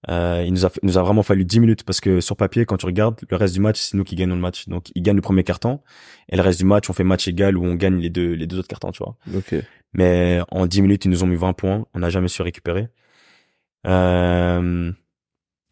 Euh, 0.08 0.44
il 0.46 0.52
nous 0.52 0.64
a, 0.64 0.70
il 0.80 0.86
nous 0.86 0.98
a 0.98 1.02
vraiment 1.02 1.24
fallu 1.24 1.44
10 1.44 1.58
minutes 1.58 1.82
parce 1.82 2.00
que 2.00 2.20
sur 2.20 2.36
papier, 2.36 2.64
quand 2.64 2.76
tu 2.76 2.86
regardes, 2.86 3.20
le 3.28 3.36
reste 3.36 3.54
du 3.54 3.60
match, 3.60 3.80
c'est 3.80 3.96
nous 3.96 4.04
qui 4.04 4.14
gagnons 4.14 4.36
le 4.36 4.40
match. 4.40 4.68
Donc, 4.68 4.92
ils 4.94 5.02
gagnent 5.02 5.16
le 5.16 5.22
premier 5.22 5.42
carton 5.42 5.80
et 6.28 6.36
le 6.36 6.42
reste 6.42 6.60
du 6.60 6.64
match, 6.64 6.88
on 6.88 6.92
fait 6.92 7.02
match 7.02 7.26
égal 7.26 7.58
où 7.58 7.64
on 7.64 7.74
gagne 7.74 7.98
les 7.98 8.08
deux, 8.08 8.34
les 8.34 8.46
deux 8.46 8.60
autres 8.60 8.68
cartons, 8.68 8.92
tu 8.92 9.02
vois. 9.02 9.16
Mais 9.92 10.40
en 10.52 10.66
10 10.66 10.82
minutes, 10.82 11.04
ils 11.04 11.10
nous 11.10 11.24
ont 11.24 11.26
mis 11.26 11.34
20 11.34 11.54
points. 11.54 11.84
On 11.92 11.98
n'a 11.98 12.10
jamais 12.10 12.28
su 12.28 12.40
récupérer. 12.42 12.86
Euh, 13.88 14.92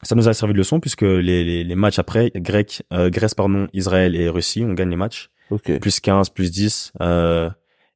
ça 0.02 0.14
nous 0.16 0.28
a 0.28 0.34
servi 0.34 0.52
de 0.52 0.58
leçon 0.58 0.80
puisque 0.80 1.02
les, 1.02 1.44
les, 1.44 1.62
les 1.62 1.74
matchs 1.76 2.00
après, 2.00 2.32
Grec, 2.34 2.82
euh, 2.92 3.08
Grèce, 3.08 3.34
pardon, 3.34 3.68
Israël 3.72 4.16
et 4.16 4.28
Russie, 4.28 4.64
on 4.66 4.72
gagne 4.74 4.90
les 4.90 4.96
matchs. 4.96 5.30
Plus 5.78 6.00
15, 6.00 6.30
plus 6.30 6.50
10, 6.50 6.92
euh, 7.00 7.48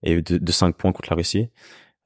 et 0.02 0.22
de, 0.22 0.38
de 0.38 0.52
5 0.52 0.76
points 0.76 0.92
contre 0.92 1.10
la 1.10 1.16
Russie. 1.16 1.48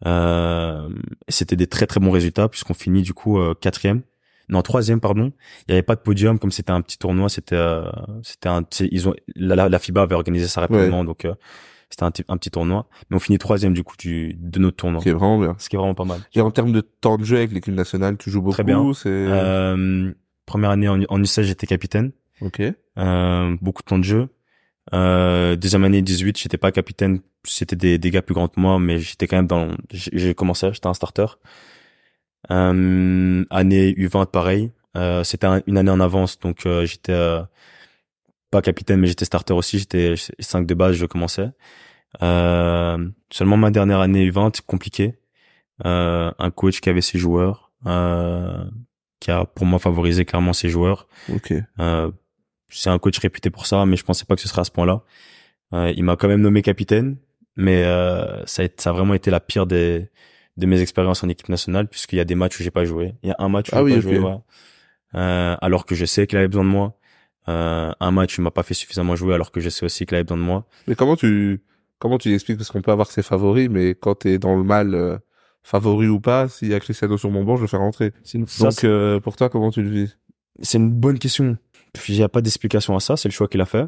Euh, 0.06 0.88
c'était 1.28 1.56
des 1.56 1.66
très 1.66 1.86
très 1.86 2.00
bons 2.00 2.10
résultats 2.10 2.48
puisqu'on 2.48 2.74
finit 2.74 3.02
du 3.02 3.14
coup 3.14 3.38
euh, 3.38 3.54
quatrième 3.54 4.02
non 4.48 4.62
troisième 4.62 5.00
pardon. 5.00 5.32
Il 5.66 5.72
y 5.72 5.74
avait 5.74 5.82
pas 5.82 5.96
de 5.96 6.00
podium 6.00 6.38
comme 6.38 6.50
c'était 6.50 6.70
un 6.70 6.80
petit 6.82 6.98
tournoi. 6.98 7.28
C'était 7.28 7.56
euh, 7.56 7.90
c'était 8.22 8.48
un 8.48 8.62
ils 8.80 9.08
ont 9.08 9.14
la, 9.36 9.68
la, 9.68 9.78
FIBA 9.78 10.02
avait 10.02 10.14
organisé 10.14 10.46
ça 10.46 10.60
rapidement 10.62 11.04
donc 11.04 11.24
euh, 11.24 11.34
c'était 11.90 12.04
un, 12.04 12.12
un, 12.28 12.36
petit 12.36 12.50
tournoi. 12.50 12.86
Mais 13.08 13.16
on 13.16 13.20
finit 13.20 13.38
troisième 13.38 13.72
du 13.72 13.84
coup 13.84 13.96
du 13.96 14.34
de 14.38 14.58
notre 14.58 14.76
tournoi. 14.76 15.00
Ce 15.00 15.04
qui 15.04 15.10
est 15.10 15.12
vraiment 15.12 15.38
bien. 15.38 15.56
Ce 15.58 15.68
qui 15.68 15.76
est 15.76 15.78
vraiment 15.78 15.94
pas 15.94 16.04
mal. 16.04 16.20
Et 16.34 16.40
en 16.40 16.50
termes 16.50 16.72
de 16.72 16.80
temps 16.80 17.16
de 17.16 17.24
jeu 17.24 17.36
avec 17.36 17.52
l'équipe 17.52 17.74
nationale, 17.74 18.16
tu 18.16 18.30
joues 18.30 18.42
beaucoup. 18.42 18.54
Très 18.54 18.64
bien. 18.64 18.92
C'est 18.92 19.08
euh, 19.08 20.12
première 20.46 20.70
année 20.70 20.88
en, 20.88 21.00
en 21.00 21.20
U16 21.20 21.42
j'étais 21.42 21.66
capitaine. 21.66 22.12
ok. 22.40 22.62
Euh, 22.96 23.56
beaucoup 23.60 23.82
de 23.82 23.86
temps 23.86 23.98
de 23.98 24.04
jeu. 24.04 24.28
Euh, 24.92 25.56
deuxième 25.56 25.84
année 25.84 26.02
18, 26.02 26.38
j'étais 26.38 26.58
pas 26.58 26.70
capitaine, 26.72 27.20
c'était 27.44 27.76
des, 27.76 27.98
des 27.98 28.10
gars 28.10 28.22
plus 28.22 28.34
grands 28.34 28.48
que 28.48 28.60
moi, 28.60 28.78
mais 28.78 28.98
j'étais 28.98 29.26
quand 29.26 29.36
même 29.36 29.46
dans. 29.46 29.70
J'ai 29.90 30.34
commencé, 30.34 30.70
j'étais 30.72 30.86
un 30.86 30.94
starter. 30.94 31.26
Euh, 32.50 33.44
année 33.50 33.92
U20, 33.92 34.26
pareil. 34.26 34.72
Euh, 34.96 35.24
c'était 35.24 35.46
une 35.66 35.78
année 35.78 35.90
en 35.90 36.00
avance, 36.00 36.38
donc 36.38 36.66
euh, 36.66 36.86
j'étais 36.86 37.12
euh, 37.12 37.42
pas 38.50 38.62
capitaine, 38.62 39.00
mais 39.00 39.06
j'étais 39.06 39.24
starter 39.24 39.54
aussi. 39.54 39.78
J'étais 39.78 40.14
5 40.38 40.66
de 40.66 40.74
base, 40.74 40.96
je 40.96 41.06
commençais. 41.06 41.50
Euh, 42.22 43.08
seulement 43.30 43.56
ma 43.56 43.70
dernière 43.70 44.00
année 44.00 44.28
U20, 44.30 44.60
compliqué. 44.66 45.18
un 45.84 46.50
coach 46.54 46.80
qui 46.80 46.90
avait 46.90 47.00
ses 47.00 47.18
joueurs, 47.18 47.72
qui 49.20 49.30
a 49.30 49.44
pour 49.46 49.66
moi 49.66 49.78
favorisé 49.78 50.24
clairement 50.24 50.52
ses 50.52 50.68
joueurs. 50.68 51.08
Ok 51.32 51.54
c'est 52.74 52.90
un 52.90 52.98
coach 52.98 53.18
réputé 53.18 53.50
pour 53.50 53.66
ça, 53.66 53.86
mais 53.86 53.96
je 53.96 54.04
pensais 54.04 54.24
pas 54.24 54.34
que 54.34 54.42
ce 54.42 54.48
serait 54.48 54.60
à 54.60 54.64
ce 54.64 54.70
point-là. 54.70 55.02
Euh, 55.72 55.92
il 55.96 56.04
m'a 56.04 56.16
quand 56.16 56.28
même 56.28 56.40
nommé 56.40 56.62
capitaine, 56.62 57.16
mais 57.56 57.84
euh, 57.84 58.44
ça, 58.46 58.62
a, 58.62 58.66
ça 58.76 58.90
a 58.90 58.92
vraiment 58.92 59.14
été 59.14 59.30
la 59.30 59.40
pire 59.40 59.66
des 59.66 60.10
de 60.56 60.66
mes 60.66 60.80
expériences 60.80 61.24
en 61.24 61.28
équipe 61.28 61.48
nationale, 61.48 61.88
puisqu'il 61.88 62.16
y 62.16 62.20
a 62.20 62.24
des 62.24 62.36
matchs 62.36 62.60
où 62.60 62.62
j'ai 62.62 62.70
pas 62.70 62.84
joué. 62.84 63.14
Il 63.22 63.28
y 63.30 63.32
a 63.32 63.36
un 63.38 63.48
match 63.48 63.70
où 63.70 63.74
ah 63.74 63.78
j'ai 63.78 63.84
oui, 63.84 63.92
pas 63.92 63.98
okay. 63.98 64.02
joué, 64.02 64.18
ouais. 64.20 64.36
euh, 65.16 65.56
alors 65.60 65.84
que 65.84 65.94
je 65.96 66.04
sais 66.04 66.26
qu'il 66.26 66.38
avait 66.38 66.48
besoin 66.48 66.64
de 66.64 66.68
moi. 66.68 66.96
Euh, 67.48 67.92
un 67.98 68.10
match 68.10 68.38
où 68.38 68.40
il 68.40 68.44
m'a 68.44 68.50
pas 68.50 68.62
fait 68.62 68.74
suffisamment 68.74 69.16
jouer, 69.16 69.34
alors 69.34 69.50
que 69.50 69.60
je 69.60 69.68
sais 69.68 69.84
aussi 69.84 70.06
qu'il 70.06 70.14
avait 70.14 70.24
besoin 70.24 70.38
de 70.38 70.42
moi. 70.42 70.66
Mais 70.86 70.94
comment 70.94 71.16
tu 71.16 71.62
comment 71.98 72.18
tu 72.18 72.32
expliques? 72.32 72.58
Parce 72.58 72.70
qu'on 72.70 72.82
peut 72.82 72.92
avoir 72.92 73.10
ses 73.10 73.22
favoris, 73.22 73.68
mais 73.68 73.94
quand 73.94 74.14
t'es 74.14 74.38
dans 74.38 74.56
le 74.56 74.62
mal, 74.62 74.94
euh, 74.94 75.18
favori 75.64 76.06
ou 76.06 76.20
pas, 76.20 76.48
s'il 76.48 76.68
y 76.68 76.74
a 76.74 76.80
Cristiano 76.80 77.18
sur 77.18 77.30
mon 77.30 77.42
banc, 77.42 77.56
je 77.56 77.62
le 77.62 77.66
fais 77.66 77.76
rentrer. 77.76 78.12
Une... 78.32 78.46
Donc 78.60 78.84
euh, 78.84 79.18
pour 79.18 79.34
toi, 79.34 79.48
comment 79.48 79.70
tu 79.70 79.82
le 79.82 79.88
vis? 79.88 80.16
C'est 80.62 80.78
une 80.78 80.92
bonne 80.92 81.18
question. 81.18 81.56
Il 82.08 82.16
n'y 82.16 82.22
a 82.22 82.28
pas 82.28 82.40
d'explication 82.40 82.96
à 82.96 83.00
ça, 83.00 83.16
c'est 83.16 83.28
le 83.28 83.32
choix 83.34 83.48
qu'il 83.48 83.60
a 83.60 83.66
fait. 83.66 83.86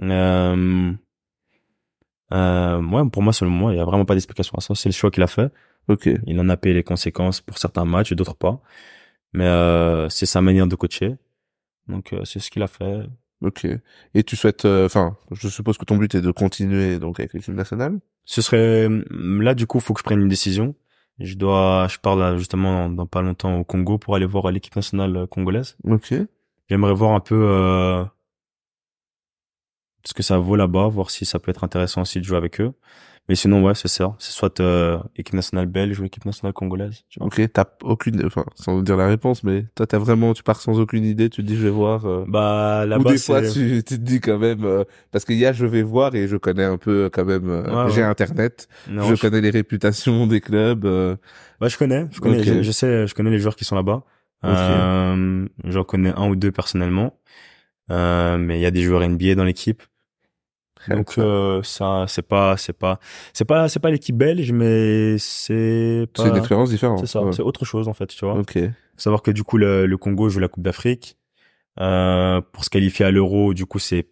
Euh, 0.00 0.92
euh, 2.32 2.82
ouais, 2.82 3.10
pour 3.10 3.22
moi, 3.22 3.32
selon 3.32 3.50
moi, 3.50 3.72
il 3.72 3.76
n'y 3.76 3.80
a 3.80 3.84
vraiment 3.84 4.04
pas 4.04 4.14
d'explication 4.14 4.56
à 4.56 4.60
ça, 4.60 4.74
c'est 4.74 4.88
le 4.88 4.94
choix 4.94 5.10
qu'il 5.10 5.22
a 5.22 5.26
fait. 5.26 5.52
Ok. 5.88 6.08
Il 6.26 6.40
en 6.40 6.48
a 6.48 6.56
payé 6.56 6.74
les 6.74 6.82
conséquences 6.82 7.40
pour 7.40 7.58
certains 7.58 7.84
matchs 7.84 8.12
et 8.12 8.14
d'autres 8.14 8.36
pas. 8.36 8.60
Mais 9.32 9.46
euh, 9.46 10.08
c'est 10.08 10.26
sa 10.26 10.40
manière 10.40 10.66
de 10.66 10.76
coacher. 10.76 11.16
Donc 11.88 12.12
euh, 12.12 12.24
c'est 12.24 12.38
ce 12.38 12.50
qu'il 12.50 12.62
a 12.62 12.68
fait. 12.68 13.02
Ok. 13.42 13.66
Et 14.14 14.22
tu 14.22 14.36
souhaites, 14.36 14.64
euh, 14.64 14.86
enfin, 14.86 15.16
je 15.32 15.48
suppose 15.48 15.76
que 15.76 15.84
ton 15.84 15.96
but 15.96 16.14
est 16.14 16.20
de 16.20 16.30
continuer 16.30 16.98
donc 16.98 17.18
avec 17.18 17.32
l'équipe 17.34 17.54
nationale? 17.54 17.98
Ce 18.24 18.40
serait 18.40 18.88
là 19.10 19.54
du 19.54 19.66
coup, 19.66 19.80
faut 19.80 19.94
que 19.94 20.00
je 20.00 20.04
prenne 20.04 20.20
une 20.20 20.28
décision. 20.28 20.74
Je 21.18 21.34
dois, 21.34 21.88
je 21.90 21.98
parle 21.98 22.38
justement 22.38 22.88
dans, 22.88 22.94
dans 22.94 23.06
pas 23.06 23.22
longtemps 23.22 23.58
au 23.58 23.64
Congo 23.64 23.98
pour 23.98 24.14
aller 24.14 24.26
voir 24.26 24.50
l'équipe 24.52 24.76
nationale 24.76 25.26
congolaise. 25.28 25.76
Ok. 25.84 26.14
J'aimerais 26.72 26.94
voir 26.94 27.12
un 27.12 27.20
peu 27.20 27.34
euh, 27.34 28.02
ce 30.04 30.14
que 30.14 30.22
ça 30.22 30.38
vaut 30.38 30.56
là-bas, 30.56 30.88
voir 30.88 31.10
si 31.10 31.26
ça 31.26 31.38
peut 31.38 31.50
être 31.50 31.64
intéressant 31.64 32.00
aussi 32.00 32.18
de 32.18 32.24
jouer 32.24 32.38
avec 32.38 32.62
eux. 32.62 32.72
Mais 33.28 33.34
sinon, 33.34 33.62
ouais, 33.62 33.74
c'est 33.74 33.88
ça. 33.88 34.16
C'est 34.18 34.32
soit 34.32 34.58
euh, 34.60 34.98
équipe 35.14 35.34
nationale 35.34 35.66
belge 35.66 36.00
ou 36.00 36.06
équipe 36.06 36.24
nationale 36.24 36.54
congolaise. 36.54 37.02
Tu 37.10 37.18
vois. 37.18 37.26
Ok, 37.26 37.42
t'as 37.52 37.66
aucune, 37.82 38.24
enfin, 38.24 38.46
sans 38.54 38.80
dire 38.80 38.96
la 38.96 39.06
réponse, 39.06 39.44
mais 39.44 39.66
toi, 39.74 39.86
t'as 39.86 39.98
vraiment, 39.98 40.32
tu 40.32 40.42
pars 40.42 40.62
sans 40.62 40.80
aucune 40.80 41.04
idée, 41.04 41.28
tu 41.28 41.42
te 41.42 41.46
dis, 41.46 41.56
je 41.56 41.64
vais 41.64 41.70
voir. 41.70 42.06
Euh... 42.06 42.24
Bah 42.26 42.86
là-bas, 42.86 43.10
Ou 43.10 43.12
des 43.12 43.18
fois, 43.18 43.42
tu, 43.42 43.82
tu, 43.84 43.84
te 43.84 43.94
dis 43.96 44.20
quand 44.20 44.38
même, 44.38 44.64
euh, 44.64 44.84
parce 45.10 45.26
qu'il 45.26 45.36
y 45.36 45.44
a, 45.44 45.52
je 45.52 45.66
vais 45.66 45.82
voir 45.82 46.14
et 46.14 46.26
je 46.26 46.38
connais 46.38 46.64
un 46.64 46.78
peu 46.78 47.10
quand 47.12 47.26
même. 47.26 47.50
Euh, 47.50 47.84
Ouais, 47.84 47.92
J'ai 47.92 48.00
ouais. 48.00 48.08
Internet, 48.08 48.66
Non, 48.88 49.14
je, 49.14 49.20
connais 49.20 49.42
les 49.42 49.50
réputations 49.50 50.26
des 50.26 50.40
clubs. 50.40 50.86
euh, 50.86 51.16
Bah 51.60 51.68
je 51.68 51.76
connais, 51.76 52.06
je 52.12 52.20
connais, 52.20 52.62
je 52.62 52.72
sais, 52.72 53.06
je 53.06 53.14
connais 53.14 53.30
les 53.30 53.40
joueurs 53.40 53.56
qui 53.56 53.66
sont 53.66 53.76
là-bas. 53.76 54.04
Euh, 54.44 55.46
J'en 55.64 55.84
connais 55.84 56.12
un 56.16 56.28
ou 56.28 56.36
deux 56.36 56.52
personnellement, 56.52 57.18
euh, 57.90 58.38
mais 58.38 58.58
il 58.58 58.62
y 58.62 58.66
a 58.66 58.70
des 58.70 58.82
joueurs 58.82 59.06
NBA 59.08 59.34
dans 59.34 59.44
l'équipe. 59.44 59.82
Donc 60.88 61.16
euh, 61.18 61.62
ça, 61.62 62.06
c'est 62.08 62.26
pas, 62.26 62.56
c'est 62.56 62.72
pas, 62.72 62.98
c'est 63.32 63.44
pas, 63.44 63.68
c'est 63.68 63.78
pas 63.78 63.90
l'équipe 63.90 64.16
belge, 64.16 64.50
mais 64.50 65.16
c'est 65.18 66.08
pas. 66.12 66.24
c'est 66.24 66.30
une 66.30 66.36
expérience 66.36 66.70
différente. 66.70 66.98
C'est 67.00 67.06
ça, 67.06 67.22
ouais. 67.22 67.32
c'est 67.32 67.42
autre 67.42 67.64
chose 67.64 67.86
en 67.86 67.94
fait, 67.94 68.08
tu 68.08 68.24
vois. 68.24 68.34
Ok. 68.34 68.58
Faut 68.58 68.70
savoir 68.96 69.22
que 69.22 69.30
du 69.30 69.44
coup 69.44 69.58
le, 69.58 69.86
le 69.86 69.96
Congo 69.96 70.28
joue 70.28 70.40
la 70.40 70.48
Coupe 70.48 70.64
d'Afrique. 70.64 71.16
Euh, 71.80 72.40
pour 72.52 72.64
se 72.64 72.70
qualifier 72.70 73.06
à 73.06 73.10
l'Euro, 73.10 73.54
du 73.54 73.64
coup 73.64 73.78
c'est 73.78 74.08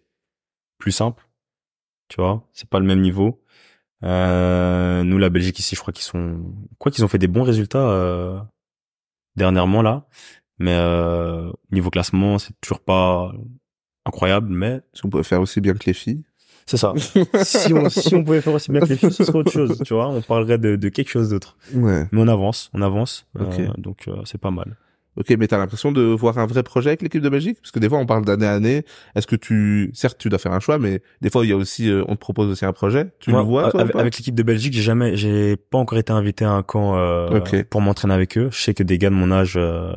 plus 0.77 0.91
simple, 0.91 1.23
tu 2.07 2.19
vois. 2.19 2.47
C'est 2.53 2.67
pas 2.67 2.79
le 2.79 2.85
même 2.85 3.01
niveau. 3.01 3.43
Euh, 4.03 5.03
nous 5.03 5.17
la 5.19 5.29
Belgique 5.29 5.59
ici, 5.59 5.75
je 5.75 5.81
crois 5.81 5.93
qu'ils 5.93 6.05
sont, 6.05 6.41
quoi 6.79 6.91
qu'ils 6.91 7.05
ont 7.05 7.07
fait 7.07 7.19
des 7.19 7.27
bons 7.27 7.43
résultats 7.43 7.87
euh, 7.87 8.39
dernièrement 9.35 9.81
là, 9.81 10.05
mais 10.59 10.73
euh, 10.75 11.51
niveau 11.71 11.89
classement 11.89 12.37
c'est 12.39 12.53
toujours 12.61 12.81
pas 12.81 13.31
incroyable, 14.05 14.49
mais 14.49 14.81
Si 14.93 15.05
on 15.05 15.09
pouvait 15.09 15.23
faire 15.23 15.41
aussi 15.41 15.61
bien 15.61 15.73
que 15.73 15.85
les 15.85 15.93
filles? 15.93 16.23
c'est 16.65 16.77
ça. 16.77 16.93
si 17.43 17.73
on 17.73 17.89
si 17.89 18.15
on 18.15 18.23
pouvait 18.23 18.41
faire 18.41 18.53
aussi 18.53 18.71
bien 18.71 18.81
que 18.81 18.85
les 18.85 18.95
filles, 18.95 19.11
ce 19.11 19.23
serait 19.23 19.39
autre 19.39 19.51
chose, 19.51 19.81
tu 19.85 19.93
vois. 19.93 20.07
On 20.09 20.21
parlerait 20.21 20.57
de, 20.57 20.75
de 20.75 20.89
quelque 20.89 21.09
chose 21.09 21.29
d'autre. 21.29 21.57
Ouais. 21.73 22.07
Mais 22.11 22.21
on 22.21 22.27
avance, 22.27 22.69
on 22.73 22.81
avance. 22.81 23.25
Ok. 23.39 23.59
Euh, 23.59 23.67
donc 23.77 24.07
euh, 24.07 24.21
c'est 24.25 24.37
pas 24.39 24.51
mal. 24.51 24.77
Ok, 25.17 25.29
mais 25.37 25.47
t'as 25.47 25.57
l'impression 25.57 25.91
de 25.91 26.01
voir 26.01 26.37
un 26.37 26.45
vrai 26.45 26.63
projet 26.63 26.91
avec 26.91 27.01
l'équipe 27.01 27.21
de 27.21 27.27
Belgique? 27.27 27.57
Parce 27.61 27.71
que 27.71 27.79
des 27.79 27.89
fois, 27.89 27.97
on 27.97 28.05
parle 28.05 28.23
d'année 28.23 28.45
à 28.45 28.53
année. 28.53 28.85
Est-ce 29.13 29.27
que 29.27 29.35
tu, 29.35 29.91
certes, 29.93 30.17
tu 30.17 30.29
dois 30.29 30.39
faire 30.39 30.53
un 30.53 30.61
choix, 30.61 30.79
mais 30.79 31.01
des 31.19 31.29
fois, 31.29 31.45
il 31.45 31.49
y 31.49 31.51
a 31.51 31.57
aussi, 31.57 31.89
euh, 31.89 32.03
on 32.07 32.15
te 32.15 32.19
propose 32.19 32.47
aussi 32.49 32.65
un 32.65 32.71
projet. 32.71 33.11
Tu 33.19 33.29
Moi, 33.29 33.41
le 33.41 33.45
vois, 33.45 33.71
toi, 33.71 33.81
avec, 33.81 34.17
l'équipe 34.17 34.33
de 34.35 34.43
Belgique, 34.43 34.73
j'ai 34.73 34.81
jamais, 34.81 35.17
j'ai 35.17 35.57
pas 35.57 35.77
encore 35.77 35.97
été 35.97 36.13
invité 36.13 36.45
à 36.45 36.51
un 36.51 36.63
camp 36.63 36.95
euh, 36.97 37.41
pour 37.69 37.81
m'entraîner 37.81 38.13
avec 38.13 38.37
eux. 38.37 38.49
Je 38.51 38.57
sais 38.57 38.73
que 38.73 38.83
des 38.83 38.97
gars 38.97 39.09
de 39.09 39.15
mon 39.15 39.31
âge 39.31 39.55
euh, 39.57 39.91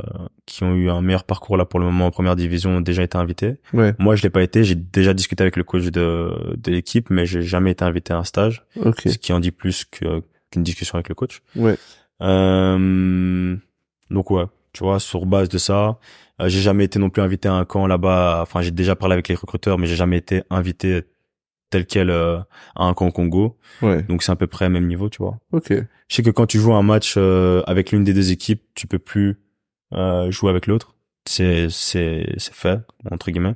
qui 0.46 0.64
ont 0.64 0.74
eu 0.74 0.90
un 0.90 1.00
meilleur 1.00 1.24
parcours 1.24 1.57
là 1.57 1.64
pour 1.64 1.79
le 1.79 1.87
moment 1.87 2.07
en 2.07 2.11
première 2.11 2.35
division 2.35 2.79
ont 2.79 2.81
déjà 2.81 3.05
été 3.05 3.16
invités. 3.16 3.55
Ouais. 3.72 3.94
Moi, 4.00 4.16
je 4.16 4.22
l'ai 4.22 4.31
pas 4.31 4.42
été. 4.42 4.64
J'ai 4.64 4.74
déjà 4.74 5.14
discuté 5.14 5.42
avec 5.42 5.57
le 5.57 5.62
coach 5.62 5.85
de, 5.85 6.57
de 6.57 6.70
l'équipe, 6.72 7.09
mais 7.11 7.24
j'ai 7.24 7.42
jamais 7.42 7.70
été 7.70 7.85
invité 7.85 8.12
à 8.12 8.18
un 8.18 8.24
stage, 8.24 8.64
Ok. 8.85 9.03
ce 9.07 9.18
qui 9.18 9.33
en 9.33 9.38
dit 9.38 9.53
plus 9.53 9.85
que 9.85 10.22
qu'une 10.50 10.62
discussion 10.64 10.96
avec 10.96 11.09
le 11.09 11.14
coach. 11.14 11.40
Ouais. 11.57 11.77
Euh, 12.22 13.57
donc 14.11 14.31
ouais, 14.31 14.44
tu 14.74 14.84
vois, 14.84 15.00
sur 15.00 15.24
base 15.24 15.48
de 15.48 15.56
ça, 15.58 15.98
euh, 16.42 16.48
j'ai 16.48 16.60
jamais 16.60 16.84
été 16.84 16.98
non 16.98 17.08
plus 17.08 17.22
invité 17.22 17.48
à 17.48 17.54
un 17.54 17.64
camp 17.64 17.87
là-bas. 17.87 18.40
Enfin, 18.42 18.60
j'ai 18.60 18.70
déjà 18.72 18.94
parlé 18.96 19.14
avec 19.14 19.28
les 19.28 19.34
recruteurs, 19.37 19.78
mais 19.78 19.87
j'ai 19.87 19.96
jamais 19.96 20.18
été 20.18 20.42
invité 20.50 21.04
tel 21.70 21.87
quel 21.87 22.10
euh, 22.10 22.38
à 22.76 22.84
un 22.84 22.92
camp 22.94 23.06
au 23.06 23.12
Congo. 23.12 23.56
Ouais. 23.82 24.02
Donc 24.02 24.22
c'est 24.22 24.32
à 24.32 24.37
peu 24.37 24.46
près 24.46 24.68
même 24.68 24.87
niveau, 24.87 25.08
tu 25.08 25.18
vois. 25.22 25.38
Ok. 25.52 25.72
Je 25.72 26.14
sais 26.14 26.22
que 26.22 26.30
quand 26.30 26.46
tu 26.46 26.58
joues 26.58 26.74
un 26.74 26.82
match 26.82 27.14
euh, 27.16 27.62
avec 27.66 27.90
l'une 27.92 28.04
des 28.04 28.12
deux 28.12 28.30
équipes, 28.32 28.62
tu 28.74 28.87
peux 28.87 28.98
plus 28.98 29.40
euh, 29.94 30.30
jouer 30.30 30.50
avec 30.50 30.66
l'autre. 30.66 30.94
C'est 31.26 31.68
c'est 31.70 32.26
c'est 32.37 32.52
fait 32.54 32.80
entre 33.10 33.30
guillemets. 33.30 33.54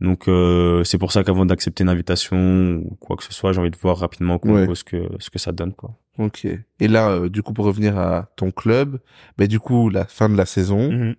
Donc 0.00 0.28
euh, 0.28 0.84
c'est 0.84 0.98
pour 0.98 1.12
ça 1.12 1.22
qu'avant 1.24 1.46
d'accepter 1.46 1.84
une 1.84 1.88
invitation 1.88 2.82
ou 2.84 2.96
quoi 3.00 3.16
que 3.16 3.22
ce 3.24 3.32
soit, 3.32 3.52
j'ai 3.52 3.60
envie 3.60 3.70
de 3.70 3.76
voir 3.78 3.96
rapidement 3.96 4.34
au 4.34 4.38
Congo 4.40 4.66
Ouais. 4.66 4.74
ce 4.74 4.84
que 4.84 5.08
ce 5.18 5.30
que 5.30 5.38
ça 5.38 5.52
donne 5.52 5.72
quoi. 5.72 5.94
Ok. 6.18 6.46
Et 6.80 6.88
là, 6.88 7.10
euh, 7.10 7.28
du 7.28 7.42
coup, 7.42 7.52
pour 7.52 7.64
revenir 7.64 7.98
à 7.98 8.30
ton 8.36 8.50
club, 8.50 9.00
ben 9.38 9.48
du 9.48 9.60
coup, 9.60 9.88
la 9.88 10.04
fin 10.04 10.28
de 10.28 10.36
la 10.36 10.46
saison, 10.46 11.14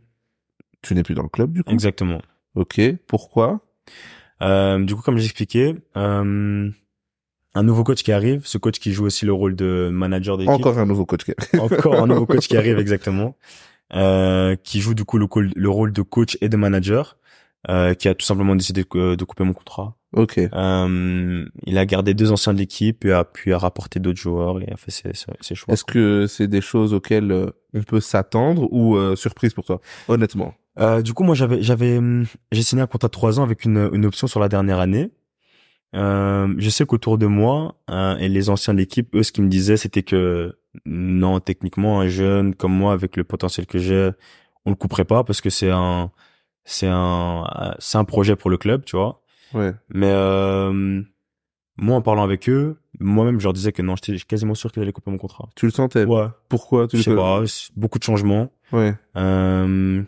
tu 0.81 0.93
n'es 0.93 1.03
plus 1.03 1.15
dans 1.15 1.23
le 1.23 1.29
club, 1.29 1.51
du 1.51 1.63
coup? 1.63 1.71
Exactement. 1.71 2.21
Ok. 2.55 2.79
Pourquoi? 3.07 3.61
Euh, 4.41 4.83
du 4.83 4.95
coup, 4.95 5.01
comme 5.01 5.17
j'ai 5.17 5.25
expliqué, 5.25 5.75
euh, 5.97 6.69
un 7.55 7.63
nouveau 7.63 7.83
coach 7.83 8.03
qui 8.03 8.11
arrive, 8.11 8.45
ce 8.45 8.57
coach 8.57 8.79
qui 8.79 8.93
joue 8.93 9.05
aussi 9.05 9.25
le 9.25 9.33
rôle 9.33 9.55
de 9.55 9.89
manager 9.91 10.37
d'équipe. 10.37 10.51
Encore 10.51 10.77
un 10.77 10.85
nouveau 10.85 11.05
coach. 11.05 11.21
Encore 11.59 11.95
un 11.95 12.07
nouveau 12.07 12.25
coach 12.25 12.47
qui 12.47 12.57
arrive 12.57 12.77
exactement, 12.77 13.37
euh, 13.93 14.55
qui 14.63 14.81
joue 14.81 14.93
du 14.93 15.05
coup 15.05 15.17
le, 15.17 15.69
rôle 15.69 15.93
de 15.93 16.01
coach 16.01 16.37
et 16.41 16.49
de 16.49 16.57
manager, 16.57 17.17
euh, 17.69 17.93
qui 17.93 18.07
a 18.07 18.15
tout 18.15 18.25
simplement 18.25 18.55
décidé 18.55 18.83
de, 18.83 19.15
de 19.15 19.23
couper 19.23 19.43
mon 19.43 19.53
contrat. 19.53 19.95
Ok. 20.13 20.37
Euh, 20.37 21.45
il 21.65 21.77
a 21.77 21.85
gardé 21.85 22.13
deux 22.13 22.31
anciens 22.31 22.53
de 22.53 22.59
l'équipe 22.59 23.05
et 23.05 23.11
a 23.11 23.23
pu 23.23 23.53
rapporter 23.53 23.99
d'autres 23.99 24.19
joueurs 24.19 24.61
et 24.61 24.71
a 24.71 24.77
fait 24.77 24.91
ses, 24.91 25.13
ses, 25.13 25.25
ses 25.41 25.55
choix. 25.55 25.73
Est-ce 25.73 25.83
que 25.83 26.27
c'est 26.27 26.47
des 26.47 26.61
choses 26.61 26.93
auxquelles 26.93 27.31
euh, 27.31 27.49
on 27.73 27.83
peut 27.83 27.99
s'attendre 27.99 28.67
ou 28.71 28.95
euh, 28.95 29.15
surprise 29.15 29.53
pour 29.53 29.65
toi, 29.65 29.81
honnêtement? 30.07 30.53
Euh, 30.79 31.01
du 31.01 31.13
coup, 31.13 31.23
moi, 31.23 31.35
j'avais, 31.35 31.61
j'avais, 31.61 31.97
hum, 31.97 32.25
j'ai 32.51 32.63
signé 32.63 32.81
un 32.81 32.87
contrat 32.87 33.07
de 33.07 33.11
trois 33.11 33.39
ans 33.39 33.43
avec 33.43 33.65
une, 33.65 33.89
une 33.93 34.05
option 34.05 34.27
sur 34.27 34.39
la 34.39 34.49
dernière 34.49 34.79
année. 34.79 35.11
Euh, 35.95 36.51
je 36.57 36.69
sais 36.71 36.85
qu'autour 36.85 37.19
de 37.19 37.27
moi 37.27 37.75
et 38.19 38.27
les 38.27 38.49
anciens 38.49 38.73
de 38.73 38.79
l'équipe, 38.79 39.13
eux, 39.15 39.21
ce 39.21 39.31
qu'ils 39.31 39.43
me 39.43 39.49
disaient, 39.49 39.77
c'était 39.77 40.01
que 40.01 40.57
non, 40.85 41.39
techniquement, 41.39 42.01
un 42.01 42.07
jeune 42.07 42.55
comme 42.55 42.73
moi, 42.73 42.93
avec 42.93 43.15
le 43.15 43.23
potentiel 43.23 43.67
que 43.67 43.77
j'ai, 43.77 44.09
on 44.65 44.71
le 44.71 44.75
couperait 44.75 45.05
pas 45.05 45.23
parce 45.23 45.41
que 45.41 45.51
c'est 45.51 45.69
un, 45.69 46.11
c'est 46.65 46.87
un, 46.87 47.43
euh, 47.43 47.71
c'est 47.77 47.99
un 47.99 48.05
projet 48.05 48.35
pour 48.35 48.49
le 48.49 48.57
club, 48.57 48.85
tu 48.85 48.95
vois. 48.95 49.21
Ouais. 49.53 49.73
Mais 49.89 50.11
euh, 50.11 51.01
moi, 51.77 51.95
en 51.95 52.01
parlant 52.01 52.23
avec 52.23 52.49
eux, 52.49 52.77
moi-même, 52.99 53.39
je 53.39 53.45
leur 53.45 53.53
disais 53.53 53.71
que 53.71 53.81
non, 53.81 53.95
j'étais 53.95 54.17
quasiment 54.25 54.55
sûr 54.55 54.71
qu'ils 54.71 54.83
allaient 54.83 54.91
couper 54.91 55.11
mon 55.11 55.17
contrat. 55.17 55.49
Tu 55.55 55.65
le 55.65 55.71
sentais? 55.71 56.05
Ouais. 56.05 56.27
Pourquoi 56.49 56.87
tu 56.87 56.97
Je 56.97 57.09
le 57.09 57.15
sais 57.15 57.21
pas, 57.21 57.43
beaucoup 57.75 57.99
de 57.99 58.03
changements. 58.03 58.51
Ouais. 58.71 58.95
Euh, 59.17 60.03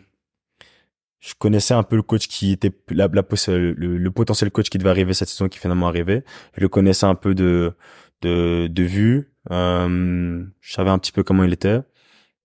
je 1.20 1.34
connaissais 1.38 1.74
un 1.74 1.82
peu 1.82 1.96
le 1.96 2.02
coach 2.02 2.28
qui 2.28 2.52
était 2.52 2.72
la, 2.90 3.08
la 3.08 3.22
le, 3.48 3.72
le, 3.72 4.10
potentiel 4.10 4.50
coach 4.50 4.68
qui 4.70 4.78
devait 4.78 4.90
arriver 4.90 5.12
cette 5.12 5.28
saison 5.28 5.48
qui 5.48 5.58
finalement 5.58 5.88
arrivé. 5.88 6.22
Je 6.54 6.60
le 6.60 6.68
connaissais 6.68 7.06
un 7.06 7.14
peu 7.14 7.34
de 7.34 7.72
de, 8.22 8.68
de 8.68 8.82
vue. 8.82 9.32
Euh, 9.50 10.44
je 10.60 10.72
savais 10.72 10.90
un 10.90 10.98
petit 10.98 11.12
peu 11.12 11.22
comment 11.22 11.44
il 11.44 11.52
était 11.52 11.80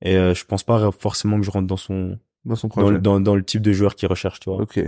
et 0.02 0.18
euh, 0.18 0.34
je 0.34 0.46
pense 0.46 0.64
pas 0.64 0.92
forcément 0.92 1.40
que 1.40 1.46
je 1.46 1.52
rentre 1.52 1.68
dans 1.68 1.78
son 1.78 2.20
dans 2.46 2.56
son 2.56 2.70
projet. 2.70 3.00
Dans, 3.00 3.20
dans, 3.20 3.36
le 3.36 3.44
type 3.44 3.62
de 3.62 3.72
joueur 3.72 3.96
qu'il 3.96 4.08
recherche, 4.08 4.40
tu 4.40 4.50
vois. 4.50 4.62
Ok. 4.62 4.80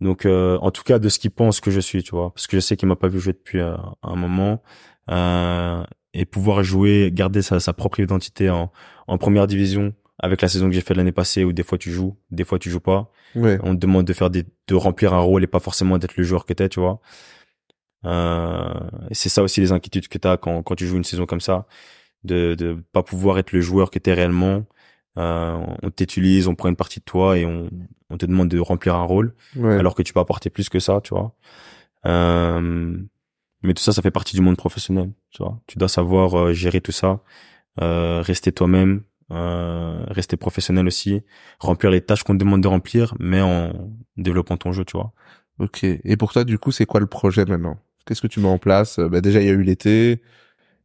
Donc 0.00 0.24
euh, 0.24 0.58
en 0.60 0.70
tout 0.70 0.82
cas 0.82 0.98
de 0.98 1.08
ce 1.08 1.18
qu'il 1.18 1.30
pense 1.30 1.60
que 1.60 1.70
je 1.70 1.80
suis, 1.80 2.02
tu 2.02 2.12
vois, 2.12 2.32
parce 2.32 2.46
que 2.46 2.56
je 2.56 2.60
sais 2.60 2.76
qu'il 2.76 2.88
m'a 2.88 2.96
pas 2.96 3.08
vu 3.08 3.20
jouer 3.20 3.32
depuis 3.34 3.60
euh, 3.60 3.76
un 4.02 4.16
moment 4.16 4.62
euh, 5.10 5.82
et 6.14 6.24
pouvoir 6.24 6.62
jouer, 6.62 7.10
garder 7.12 7.42
sa, 7.42 7.60
sa 7.60 7.72
propre 7.72 8.00
identité 8.00 8.48
en, 8.50 8.72
en 9.06 9.18
première 9.18 9.46
division 9.46 9.92
avec 10.18 10.42
la 10.42 10.48
saison 10.48 10.66
que 10.68 10.72
j'ai 10.72 10.80
faite 10.80 10.96
l'année 10.96 11.12
passée 11.12 11.44
où 11.44 11.52
des 11.52 11.62
fois 11.62 11.78
tu 11.78 11.90
joues, 11.90 12.16
des 12.30 12.44
fois 12.44 12.58
tu 12.58 12.70
joues 12.70 12.80
pas. 12.80 13.10
Ouais. 13.34 13.58
On 13.62 13.74
te 13.74 13.80
demande 13.80 14.06
de 14.06 14.12
faire 14.12 14.30
des, 14.30 14.44
de 14.68 14.74
remplir 14.74 15.14
un 15.14 15.20
rôle 15.20 15.42
et 15.44 15.46
pas 15.46 15.60
forcément 15.60 15.98
d'être 15.98 16.16
le 16.16 16.24
joueur 16.24 16.44
que 16.46 16.52
t'es, 16.52 16.68
tu 16.68 16.80
vois. 16.80 17.00
Euh, 18.06 18.74
c'est 19.12 19.28
ça 19.28 19.42
aussi 19.42 19.60
les 19.60 19.72
inquiétudes 19.72 20.08
que 20.08 20.18
t'as 20.18 20.36
quand, 20.36 20.62
quand 20.62 20.74
tu 20.74 20.86
joues 20.86 20.96
une 20.96 21.04
saison 21.04 21.26
comme 21.26 21.40
ça, 21.40 21.66
de 22.24 22.54
de 22.54 22.82
pas 22.92 23.02
pouvoir 23.02 23.38
être 23.38 23.52
le 23.52 23.60
joueur 23.60 23.90
que 23.90 23.98
t'es 23.98 24.12
réellement. 24.14 24.64
Euh, 25.18 25.58
on 25.82 25.90
t'utilise, 25.90 26.48
on 26.48 26.54
prend 26.54 26.68
une 26.68 26.76
partie 26.76 27.00
de 27.00 27.04
toi 27.04 27.36
et 27.36 27.44
on, 27.44 27.68
on 28.10 28.16
te 28.18 28.26
demande 28.26 28.48
de 28.48 28.58
remplir 28.58 28.94
un 28.96 29.04
rôle, 29.04 29.34
Ouais. 29.56 29.74
alors 29.76 29.94
que 29.94 30.02
tu 30.02 30.12
peux 30.12 30.20
apporter 30.20 30.50
plus 30.50 30.68
que 30.68 30.78
ça, 30.80 31.00
tu 31.02 31.14
vois. 31.14 31.34
Euh, 32.06 32.96
mais 33.62 33.74
tout 33.74 33.82
ça, 33.82 33.92
ça 33.92 34.02
fait 34.02 34.10
partie 34.10 34.34
du 34.36 34.42
monde 34.42 34.56
professionnel, 34.56 35.12
tu 35.30 35.42
vois. 35.42 35.60
Tu 35.66 35.78
dois 35.78 35.88
savoir 35.88 36.38
euh, 36.38 36.52
gérer 36.52 36.80
tout 36.80 36.92
ça, 36.92 37.20
euh, 37.80 38.22
rester 38.22 38.52
toi-même, 38.52 39.02
euh, 39.30 40.02
rester 40.08 40.36
professionnel 40.36 40.86
aussi, 40.86 41.22
remplir 41.58 41.90
les 41.90 42.00
tâches 42.00 42.22
qu'on 42.24 42.34
te 42.34 42.38
demande 42.38 42.62
de 42.62 42.68
remplir, 42.68 43.14
mais 43.20 43.40
en 43.40 43.72
développant 44.16 44.56
ton 44.56 44.72
jeu, 44.72 44.84
tu 44.84 44.96
vois. 44.96 45.12
Ok. 45.58 45.84
Et 45.84 46.16
pour 46.16 46.32
toi, 46.32 46.44
du 46.44 46.58
coup, 46.58 46.72
c'est 46.72 46.86
quoi 46.86 47.00
le 47.00 47.06
projet 47.06 47.44
maintenant? 47.44 47.78
Qu'est-ce 48.06 48.22
que 48.22 48.26
tu 48.26 48.40
mets 48.40 48.48
en 48.48 48.58
place? 48.58 48.98
Bah, 48.98 49.20
Déjà, 49.20 49.40
il 49.40 49.46
y 49.46 49.50
a 49.50 49.52
eu 49.52 49.62
l'été. 49.62 50.22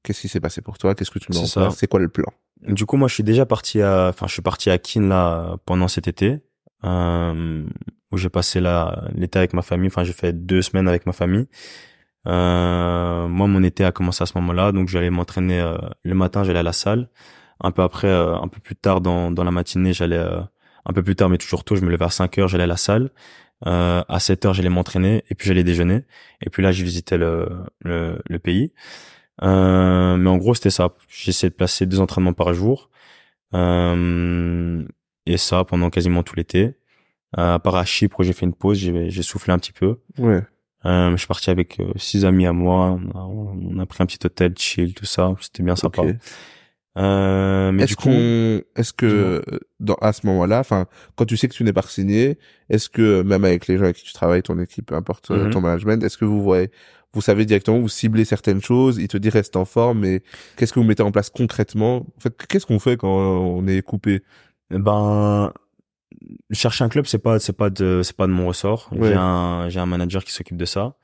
Qu'est-ce 0.03 0.21
qui 0.21 0.27
s'est 0.27 0.41
passé 0.41 0.61
pour 0.61 0.77
toi? 0.77 0.93
Qu'est-ce 0.93 1.09
que 1.11 1.17
tu 1.17 1.31
mets 1.31 1.37
en 1.39 1.45
ça. 1.45 1.61
place? 1.61 1.77
C'est 1.77 1.87
quoi 1.87 1.99
le 2.01 2.09
plan? 2.09 2.31
Du 2.67 2.85
coup, 2.85 2.97
moi, 2.97 3.07
je 3.07 3.13
suis 3.13 3.23
déjà 3.23 3.45
parti 3.45 3.81
à, 3.81 4.09
enfin, 4.09 4.27
je 4.27 4.33
suis 4.33 4.41
parti 4.41 4.69
à 4.69 4.77
là 4.97 5.57
pendant 5.65 5.87
cet 5.87 6.07
été, 6.07 6.41
euh, 6.83 7.65
où 8.11 8.17
j'ai 8.17 8.29
passé 8.29 8.61
l'été 9.13 9.39
avec 9.39 9.53
ma 9.53 9.61
famille. 9.61 9.87
Enfin, 9.87 10.03
j'ai 10.03 10.13
fait 10.13 10.33
deux 10.33 10.61
semaines 10.61 10.87
avec 10.87 11.05
ma 11.05 11.13
famille. 11.13 11.47
Euh, 12.27 13.27
moi, 13.27 13.47
mon 13.47 13.63
été 13.63 13.85
a 13.85 13.91
commencé 13.91 14.23
à 14.23 14.25
ce 14.25 14.33
moment-là, 14.37 14.71
donc 14.71 14.87
j'allais 14.89 15.09
m'entraîner 15.11 15.59
euh, 15.61 15.77
le 16.03 16.15
matin, 16.15 16.43
j'allais 16.43 16.59
à 16.59 16.63
la 16.63 16.73
salle. 16.73 17.09
Un 17.61 17.71
peu 17.71 17.83
après, 17.83 18.07
euh, 18.07 18.35
un 18.35 18.47
peu 18.47 18.59
plus 18.59 18.75
tard 18.75 19.01
dans 19.01 19.31
dans 19.31 19.43
la 19.43 19.51
matinée, 19.51 19.93
j'allais 19.93 20.17
euh, 20.17 20.41
un 20.85 20.93
peu 20.93 21.03
plus 21.03 21.15
tard, 21.15 21.29
mais 21.29 21.37
toujours 21.37 21.63
tôt, 21.63 21.75
je 21.75 21.81
me 21.85 21.91
levais 21.91 22.05
à 22.05 22.09
5 22.09 22.37
heures, 22.39 22.47
j'allais 22.47 22.63
à 22.65 22.67
la 22.67 22.77
salle. 22.77 23.11
Euh, 23.67 24.03
à 24.09 24.19
7 24.19 24.45
heures, 24.45 24.53
j'allais 24.53 24.69
m'entraîner 24.69 25.23
et 25.29 25.35
puis 25.35 25.47
j'allais 25.47 25.63
déjeuner. 25.63 26.03
Et 26.41 26.49
puis 26.49 26.63
là, 26.63 26.71
je 26.71 26.83
visitais 26.83 27.17
le 27.17 27.49
le, 27.81 28.21
le 28.27 28.39
pays. 28.39 28.73
Euh, 29.43 30.17
mais 30.17 30.29
en 30.29 30.37
gros, 30.37 30.53
c'était 30.55 30.69
ça. 30.71 30.95
J'essayais 31.09 31.49
de 31.51 31.55
placer 31.55 31.85
deux 31.85 31.99
entraînements 31.99 32.33
par 32.33 32.53
jour. 32.53 32.89
Et 35.25 35.37
ça 35.37 35.63
pendant 35.63 35.89
quasiment 35.89 36.23
tout 36.23 36.35
l'été. 36.35 36.75
Euh, 37.37 37.55
à 37.55 37.59
part 37.59 37.75
à 37.75 37.85
Chypre, 37.85 38.23
j'ai 38.23 38.33
fait 38.33 38.45
une 38.45 38.53
pause, 38.53 38.77
j'ai 38.77 39.21
soufflé 39.23 39.51
un 39.53 39.57
petit 39.57 39.73
peu. 39.73 39.99
Ouais. 40.17 40.41
Euh, 40.85 41.11
je 41.11 41.17
suis 41.17 41.27
parti 41.27 41.49
avec 41.49 41.79
euh, 41.79 41.91
six 41.95 42.25
amis 42.25 42.45
à 42.45 42.53
moi. 42.53 42.99
On 43.13 43.17
a, 43.17 43.23
on 43.23 43.79
a 43.79 43.85
pris 43.85 44.03
un 44.03 44.05
petit 44.05 44.19
hôtel, 44.23 44.53
chill, 44.57 44.93
tout 44.93 45.05
ça. 45.05 45.33
C'était 45.41 45.63
bien 45.63 45.75
sympa. 45.75 46.03
Euh, 46.97 47.71
mais 47.73 47.83
Est-ce 47.83 47.95
qu'on, 47.97 48.61
est-ce 48.79 48.93
que 48.93 49.05
euh, 49.05 49.59
dans 49.81 49.95
à 49.95 50.13
ce 50.13 50.25
moment-là, 50.27 50.59
enfin, 50.61 50.85
quand 51.17 51.25
tu 51.25 51.35
sais 51.35 51.49
que 51.49 51.53
tu 51.53 51.63
n'es 51.65 51.73
pas 51.73 51.81
signé, 51.81 52.37
est-ce 52.69 52.87
que 52.89 53.21
même 53.21 53.43
avec 53.43 53.67
les 53.67 53.77
gens 53.77 53.83
avec 53.83 53.97
qui 53.97 54.05
tu 54.05 54.13
travailles, 54.13 54.43
ton 54.43 54.57
équipe, 54.59 54.85
peu 54.85 54.95
importe 54.95 55.29
Mhm. 55.31 55.49
ton 55.51 55.59
management, 55.59 56.01
est-ce 56.03 56.17
que 56.17 56.23
vous 56.23 56.41
voyez, 56.41 56.69
vous 57.13 57.19
savez 57.19 57.43
directement, 57.45 57.79
vous 57.79 57.89
ciblez 57.89 58.23
certaines 58.23 58.61
choses, 58.61 58.97
il 58.97 59.09
te 59.09 59.17
dit 59.17 59.29
reste 59.29 59.57
en 59.57 59.65
forme, 59.65 59.99
mais 59.99 60.21
qu'est-ce 60.55 60.71
que 60.71 60.79
vous 60.79 60.85
mettez 60.85 61.03
en 61.03 61.11
place 61.11 61.29
concrètement? 61.29 62.05
En 62.15 62.19
fait, 62.21 62.33
qu'est-ce 62.47 62.65
qu'on 62.65 62.79
fait 62.79 62.95
quand 62.95 63.09
on 63.09 63.67
est 63.67 63.81
coupé? 63.81 64.21
Ben 64.71 65.53
chercher 66.51 66.83
un 66.83 66.89
club, 66.89 67.05
c'est 67.05 67.19
pas 67.19 67.39
c'est 67.39 67.53
pas 67.53 67.69
de 67.69 68.01
c'est 68.03 68.15
pas 68.15 68.27
de 68.27 68.31
mon 68.31 68.47
ressort. 68.47 68.89
Ouais. 68.91 69.09
J'ai 69.09 69.15
un 69.15 69.69
j'ai 69.69 69.79
un 69.79 69.85
manager 69.85 70.23
qui 70.23 70.31
s'occupe 70.31 70.57
de 70.57 70.65
ça. 70.65 70.95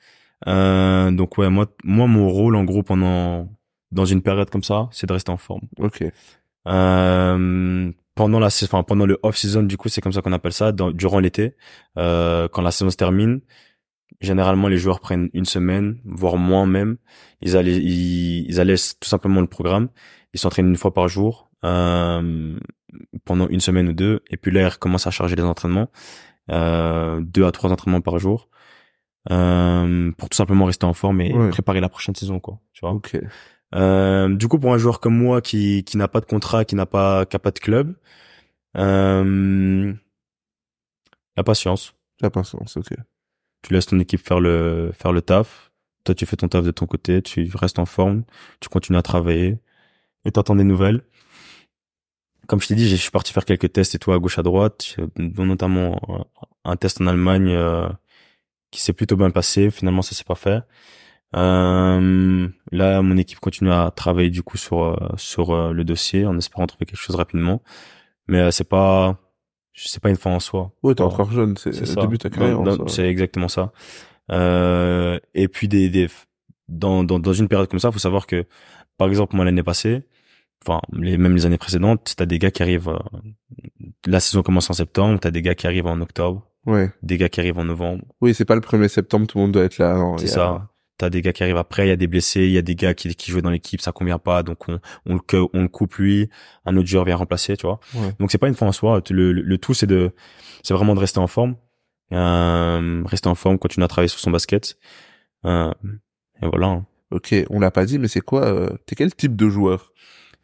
Euh, 0.47 1.11
donc 1.11 1.37
ouais, 1.37 1.49
moi 1.49 1.67
moi 1.83 2.07
mon 2.07 2.29
rôle 2.29 2.55
en 2.55 2.63
gros 2.63 2.83
pendant 2.83 3.49
dans 3.91 4.05
une 4.05 4.21
période 4.21 4.49
comme 4.49 4.63
ça, 4.63 4.87
c'est 4.91 5.05
de 5.07 5.13
rester 5.13 5.31
en 5.31 5.37
forme. 5.37 5.61
Ok. 5.79 6.03
Euh, 6.67 7.91
pendant 8.15 8.39
la 8.39 8.47
enfin 8.47 8.83
pendant 8.83 9.05
le 9.07 9.17
off 9.23 9.35
season 9.37 9.63
du 9.63 9.77
coup 9.77 9.89
c'est 9.89 9.99
comme 10.01 10.11
ça 10.13 10.21
qu'on 10.21 10.31
appelle 10.33 10.53
ça 10.53 10.71
dans- 10.71 10.91
durant 10.91 11.19
l'été 11.19 11.55
euh, 11.97 12.47
quand 12.49 12.61
la 12.61 12.69
saison 12.71 12.91
se 12.91 12.97
termine 12.97 13.41
généralement 14.19 14.67
les 14.67 14.77
joueurs 14.77 14.99
prennent 14.99 15.29
une 15.33 15.45
semaine 15.45 15.97
voire 16.05 16.37
moins 16.37 16.67
même 16.67 16.97
ils 17.41 17.57
allaient 17.57 17.77
ils, 17.77 18.45
ils 18.47 18.59
allaient 18.59 18.75
tout 18.99 19.09
simplement 19.09 19.41
le 19.41 19.47
programme 19.47 19.89
ils 20.35 20.39
s'entraînent 20.39 20.67
une 20.69 20.75
fois 20.77 20.93
par 20.93 21.07
jour 21.07 21.49
euh, 21.65 22.59
pendant 23.25 23.47
une 23.47 23.59
semaine 23.59 23.87
ou 23.89 23.93
deux 23.93 24.21
et 24.29 24.37
puis 24.37 24.51
là 24.51 24.61
ils 24.61 24.67
recommencent 24.67 25.07
à 25.07 25.11
charger 25.11 25.35
les 25.35 25.43
entraînements 25.43 25.89
euh, 26.49 27.21
deux 27.21 27.45
à 27.45 27.51
trois 27.51 27.71
entraînements 27.71 28.01
par 28.01 28.17
jour 28.19 28.49
euh, 29.29 30.11
pour 30.17 30.29
tout 30.29 30.35
simplement 30.35 30.65
rester 30.65 30.85
en 30.85 30.93
forme 30.93 31.21
et 31.21 31.33
Ouais. 31.33 31.49
préparer 31.49 31.79
la 31.79 31.89
prochaine 31.89 32.15
saison 32.15 32.39
quoi 32.39 32.59
tu 32.73 32.81
vois 32.81 32.91
euh, 33.73 34.27
du 34.35 34.49
coup, 34.49 34.59
pour 34.59 34.73
un 34.73 34.77
joueur 34.77 34.99
comme 34.99 35.15
moi 35.17 35.39
qui 35.41 35.85
qui 35.85 35.95
n'a 35.95 36.09
pas 36.09 36.19
de 36.19 36.25
contrat, 36.25 36.65
qui 36.65 36.75
n'a 36.75 36.85
pas 36.85 37.25
qui 37.25 37.37
a 37.37 37.39
pas 37.39 37.51
de 37.51 37.59
club, 37.59 37.95
la 41.37 41.43
patience. 41.43 41.93
La 42.19 42.29
patience. 42.29 42.77
Ok. 42.77 42.89
Tu 43.61 43.73
laisses 43.73 43.85
ton 43.85 43.99
équipe 43.99 44.19
faire 44.25 44.39
le 44.39 44.91
faire 44.93 45.13
le 45.13 45.21
taf. 45.21 45.71
Toi, 46.03 46.15
tu 46.15 46.25
fais 46.25 46.35
ton 46.35 46.47
taf 46.47 46.65
de 46.65 46.71
ton 46.71 46.85
côté. 46.85 47.21
Tu 47.21 47.49
restes 47.55 47.79
en 47.79 47.85
forme. 47.85 48.23
Tu 48.59 48.69
continues 48.69 48.97
à 48.97 49.01
travailler 49.03 49.57
et 50.25 50.31
t'entends 50.31 50.55
des 50.55 50.63
nouvelles. 50.63 51.01
Comme 52.47 52.59
je 52.61 52.67
t'ai 52.67 52.75
dit, 52.75 52.87
je 52.89 52.95
suis 52.95 53.11
parti 53.11 53.31
faire 53.33 53.45
quelques 53.45 53.71
tests 53.71 53.95
et 53.95 53.99
tout 53.99 54.11
à 54.11 54.19
gauche 54.19 54.39
à 54.39 54.43
droite, 54.43 54.97
dont 55.15 55.45
notamment 55.45 56.25
un 56.65 56.75
test 56.75 56.99
en 57.01 57.07
Allemagne 57.07 57.49
euh, 57.49 57.87
qui 58.71 58.81
s'est 58.81 58.93
plutôt 58.93 59.15
bien 59.15 59.29
passé. 59.29 59.69
Finalement, 59.71 60.01
ça 60.01 60.15
s'est 60.15 60.23
pas 60.23 60.35
fait. 60.35 60.61
Euh, 61.33 62.49
là, 62.71 63.01
mon 63.01 63.15
équipe 63.15 63.39
continue 63.39 63.71
à 63.71 63.91
travailler 63.95 64.29
du 64.29 64.43
coup 64.43 64.57
sur 64.57 64.83
euh, 64.83 64.97
sur 65.15 65.51
euh, 65.51 65.71
le 65.71 65.85
dossier 65.85 66.25
en 66.25 66.37
espérant 66.37 66.67
trouver 66.67 66.85
quelque 66.85 66.99
chose 66.99 67.15
rapidement. 67.15 67.61
Mais 68.27 68.39
euh, 68.39 68.51
c'est 68.51 68.67
pas 68.67 69.17
c'est 69.73 70.01
pas 70.01 70.09
une 70.09 70.17
fin 70.17 70.31
en 70.31 70.41
soi. 70.41 70.73
Ouais, 70.83 70.93
t'es 70.93 71.03
encore 71.03 71.31
jeune, 71.31 71.55
c'est 71.55 71.69
le 71.69 72.01
début 72.01 72.17
de 72.17 72.23
ta 72.23 72.29
carrière. 72.29 72.59
C'est 72.87 73.07
exactement 73.07 73.47
ça. 73.47 73.71
Euh, 74.31 75.19
et 75.33 75.47
puis 75.47 75.69
des, 75.69 75.89
des 75.89 76.09
dans, 76.67 77.03
dans 77.05 77.19
dans 77.19 77.33
une 77.33 77.47
période 77.47 77.69
comme 77.69 77.79
ça, 77.79 77.91
faut 77.91 77.99
savoir 77.99 78.27
que 78.27 78.45
par 78.97 79.07
exemple 79.07 79.35
moi 79.37 79.45
l'année 79.45 79.63
passée, 79.63 80.03
enfin 80.65 80.81
les 80.93 81.17
même 81.17 81.35
les 81.35 81.45
années 81.45 81.57
précédentes, 81.57 82.13
t'as 82.17 82.25
des 82.25 82.39
gars 82.39 82.51
qui 82.51 82.61
arrivent. 82.63 82.89
euh, 82.89 82.99
la 84.05 84.19
saison 84.19 84.41
commence 84.43 84.69
en 84.69 84.73
septembre, 84.73 85.19
t'as 85.19 85.31
des 85.31 85.41
gars 85.41 85.55
qui 85.55 85.67
arrivent 85.67 85.87
en 85.87 85.99
octobre, 86.01 86.47
Ouais. 86.65 86.89
des 87.03 87.17
gars 87.17 87.29
qui 87.29 87.39
arrivent 87.39 87.57
en 87.59 87.63
novembre. 87.65 88.03
Oui, 88.21 88.33
c'est 88.33 88.45
pas 88.45 88.55
le 88.55 88.61
1er 88.61 88.87
septembre, 88.87 89.27
tout 89.27 89.37
le 89.37 89.43
monde 89.43 89.51
doit 89.53 89.63
être 89.63 89.77
là. 89.77 89.95
non, 89.95 90.17
C'est 90.17 90.25
a- 90.29 90.33
ça. 90.33 90.67
T'as 90.97 91.09
des 91.09 91.23
gars 91.23 91.33
qui 91.33 91.41
arrivent 91.41 91.57
après, 91.57 91.87
il 91.87 91.89
y 91.89 91.93
a 91.93 91.95
des 91.95 92.05
blessés, 92.05 92.41
il 92.45 92.51
y 92.51 92.59
a 92.59 92.61
des 92.61 92.75
gars 92.75 92.93
qui, 92.93 93.15
qui 93.15 93.31
jouent 93.31 93.41
dans 93.41 93.49
l'équipe, 93.49 93.81
ça 93.81 93.91
convient 93.91 94.19
pas, 94.19 94.43
donc 94.43 94.69
on, 94.69 94.79
on, 95.07 95.15
le, 95.15 95.47
on 95.53 95.61
le 95.63 95.67
coupe 95.67 95.95
lui, 95.95 96.29
un 96.65 96.77
autre 96.77 96.87
joueur 96.87 97.05
vient 97.05 97.15
remplacer, 97.15 97.57
tu 97.57 97.65
vois. 97.65 97.79
Ouais. 97.95 98.11
Donc 98.19 98.31
c'est 98.31 98.37
pas 98.37 98.47
une 98.47 98.53
fin 98.53 98.67
en 98.67 98.71
soi. 98.71 99.01
Le, 99.09 99.31
le, 99.31 99.41
le 99.41 99.57
tout 99.57 99.73
c'est 99.73 99.87
de, 99.87 100.11
c'est 100.61 100.75
vraiment 100.75 100.93
de 100.93 100.99
rester 100.99 101.17
en 101.19 101.25
forme, 101.25 101.55
euh, 102.13 103.03
rester 103.05 103.29
en 103.29 103.35
forme, 103.35 103.57
continuer 103.57 103.85
à 103.85 103.87
travailler 103.87 104.09
sur 104.09 104.19
son 104.19 104.29
basket, 104.31 104.77
euh, 105.45 105.71
et 106.41 106.45
voilà. 106.47 106.67
hein. 106.67 106.85
Ok, 107.09 107.33
on 107.49 107.59
l'a 107.59 107.71
pas 107.71 107.85
dit, 107.85 107.97
mais 107.99 108.07
c'est 108.07 108.21
quoi 108.21 108.45
euh, 108.45 108.69
T'es 108.85 108.95
quel 108.95 109.13
type 109.13 109.35
de 109.35 109.49
joueur? 109.49 109.91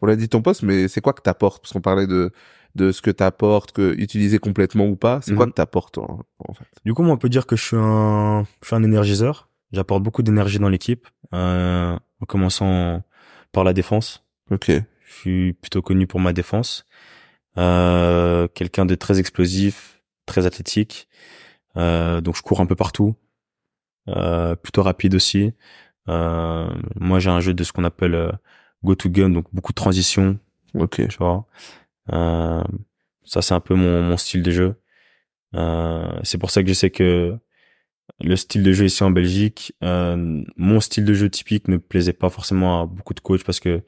On 0.02 0.06
l'a 0.06 0.16
dit 0.16 0.30
ton 0.30 0.42
poste, 0.42 0.64
mais 0.64 0.88
c'est 0.88 1.02
quoi 1.02 1.14
que 1.14 1.22
t'apportes? 1.22 1.62
Parce 1.62 1.74
qu'on 1.74 1.82
parlait 1.82 2.08
de 2.08 2.32
de 2.76 2.92
ce 2.92 3.02
que 3.02 3.10
t'apportes, 3.10 3.72
que 3.72 3.96
utiliser 3.98 4.38
complètement 4.38 4.86
ou 4.86 4.96
pas. 4.96 5.20
C'est 5.24 5.34
quoi 5.34 5.46
Mhm. 5.48 5.52
que 5.52 5.56
t'apportes 5.56 5.98
en, 5.98 6.20
en 6.48 6.54
fait? 6.54 6.66
Du 6.86 6.94
coup, 6.94 7.02
moi, 7.02 7.14
on 7.16 7.18
peut 7.18 7.30
dire 7.30 7.48
que 7.48 7.56
je 7.56 7.64
suis 7.64 7.78
un, 7.78 8.46
je 8.62 8.68
suis 8.68 8.76
un 8.76 8.84
énergiseur. 8.84 9.50
J'apporte 9.72 10.04
beaucoup 10.04 10.22
d'énergie 10.22 10.60
dans 10.60 10.70
l'équipe, 10.70 11.08
euh, 11.34 11.96
en 12.22 12.26
commençant 12.28 13.02
par 13.52 13.64
la 13.64 13.74
défense. 13.74 14.24
Ok. 14.52 14.68
Je 14.70 14.84
suis 15.14 15.54
plutôt 15.54 15.82
connu 15.82 16.06
pour 16.06 16.20
ma 16.20 16.34
défense. 16.34 16.86
Euh, 17.58 18.48
quelqu'un 18.54 18.86
de 18.86 18.94
très 18.96 19.20
explosif, 19.20 20.02
très 20.28 20.46
athlétique. 20.46 21.08
Euh, 21.78 22.22
donc 22.22 22.36
je 22.36 22.42
cours 22.44 22.60
un 22.62 22.66
peu 22.68 22.76
partout. 22.76 23.16
Euh, 24.10 24.56
plutôt 24.56 24.84
rapide 24.84 25.16
aussi. 25.16 25.54
Euh, 26.10 26.70
moi 26.96 27.20
j'ai 27.20 27.30
un 27.30 27.40
jeu 27.40 27.54
de 27.54 27.64
ce 27.64 27.74
qu'on 27.74 27.84
appelle 27.84 28.16
euh, 28.16 28.32
go 28.84 28.96
to 28.96 29.10
gun, 29.10 29.30
donc 29.30 29.46
beaucoup 29.54 29.72
de 29.72 29.76
transition, 29.78 30.40
Ok. 30.74 31.08
tu 31.08 31.18
vois. 31.18 31.46
Euh, 32.14 32.64
ça 33.24 33.42
c'est 33.42 33.54
un 33.54 33.60
peu 33.60 33.76
mon, 33.76 34.02
mon 34.04 34.18
style 34.18 34.44
de 34.44 34.52
jeu. 34.52 34.76
Euh, 35.56 36.20
c'est 36.24 36.38
pour 36.38 36.52
ça 36.52 36.62
que 36.62 36.70
je 36.70 36.74
sais 36.74 36.90
que 36.92 37.38
le 38.22 38.36
style 38.36 38.64
de 38.64 38.72
jeu 38.72 38.86
ici 38.86 39.04
en 39.04 39.12
Belgique, 39.12 39.74
euh, 39.84 40.44
mon 40.56 40.80
style 40.80 41.04
de 41.06 41.14
jeu 41.14 41.30
typique 41.30 41.68
ne 41.68 41.78
plaisait 41.78 42.14
pas 42.14 42.30
forcément 42.30 42.82
à 42.82 42.86
beaucoup 42.86 43.14
de 43.14 43.20
coachs 43.20 43.44
parce 43.44 43.60
que 43.60 43.84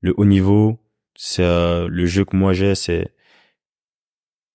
le 0.00 0.14
haut 0.16 0.24
niveau, 0.24 0.78
c'est 1.14 1.44
euh, 1.44 1.86
le 1.88 2.06
jeu 2.06 2.24
que 2.24 2.36
moi 2.36 2.52
j'ai, 2.52 2.74
c'est 2.74 3.14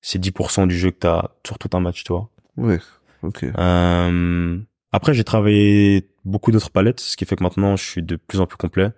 c'est 0.01 0.19
10% 0.19 0.67
du 0.67 0.77
jeu 0.77 0.91
que 0.91 0.97
t'as 0.99 1.29
sur 1.45 1.57
tout 1.57 1.69
un 1.73 1.79
match, 1.79 2.03
tu 2.03 2.11
vois. 2.13 2.29
Ouais. 2.55 2.79
Ok. 3.23 3.43
Euh, 3.43 4.59
après, 4.91 5.13
j'ai 5.13 5.23
travaillé 5.23 6.09
beaucoup 6.23 6.51
d'autres 6.51 6.69
palettes, 6.69 6.99
ce 6.99 7.17
qui 7.17 7.25
fait 7.25 7.35
que 7.35 7.43
maintenant, 7.43 7.75
je 7.75 7.83
suis 7.83 8.03
de 8.03 8.15
plus 8.15 8.39
en 8.39 8.45
plus 8.47 8.57
complet. 8.57 8.91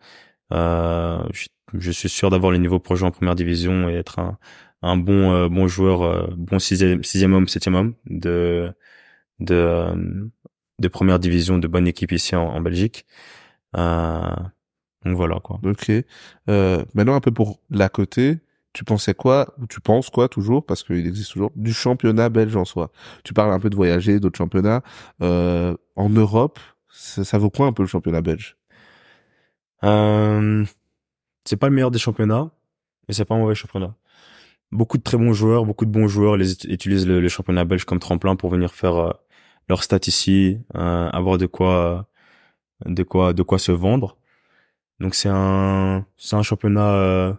Euh, 0.52 1.22
je, 1.74 1.92
suis 1.92 2.10
sûr 2.10 2.30
d'avoir 2.30 2.52
le 2.52 2.58
niveau 2.58 2.80
pour 2.80 3.02
en 3.04 3.12
première 3.12 3.36
division 3.36 3.90
et 3.90 3.94
être 3.94 4.20
un, 4.82 4.98
bon 4.98 5.32
euh, 5.34 5.50
bon 5.50 5.68
joueur, 5.68 6.02
euh, 6.04 6.28
bon 6.38 6.60
sixième, 6.60 7.34
homme, 7.34 7.48
septième 7.48 7.76
homme 7.76 7.94
de 8.06 8.74
de 9.40 10.30
de 10.80 10.88
première 10.88 11.20
division 11.20 11.58
de 11.60 11.68
bonne 11.68 11.88
équipe 11.88 12.12
ici 12.12 12.36
en, 12.36 12.48
en 12.48 12.62
Belgique. 12.62 13.06
Euh, 13.78 14.36
donc 15.06 15.16
voilà 15.16 15.40
quoi. 15.40 15.60
Ok. 15.64 15.92
Euh, 16.50 16.84
maintenant 16.94 17.16
un 17.16 17.22
peu 17.22 17.32
pour 17.32 17.62
la 17.70 17.90
côté. 17.90 18.40
Tu 18.74 18.84
pensais 18.84 19.16
quoi 19.16 19.56
ou 19.60 19.66
tu 19.66 19.82
penses 19.82 20.12
quoi 20.12 20.30
toujours 20.30 20.64
parce 20.66 20.84
qu'il 20.84 21.08
existe 21.08 21.32
toujours 21.32 21.52
du 21.56 21.74
championnat 21.74 22.30
belge 22.30 22.56
en 22.56 22.66
soi. 22.66 22.92
Tu 23.24 23.34
parles 23.34 23.52
un 23.52 23.60
peu 23.60 23.70
de 23.70 23.76
voyager, 23.76 24.20
d'autres 24.20 24.38
championnats 24.38 24.84
euh, 25.24 25.76
en 25.96 26.10
Europe. 26.10 26.60
Ça, 26.90 27.24
ça 27.24 27.38
vaut 27.40 27.50
quoi 27.50 27.66
un 27.66 27.74
peu 27.74 27.84
le 27.84 27.88
championnat 27.88 28.22
belge? 28.22 28.59
Euh, 29.84 30.66
c'est 31.46 31.58
pas 31.58 31.70
le 31.70 31.76
meilleur 31.76 31.92
des 31.92 32.00
championnats, 32.00 32.52
mais 33.08 33.14
c'est 33.14 33.26
pas 33.26 33.36
un 33.36 33.40
mauvais 33.40 33.56
championnat. 33.56 33.96
Beaucoup 34.72 34.98
de 35.00 35.04
très 35.04 35.18
bons 35.18 35.34
joueurs, 35.34 35.66
beaucoup 35.66 35.86
de 35.86 35.92
bons 35.92 36.08
joueurs 36.08 36.38
les 36.38 36.54
ut- 36.54 36.68
utilisent 36.74 37.08
le, 37.08 37.22
le 37.22 37.30
championnat 37.30 37.66
belge 37.66 37.86
comme 37.86 38.00
tremplin 38.00 38.36
pour 38.36 38.50
venir 38.52 38.74
faire 38.74 38.96
euh, 38.98 39.12
leur 39.70 39.84
stats 39.84 40.00
ici, 40.08 40.60
euh, 40.76 41.10
avoir 41.12 41.38
de 41.40 41.48
quoi, 41.48 42.08
euh, 42.88 42.92
de 42.94 43.04
quoi, 43.04 43.34
de 43.34 43.44
quoi 43.44 43.60
se 43.60 43.72
vendre. 43.74 44.18
Donc 45.00 45.16
c'est 45.16 45.30
un, 45.32 46.06
c'est 46.18 46.36
un 46.38 46.44
championnat. 46.44 46.94
euh, 46.96 47.34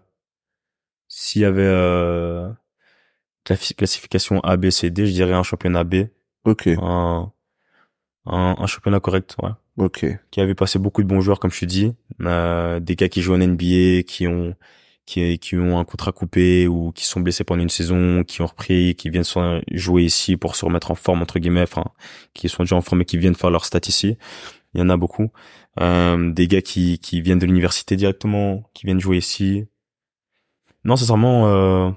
S'il 1.09 1.43
y 1.43 1.45
avait 1.45 1.63
euh, 1.65 2.51
classi- 3.47 3.75
classification 3.75 4.41
A, 4.43 4.57
B, 4.57 4.71
C, 4.71 4.91
D, 4.91 5.07
je 5.07 5.13
dirais 5.13 5.35
un 5.35 5.43
championnat 5.43 5.85
B, 5.85 6.07
Ok. 6.45 6.69
un, 6.69 7.33
un, 8.27 8.57
un 8.59 8.67
championnat 8.67 9.01
correct, 9.01 9.37
ouais 9.43 9.51
Ok. 9.77 10.07
qui 10.31 10.41
avait 10.41 10.55
passé 10.55 10.79
beaucoup 10.79 11.03
de 11.03 11.09
bons 11.09 11.21
joueurs, 11.21 11.41
comme 11.41 11.51
je 11.51 11.61
te 11.61 11.65
dis, 11.65 11.93
euh, 12.23 12.81
des 12.81 12.97
gars 12.97 13.09
qui 13.09 13.23
jouent 13.23 13.35
en 13.35 13.39
NBA, 13.39 14.03
qui 14.03 14.27
ont 14.27 14.55
qui, 15.07 15.39
qui 15.41 15.57
ont 15.57 15.79
un 15.79 15.85
contrat 15.85 16.13
coupé 16.13 16.69
ou 16.69 16.93
qui 16.93 17.05
sont 17.05 17.21
blessés 17.21 17.43
pendant 17.43 17.63
une 17.63 17.69
saison, 17.69 18.23
qui 18.23 18.43
ont 18.43 18.47
repris, 18.47 18.95
qui 18.95 19.11
viennent 19.11 19.25
jouer 19.73 20.05
ici 20.05 20.37
pour 20.37 20.55
se 20.55 20.65
remettre 20.65 20.93
en 20.93 20.95
forme 20.95 21.23
entre 21.23 21.41
guillemets, 21.41 21.63
enfin 21.63 21.85
qui 22.33 22.49
sont 22.49 22.63
déjà 22.63 22.77
en 22.77 22.81
forme 22.81 23.03
et 23.03 23.05
qui 23.05 23.19
viennent 23.19 23.35
faire 23.35 23.51
leur 23.51 23.65
stats 23.65 23.81
ici. 23.89 24.17
Il 24.75 24.81
y 24.81 24.83
en 24.83 24.89
a 24.89 24.97
beaucoup. 24.97 25.31
Euh, 25.81 26.31
des 26.33 26.47
gars 26.47 26.63
qui 26.63 26.99
qui 27.01 27.21
viennent 27.21 27.41
de 27.41 27.47
l'université 27.47 27.97
directement, 27.97 28.71
qui 28.73 28.87
viennent 28.87 29.01
jouer 29.01 29.17
ici. 29.17 29.67
Non, 30.85 30.97
sincèrement, 30.97 31.49
euh, 31.49 31.91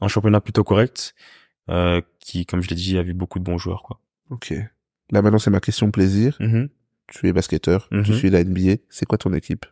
un 0.00 0.08
championnat 0.08 0.40
plutôt 0.40 0.64
correct, 0.64 1.14
euh, 1.70 2.00
qui, 2.18 2.46
comme 2.46 2.62
je 2.62 2.68
l'ai 2.68 2.76
dit, 2.76 2.98
a 2.98 3.02
vu 3.02 3.14
beaucoup 3.14 3.38
de 3.38 3.44
bons 3.44 3.58
joueurs, 3.58 3.82
quoi. 3.82 4.00
Ok. 4.30 4.54
Là 5.10 5.20
maintenant 5.20 5.38
c'est 5.38 5.50
ma 5.50 5.60
question 5.60 5.90
plaisir. 5.90 6.38
Tu 7.12 7.28
es 7.28 7.32
basketteur, 7.32 7.88
tu 7.90 7.96
Mhm. 7.96 8.04
suis 8.16 8.30
la 8.30 8.40
NBA. 8.44 8.76
C'est 8.88 9.04
quoi 9.06 9.18
ton 9.18 9.32
équipe? 9.34 9.66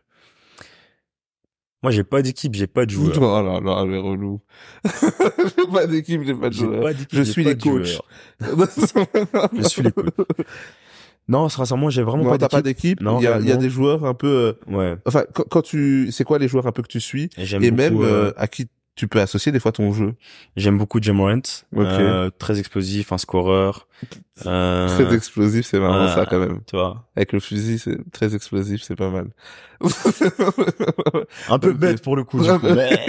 Moi, 1.81 1.91
j'ai 1.91 2.03
pas 2.05 2.21
d'équipe, 2.21 2.53
j'ai 2.55 2.67
pas 2.67 2.85
de 2.85 2.91
joueurs. 2.91 3.17
Oh 3.19 3.41
là 3.43 3.59
là, 3.59 3.85
mais 3.85 3.97
relou. 3.97 4.39
j'ai 4.85 5.67
pas 5.71 5.85
d'équipe, 5.85 6.21
j'ai 6.23 6.33
pas 6.35 6.49
de 6.49 6.53
joueur. 6.53 6.81
pas 6.81 6.93
d'équipe, 6.93 7.09
Je 7.11 7.21
suis 7.23 7.43
les 7.43 7.57
coachs. 7.57 7.99
Je 8.39 9.63
suis 9.67 9.83
les 9.83 9.91
coachs. 9.91 10.13
Non, 11.27 11.49
sincèrement, 11.49 11.89
j'ai 11.89 12.03
vraiment 12.03 12.23
Non, 12.25 12.29
pas 12.31 12.37
t'as 12.37 12.49
pas 12.49 12.61
d'équipe. 12.61 12.97
d'équipe? 12.97 13.01
Non, 13.01 13.19
il 13.19 13.23
y 13.23 13.27
a, 13.27 13.39
y 13.39 13.51
a 13.51 13.57
des 13.57 13.69
joueurs 13.69 14.05
un 14.05 14.13
peu. 14.13 14.55
euh, 14.69 14.71
Ouais. 14.73 14.95
Enfin, 15.05 15.23
quand, 15.33 15.43
quand 15.49 15.61
tu, 15.61 16.09
c'est 16.11 16.23
quoi 16.23 16.37
les 16.39 16.47
joueurs 16.47 16.67
un 16.67 16.71
peu 16.71 16.81
que 16.83 16.87
tu 16.87 16.99
suis? 17.01 17.29
Et 17.37 17.71
beaucoup, 17.71 17.75
même 17.75 18.01
euh, 18.01 18.05
euh, 18.29 18.33
à 18.37 18.47
qui 18.47 18.67
tu 18.95 19.07
peux 19.07 19.19
associer 19.19 19.51
des 19.51 19.59
fois 19.59 19.71
ton 19.71 19.91
jeu. 19.91 20.13
j'aime 20.55 20.77
beaucoup 20.77 20.99
Jim 21.01 21.13
Morant. 21.13 21.37
Ok. 21.75 21.85
Euh, 21.87 22.29
très 22.37 22.59
explosif, 22.59 23.11
un 23.11 23.17
scoreur. 23.17 23.87
Euh, 24.45 24.87
Très 24.87 25.15
explosif, 25.15 25.65
c'est 25.65 25.79
marrant 25.79 26.03
euh, 26.03 26.13
ça 26.13 26.25
quand 26.29 26.37
même. 26.39 26.59
tu 26.67 26.75
vois. 26.75 27.07
Avec 27.15 27.31
le 27.33 27.39
fusil, 27.39 27.79
c'est 27.79 27.97
très 28.11 28.35
explosif, 28.35 28.81
c'est 28.83 28.95
pas 28.95 29.09
mal. 29.09 29.27
Un 31.49 31.59
peu 31.59 31.73
bête 31.73 32.01
pour 32.03 32.15
le 32.15 32.23
coup, 32.23 32.41
du 32.43 32.49
coup. 32.49 32.67
Mais, 32.75 32.99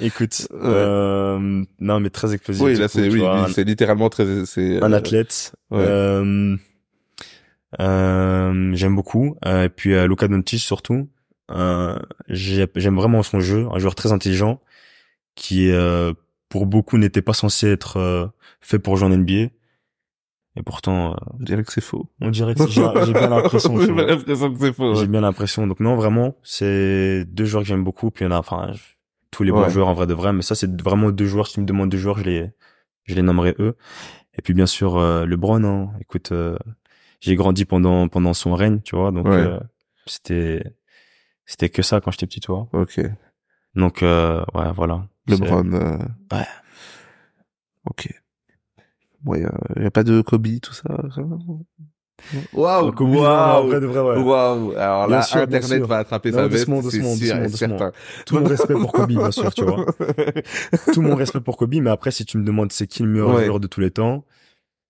écoute, 0.00 0.46
Ouais. 0.50 0.58
euh, 0.62 1.64
non, 1.80 2.00
mais 2.00 2.10
très 2.10 2.32
explosif. 2.34 2.62
oui, 2.64 2.74
là 2.76 2.88
c'est 2.88 3.08
oui, 3.08 3.22
c'est 3.52 3.64
littéralement 3.64 4.08
très 4.08 4.46
c'est 4.46 4.82
un 4.82 4.92
euh, 4.92 4.96
athlète. 4.96 5.52
ouais. 5.70 5.84
Euh, 5.86 6.56
j'aime 8.74 8.96
beaucoup. 8.96 9.36
Et 9.46 9.68
puis 9.68 9.90
Luka 10.08 10.26
Doncic 10.28 10.60
surtout. 10.60 11.08
Euh, 11.52 11.98
j'ai- 12.28 12.66
j'aime 12.76 12.94
vraiment 12.96 13.22
son 13.22 13.40
jeu, 13.40 13.66
un 13.72 13.78
joueur 13.78 13.94
très 13.96 14.12
intelligent 14.12 14.60
qui 15.40 15.70
euh, 15.72 16.12
pour 16.50 16.66
beaucoup 16.66 16.98
n'était 16.98 17.22
pas 17.22 17.32
censé 17.32 17.68
être 17.68 17.96
euh, 17.96 18.26
fait 18.60 18.78
pour 18.78 18.96
jouer 18.98 19.08
en 19.08 19.16
NBA. 19.16 19.48
Et 20.56 20.62
pourtant, 20.64 21.12
euh, 21.12 21.16
On 21.38 21.42
dirait 21.44 21.62
que 21.64 21.72
c'est 21.72 21.80
faux. 21.80 22.10
on 22.20 22.28
dirait 22.30 22.54
que 22.54 22.66
j'ai 22.68 22.82
bien 23.12 23.28
l'impression. 23.28 23.80
J'ai 23.80 23.92
bien 23.92 24.06
l'impression 24.10 24.52
que 24.52 24.60
c'est 24.60 24.72
faux. 24.74 24.94
J'ai 24.94 25.00
ouais. 25.02 25.06
bien 25.06 25.20
l'impression. 25.22 25.66
Donc 25.66 25.80
non, 25.80 25.94
vraiment, 25.96 26.36
c'est 26.42 27.24
deux 27.24 27.44
joueurs 27.46 27.62
que 27.62 27.68
j'aime 27.68 27.84
beaucoup. 27.84 28.10
Puis 28.10 28.24
il 28.24 28.28
y 28.28 28.30
en 28.30 28.34
a, 28.36 28.38
enfin, 28.38 28.72
tous 29.30 29.42
les 29.44 29.52
bons 29.52 29.62
Ouais. 29.62 29.70
joueurs 29.70 29.88
en 29.88 29.94
vrai 29.94 30.06
de 30.06 30.12
vrai. 30.14 30.32
Mais 30.32 30.42
ça, 30.42 30.54
c'est 30.54 30.70
vraiment 30.82 31.10
deux 31.10 31.26
joueurs. 31.26 31.46
Si 31.46 31.54
tu 31.54 31.60
me 31.60 31.66
demandes 31.66 31.88
deux 31.88 31.98
joueurs, 31.98 32.18
je 32.18 32.24
les, 32.24 32.50
je 33.04 33.14
les 33.14 33.22
nommerai 33.22 33.54
eux. 33.60 33.76
Et 34.36 34.42
puis 34.42 34.52
bien 34.54 34.66
sûr, 34.66 34.98
euh, 34.98 35.24
LeBron. 35.24 35.62
Hein. 35.64 35.92
Écoute, 36.00 36.32
euh, 36.32 36.58
j'ai 37.20 37.36
grandi 37.36 37.64
pendant 37.64 38.08
pendant 38.08 38.34
son 38.34 38.52
règne, 38.54 38.80
tu 38.82 38.96
vois. 38.96 39.12
Donc 39.12 39.26
Ouais. 39.26 39.36
euh, 39.36 39.60
c'était 40.06 40.64
c'était 41.46 41.68
que 41.68 41.82
ça 41.82 42.00
quand 42.00 42.10
j'étais 42.10 42.26
petit, 42.26 42.40
tu 42.40 42.50
vois. 42.50 42.68
Ok. 42.72 43.00
Donc 43.76 44.02
euh, 44.02 44.42
ouais, 44.54 44.72
voilà. 44.74 45.06
LeBron. 45.30 45.72
Euh... 45.72 45.96
Ouais. 46.36 46.46
Ok. 47.88 48.08
Bon, 49.22 49.34
y 49.34 49.44
a, 49.44 49.52
y 49.80 49.84
a 49.86 49.90
pas 49.90 50.02
de 50.04 50.20
Kobe, 50.22 50.46
tout 50.62 50.72
ça. 50.72 50.84
ça 51.14 51.22
Waouh, 52.52 52.92
waouh. 53.00 54.72
Alors 54.76 55.06
Bien 55.06 55.16
là, 55.16 55.22
sûr, 55.22 55.40
Internet 55.40 55.82
va 55.84 55.98
attraper 55.98 56.30
Non, 56.30 56.36
sa 56.38 56.48
veste, 56.48 56.68
doucement, 56.68 56.90
c'est 56.90 56.98
doucement, 56.98 57.14
sûr 57.16 57.36
et 57.36 57.40
doucement, 57.48 57.48
doucement. 57.48 57.78
certain. 57.78 57.92
Tout 58.26 58.38
mon 58.38 58.44
respect 58.48 58.74
pour 58.74 58.92
Kobe, 58.92 59.08
bien 59.08 59.30
sûr, 59.30 59.54
tu 59.54 59.64
vois. 59.64 59.86
Tout 60.92 61.02
mon 61.02 61.14
respect 61.16 61.40
pour 61.40 61.56
Kobe, 61.56 61.74
mais 61.76 61.90
après, 61.90 62.10
si 62.10 62.24
tu 62.26 62.36
me 62.38 62.44
demandes 62.44 62.72
c'est 62.72 62.86
qui 62.86 63.02
le 63.02 63.08
meilleur 63.08 63.34
Ouais. 63.34 63.46
joueur 63.46 63.60
de 63.60 63.66
tous 63.66 63.80
les 63.80 63.90
temps, 63.90 64.24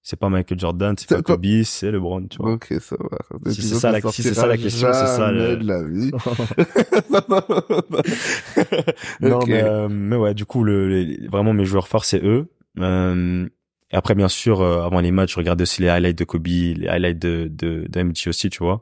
c'est 0.03 0.19
pas 0.19 0.29
Michael 0.29 0.59
Jordan, 0.59 0.95
c'est 0.99 1.09
pas 1.09 1.23
Kobe, 1.23 1.47
c'est 1.65 1.91
LeBron, 1.91 2.27
tu 2.27 2.39
vois. 2.39 2.53
Ok, 2.53 2.75
ça 2.81 2.97
va. 2.99 3.53
Si 3.53 3.63
c'est 3.63 3.69
ça 3.81 3.93
la- 3.93 4.01
si 4.13 4.23
c'est 4.23 4.35
ça 4.35 4.47
la 4.47 4.57
question, 4.63 4.89
c'est 4.93 5.07
ça, 5.07 5.31
le- 5.33 5.57
de 5.57 5.67
la 5.67 5.83
vie. 5.85 6.11
Non, 9.21 9.41
mais, 9.47 9.63
euh, 9.63 9.89
mais 9.91 10.17
ouais, 10.17 10.35
du 10.35 10.45
coup, 10.45 10.65
le, 10.65 10.89
les- 10.89 11.27
vraiment 11.29 11.53
mes 11.53 11.65
joueurs 11.65 11.89
forts, 11.89 12.05
c'est 12.05 12.23
eux. 12.25 12.49
Euh, 12.79 13.49
et 13.91 13.97
après, 13.97 14.15
bien 14.15 14.29
sûr, 14.29 14.61
euh, 14.61 14.83
avant 14.85 15.01
les 15.01 15.11
matchs, 15.11 15.33
je 15.33 15.37
regardais 15.37 15.63
aussi 15.63 15.83
les 15.83 15.89
highlights 15.89 16.19
de 16.19 16.25
Kobe, 16.25 16.47
les 16.47 16.89
highlights 16.89 17.19
de, 17.19 17.49
de, 17.51 17.87
de 17.89 18.03
MJ 18.03 18.29
aussi, 18.29 18.51
tu 18.51 18.63
vois. 18.63 18.81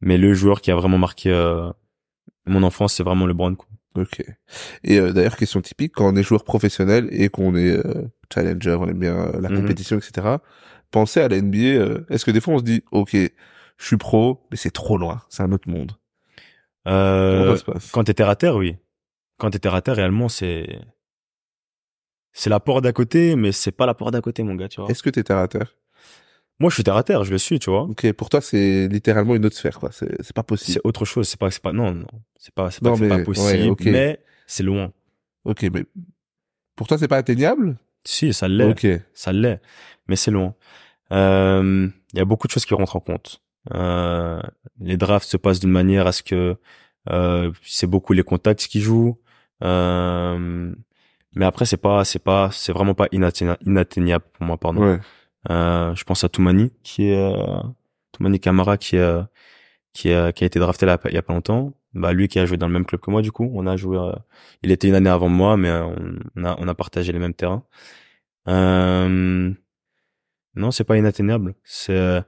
Mais 0.00 0.18
le 0.18 0.34
joueur 0.34 0.60
qui 0.60 0.70
a 0.70 0.76
vraiment 0.76 0.98
marqué 0.98 1.30
euh, 1.30 1.70
mon 2.46 2.62
enfance, 2.62 2.94
c'est 2.94 3.02
vraiment 3.02 3.26
LeBron. 3.26 3.54
Quoi. 3.54 3.68
Ok. 3.96 4.22
Et 4.82 4.98
euh, 4.98 5.12
d'ailleurs, 5.12 5.36
question 5.36 5.60
typique, 5.60 5.92
quand 5.94 6.12
on 6.12 6.16
est 6.16 6.22
joueur 6.22 6.44
professionnel 6.44 7.08
et 7.12 7.28
qu'on 7.28 7.54
est 7.54 7.70
euh, 7.70 8.10
challenger, 8.32 8.76
on 8.80 8.88
aime 8.88 8.98
bien 8.98 9.16
euh, 9.16 9.40
la 9.40 9.48
Mhm. 9.50 9.56
compétition, 9.60 9.96
etc. 9.98 10.38
Pensez 10.90 11.20
à 11.20 11.28
la 11.28 11.36
NBA. 11.36 11.58
euh, 11.58 12.04
Est-ce 12.10 12.24
que 12.24 12.30
des 12.32 12.40
fois 12.40 12.54
on 12.54 12.58
se 12.58 12.64
dit, 12.64 12.82
ok, 12.90 13.12
je 13.14 13.84
suis 13.86 13.96
pro, 13.96 14.46
mais 14.50 14.56
c'est 14.56 14.70
trop 14.72 14.98
loin, 14.98 15.22
c'est 15.28 15.42
un 15.42 15.52
autre 15.52 15.68
monde? 15.68 15.92
Euh, 16.86 17.52
ça 17.52 17.56
se 17.60 17.64
passe? 17.64 17.90
quand 17.92 18.04
t'es 18.04 18.14
terre 18.14 18.28
à 18.28 18.36
terre, 18.36 18.56
oui. 18.56 18.76
Quand 19.38 19.50
t'es 19.50 19.58
terre 19.58 19.74
à 19.74 19.80
terre, 19.82 19.96
réellement, 19.96 20.28
c'est 20.28 20.80
c'est 22.32 22.50
la 22.50 22.58
porte 22.60 22.82
d'à 22.82 22.92
côté, 22.92 23.36
mais 23.36 23.52
c'est 23.52 23.70
pas 23.72 23.86
la 23.86 23.94
porte 23.94 24.12
d'à 24.12 24.20
côté, 24.20 24.42
mon 24.42 24.56
gars, 24.56 24.68
tu 24.68 24.80
vois. 24.80 24.90
Est-ce 24.90 25.02
que 25.04 25.10
t'es 25.10 25.22
terre 25.22 25.38
à 25.38 25.46
terre? 25.48 25.76
Moi, 26.60 26.70
je 26.70 26.74
suis 26.74 26.84
terre 26.84 26.96
à 26.96 27.02
terre, 27.02 27.24
je 27.24 27.32
le 27.32 27.38
suis, 27.38 27.58
tu 27.58 27.68
vois. 27.70 27.82
Ok, 27.82 28.10
pour 28.12 28.28
toi 28.30 28.40
c'est 28.40 28.86
littéralement 28.88 29.34
une 29.34 29.44
autre 29.44 29.56
sphère, 29.56 29.78
quoi. 29.80 29.90
C'est 29.92 30.14
c'est 30.22 30.34
pas 30.34 30.42
possible. 30.44 30.74
C'est 30.74 30.86
autre 30.88 31.04
chose, 31.04 31.28
c'est 31.28 31.38
pas, 31.38 31.50
c'est 31.50 31.60
pas, 31.62 31.72
non, 31.72 31.92
non, 31.92 32.06
c'est 32.38 32.54
pas, 32.54 32.70
c'est 32.70 32.80
pas, 32.82 32.90
Non, 32.90 32.96
mais- 32.96 33.08
pas 33.08 33.18
possible, 33.18 33.70
ouais, 33.70 33.90
mais 33.90 34.20
c'est 34.46 34.62
loin. 34.62 34.92
Ok, 35.44 35.62
mais 35.72 35.84
pour 36.76 36.86
toi 36.86 36.96
c'est 36.98 37.08
pas 37.08 37.16
atteignable? 37.16 37.76
Si, 38.04 38.32
ça 38.32 38.46
l'est, 38.48 38.64
Ok. 38.70 38.86
ça 39.14 39.32
l'est, 39.32 39.60
mais 40.08 40.16
c'est 40.16 40.30
loin. 40.30 40.54
Euh, 41.12 41.88
Il 42.12 42.18
y 42.18 42.20
a 42.20 42.24
beaucoup 42.24 42.46
de 42.46 42.52
choses 42.52 42.64
qui 42.66 42.74
rentrent 42.74 42.96
en 42.96 43.00
compte. 43.00 43.42
Euh, 43.74 44.40
les 44.78 44.96
drafts 44.96 45.28
se 45.28 45.36
passent 45.36 45.58
d'une 45.60 45.70
manière 45.70 46.06
à 46.06 46.12
ce 46.12 46.22
que 46.22 46.56
euh, 47.10 47.50
c'est 47.62 47.86
beaucoup 47.88 48.12
les 48.12 48.22
contacts 48.22 48.66
qui 48.68 48.80
jouent. 48.80 49.18
Euh, 49.62 50.72
mais 51.34 51.44
après, 51.44 51.64
c'est 51.66 51.76
pas, 51.78 52.04
c'est 52.04 52.18
pas, 52.22 52.50
c'est 52.52 52.72
vraiment 52.72 52.94
pas 52.94 53.08
inatteignable, 53.12 53.58
inatteignable 53.66 54.24
pour 54.32 54.46
moi, 54.46 54.56
pardon. 54.56 54.82
Ouais. 54.82 55.00
Euh, 55.50 55.94
je 55.94 56.04
pense 56.04 56.24
à 56.24 56.28
Toumani, 56.28 56.72
qui 56.82 57.08
est 57.08 57.16
euh, 57.16 57.62
Toumani 58.12 58.40
Kamara, 58.40 58.76
qui 58.78 58.96
est 58.96 59.20
qui 59.92 60.12
a 60.12 60.32
qui 60.32 60.44
a 60.44 60.46
été 60.46 60.58
drafté 60.58 60.86
là 60.86 60.98
il 61.06 61.14
y 61.14 61.18
a 61.18 61.22
pas 61.22 61.32
longtemps. 61.34 61.74
Bah 61.94 62.12
lui 62.12 62.26
qui 62.26 62.40
a 62.40 62.46
joué 62.46 62.56
dans 62.56 62.66
le 62.66 62.72
même 62.72 62.84
club 62.84 63.00
que 63.00 63.10
moi, 63.10 63.22
du 63.22 63.30
coup, 63.30 63.50
on 63.54 63.66
a 63.68 63.76
joué. 63.76 63.96
euh, 63.96 64.12
il 64.64 64.72
était 64.72 64.88
une 64.88 64.96
année 64.96 65.10
avant 65.10 65.28
moi, 65.28 65.56
mais 65.56 65.68
euh, 65.68 65.94
on, 66.36 66.44
a 66.44 66.56
on 66.58 66.66
a 66.66 66.74
partagé 66.74 67.12
les 67.12 67.20
mêmes 67.20 67.34
terrains. 67.34 67.64
Euh, 68.48 69.52
non, 70.56 70.70
c'est 70.72 70.84
pas 70.84 70.96
inatteignable. 70.96 71.54
C'est 71.62 71.96
euh, 71.96 72.20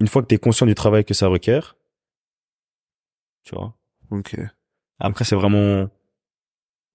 une 0.00 0.06
fois 0.06 0.22
que 0.22 0.28
tu 0.28 0.36
es 0.36 0.38
conscient 0.38 0.66
du 0.66 0.76
travail 0.76 1.04
que 1.04 1.14
ça 1.14 1.26
requiert, 1.26 1.76
tu 3.42 3.56
vois. 3.56 3.74
Ok. 4.10 4.36
Après, 5.00 5.24
c'est 5.24 5.34
vraiment. 5.34 5.88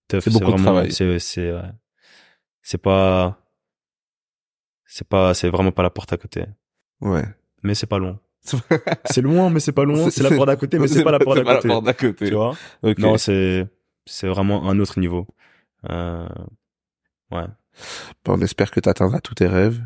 C'est 0.10 0.32
beaucoup 0.32 0.54
de 0.54 0.62
travail. 0.62 0.92
C'est 0.94 1.20
c'est 1.20 1.52
ouais. 1.52 1.72
c'est 2.62 2.78
pas, 2.78 3.43
c'est 4.94 5.08
pas, 5.08 5.34
c'est 5.34 5.50
vraiment 5.50 5.72
pas 5.72 5.82
la 5.82 5.90
porte 5.90 6.14
à 6.14 6.18
côté. 6.18 6.46
Ouais. 7.02 7.24
Mais 7.64 7.74
c'est 7.74 7.88
pas 7.88 7.98
loin. 7.98 8.20
c'est 9.06 9.22
loin, 9.22 9.50
mais 9.50 9.60
c'est 9.60 9.72
pas 9.72 9.86
loin. 9.86 10.12
C'est 10.12 10.22
la 10.22 10.30
porte 10.30 10.46
d'à 10.46 10.56
côté, 10.56 10.78
mais 10.78 10.88
c'est 10.88 11.04
pas 11.04 11.10
la 11.10 11.18
porte 11.18 11.38
d'à 11.38 11.56
côté. 11.56 11.68
la 11.68 11.74
porte 11.74 11.86
d'à 11.86 11.94
côté. 11.96 12.28
Tu 12.28 12.36
vois? 12.36 12.56
Non, 13.00 13.18
c'est, 13.18 13.66
c'est 14.06 14.28
vraiment 14.28 14.70
un 14.70 14.80
autre 14.80 15.00
niveau. 15.00 15.26
Euh, 15.90 16.30
ouais. 17.32 17.48
Bon, 18.24 18.34
on 18.34 18.42
espère 18.42 18.70
que 18.70 18.80
tu 18.80 18.88
atteindras 18.88 19.20
tous 19.20 19.34
tes 19.34 19.48
rêves. 19.48 19.82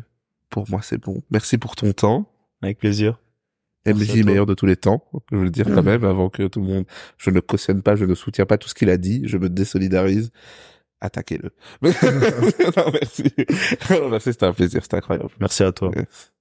Pour 0.50 0.68
moi, 0.68 0.80
c'est 0.82 0.98
bon. 0.98 1.22
Merci 1.30 1.56
pour 1.56 1.74
ton 1.74 1.90
temps. 1.94 2.30
Avec 2.60 2.76
plaisir. 2.76 3.18
À 3.86 3.94
MJ 3.94 4.24
meilleur 4.24 4.44
de 4.44 4.52
tous 4.52 4.66
les 4.66 4.76
temps. 4.76 5.08
Je 5.32 5.36
veux 5.36 5.44
le 5.44 5.50
dire 5.50 5.64
quand 5.64 5.82
même 5.82 6.04
avant 6.04 6.28
que 6.28 6.48
tout 6.48 6.60
le 6.60 6.66
monde, 6.66 6.84
je 7.16 7.30
ne 7.30 7.40
cautionne 7.40 7.80
pas, 7.80 7.96
je 7.96 8.04
ne 8.04 8.14
soutiens 8.14 8.44
pas 8.44 8.58
tout 8.58 8.68
ce 8.68 8.74
qu'il 8.74 8.90
a 8.90 8.98
dit. 8.98 9.22
Je 9.24 9.38
me 9.38 9.48
désolidarise. 9.48 10.32
Attaquez-le. 11.00 11.50
non, 11.82 12.92
merci. 12.92 13.24
merci, 14.10 14.32
c'était 14.32 14.46
un 14.46 14.52
plaisir. 14.52 14.82
C'était 14.82 14.96
incroyable. 14.96 15.30
Merci 15.40 15.62
à 15.62 15.72
toi. 15.72 15.90
Yes. 15.94 16.32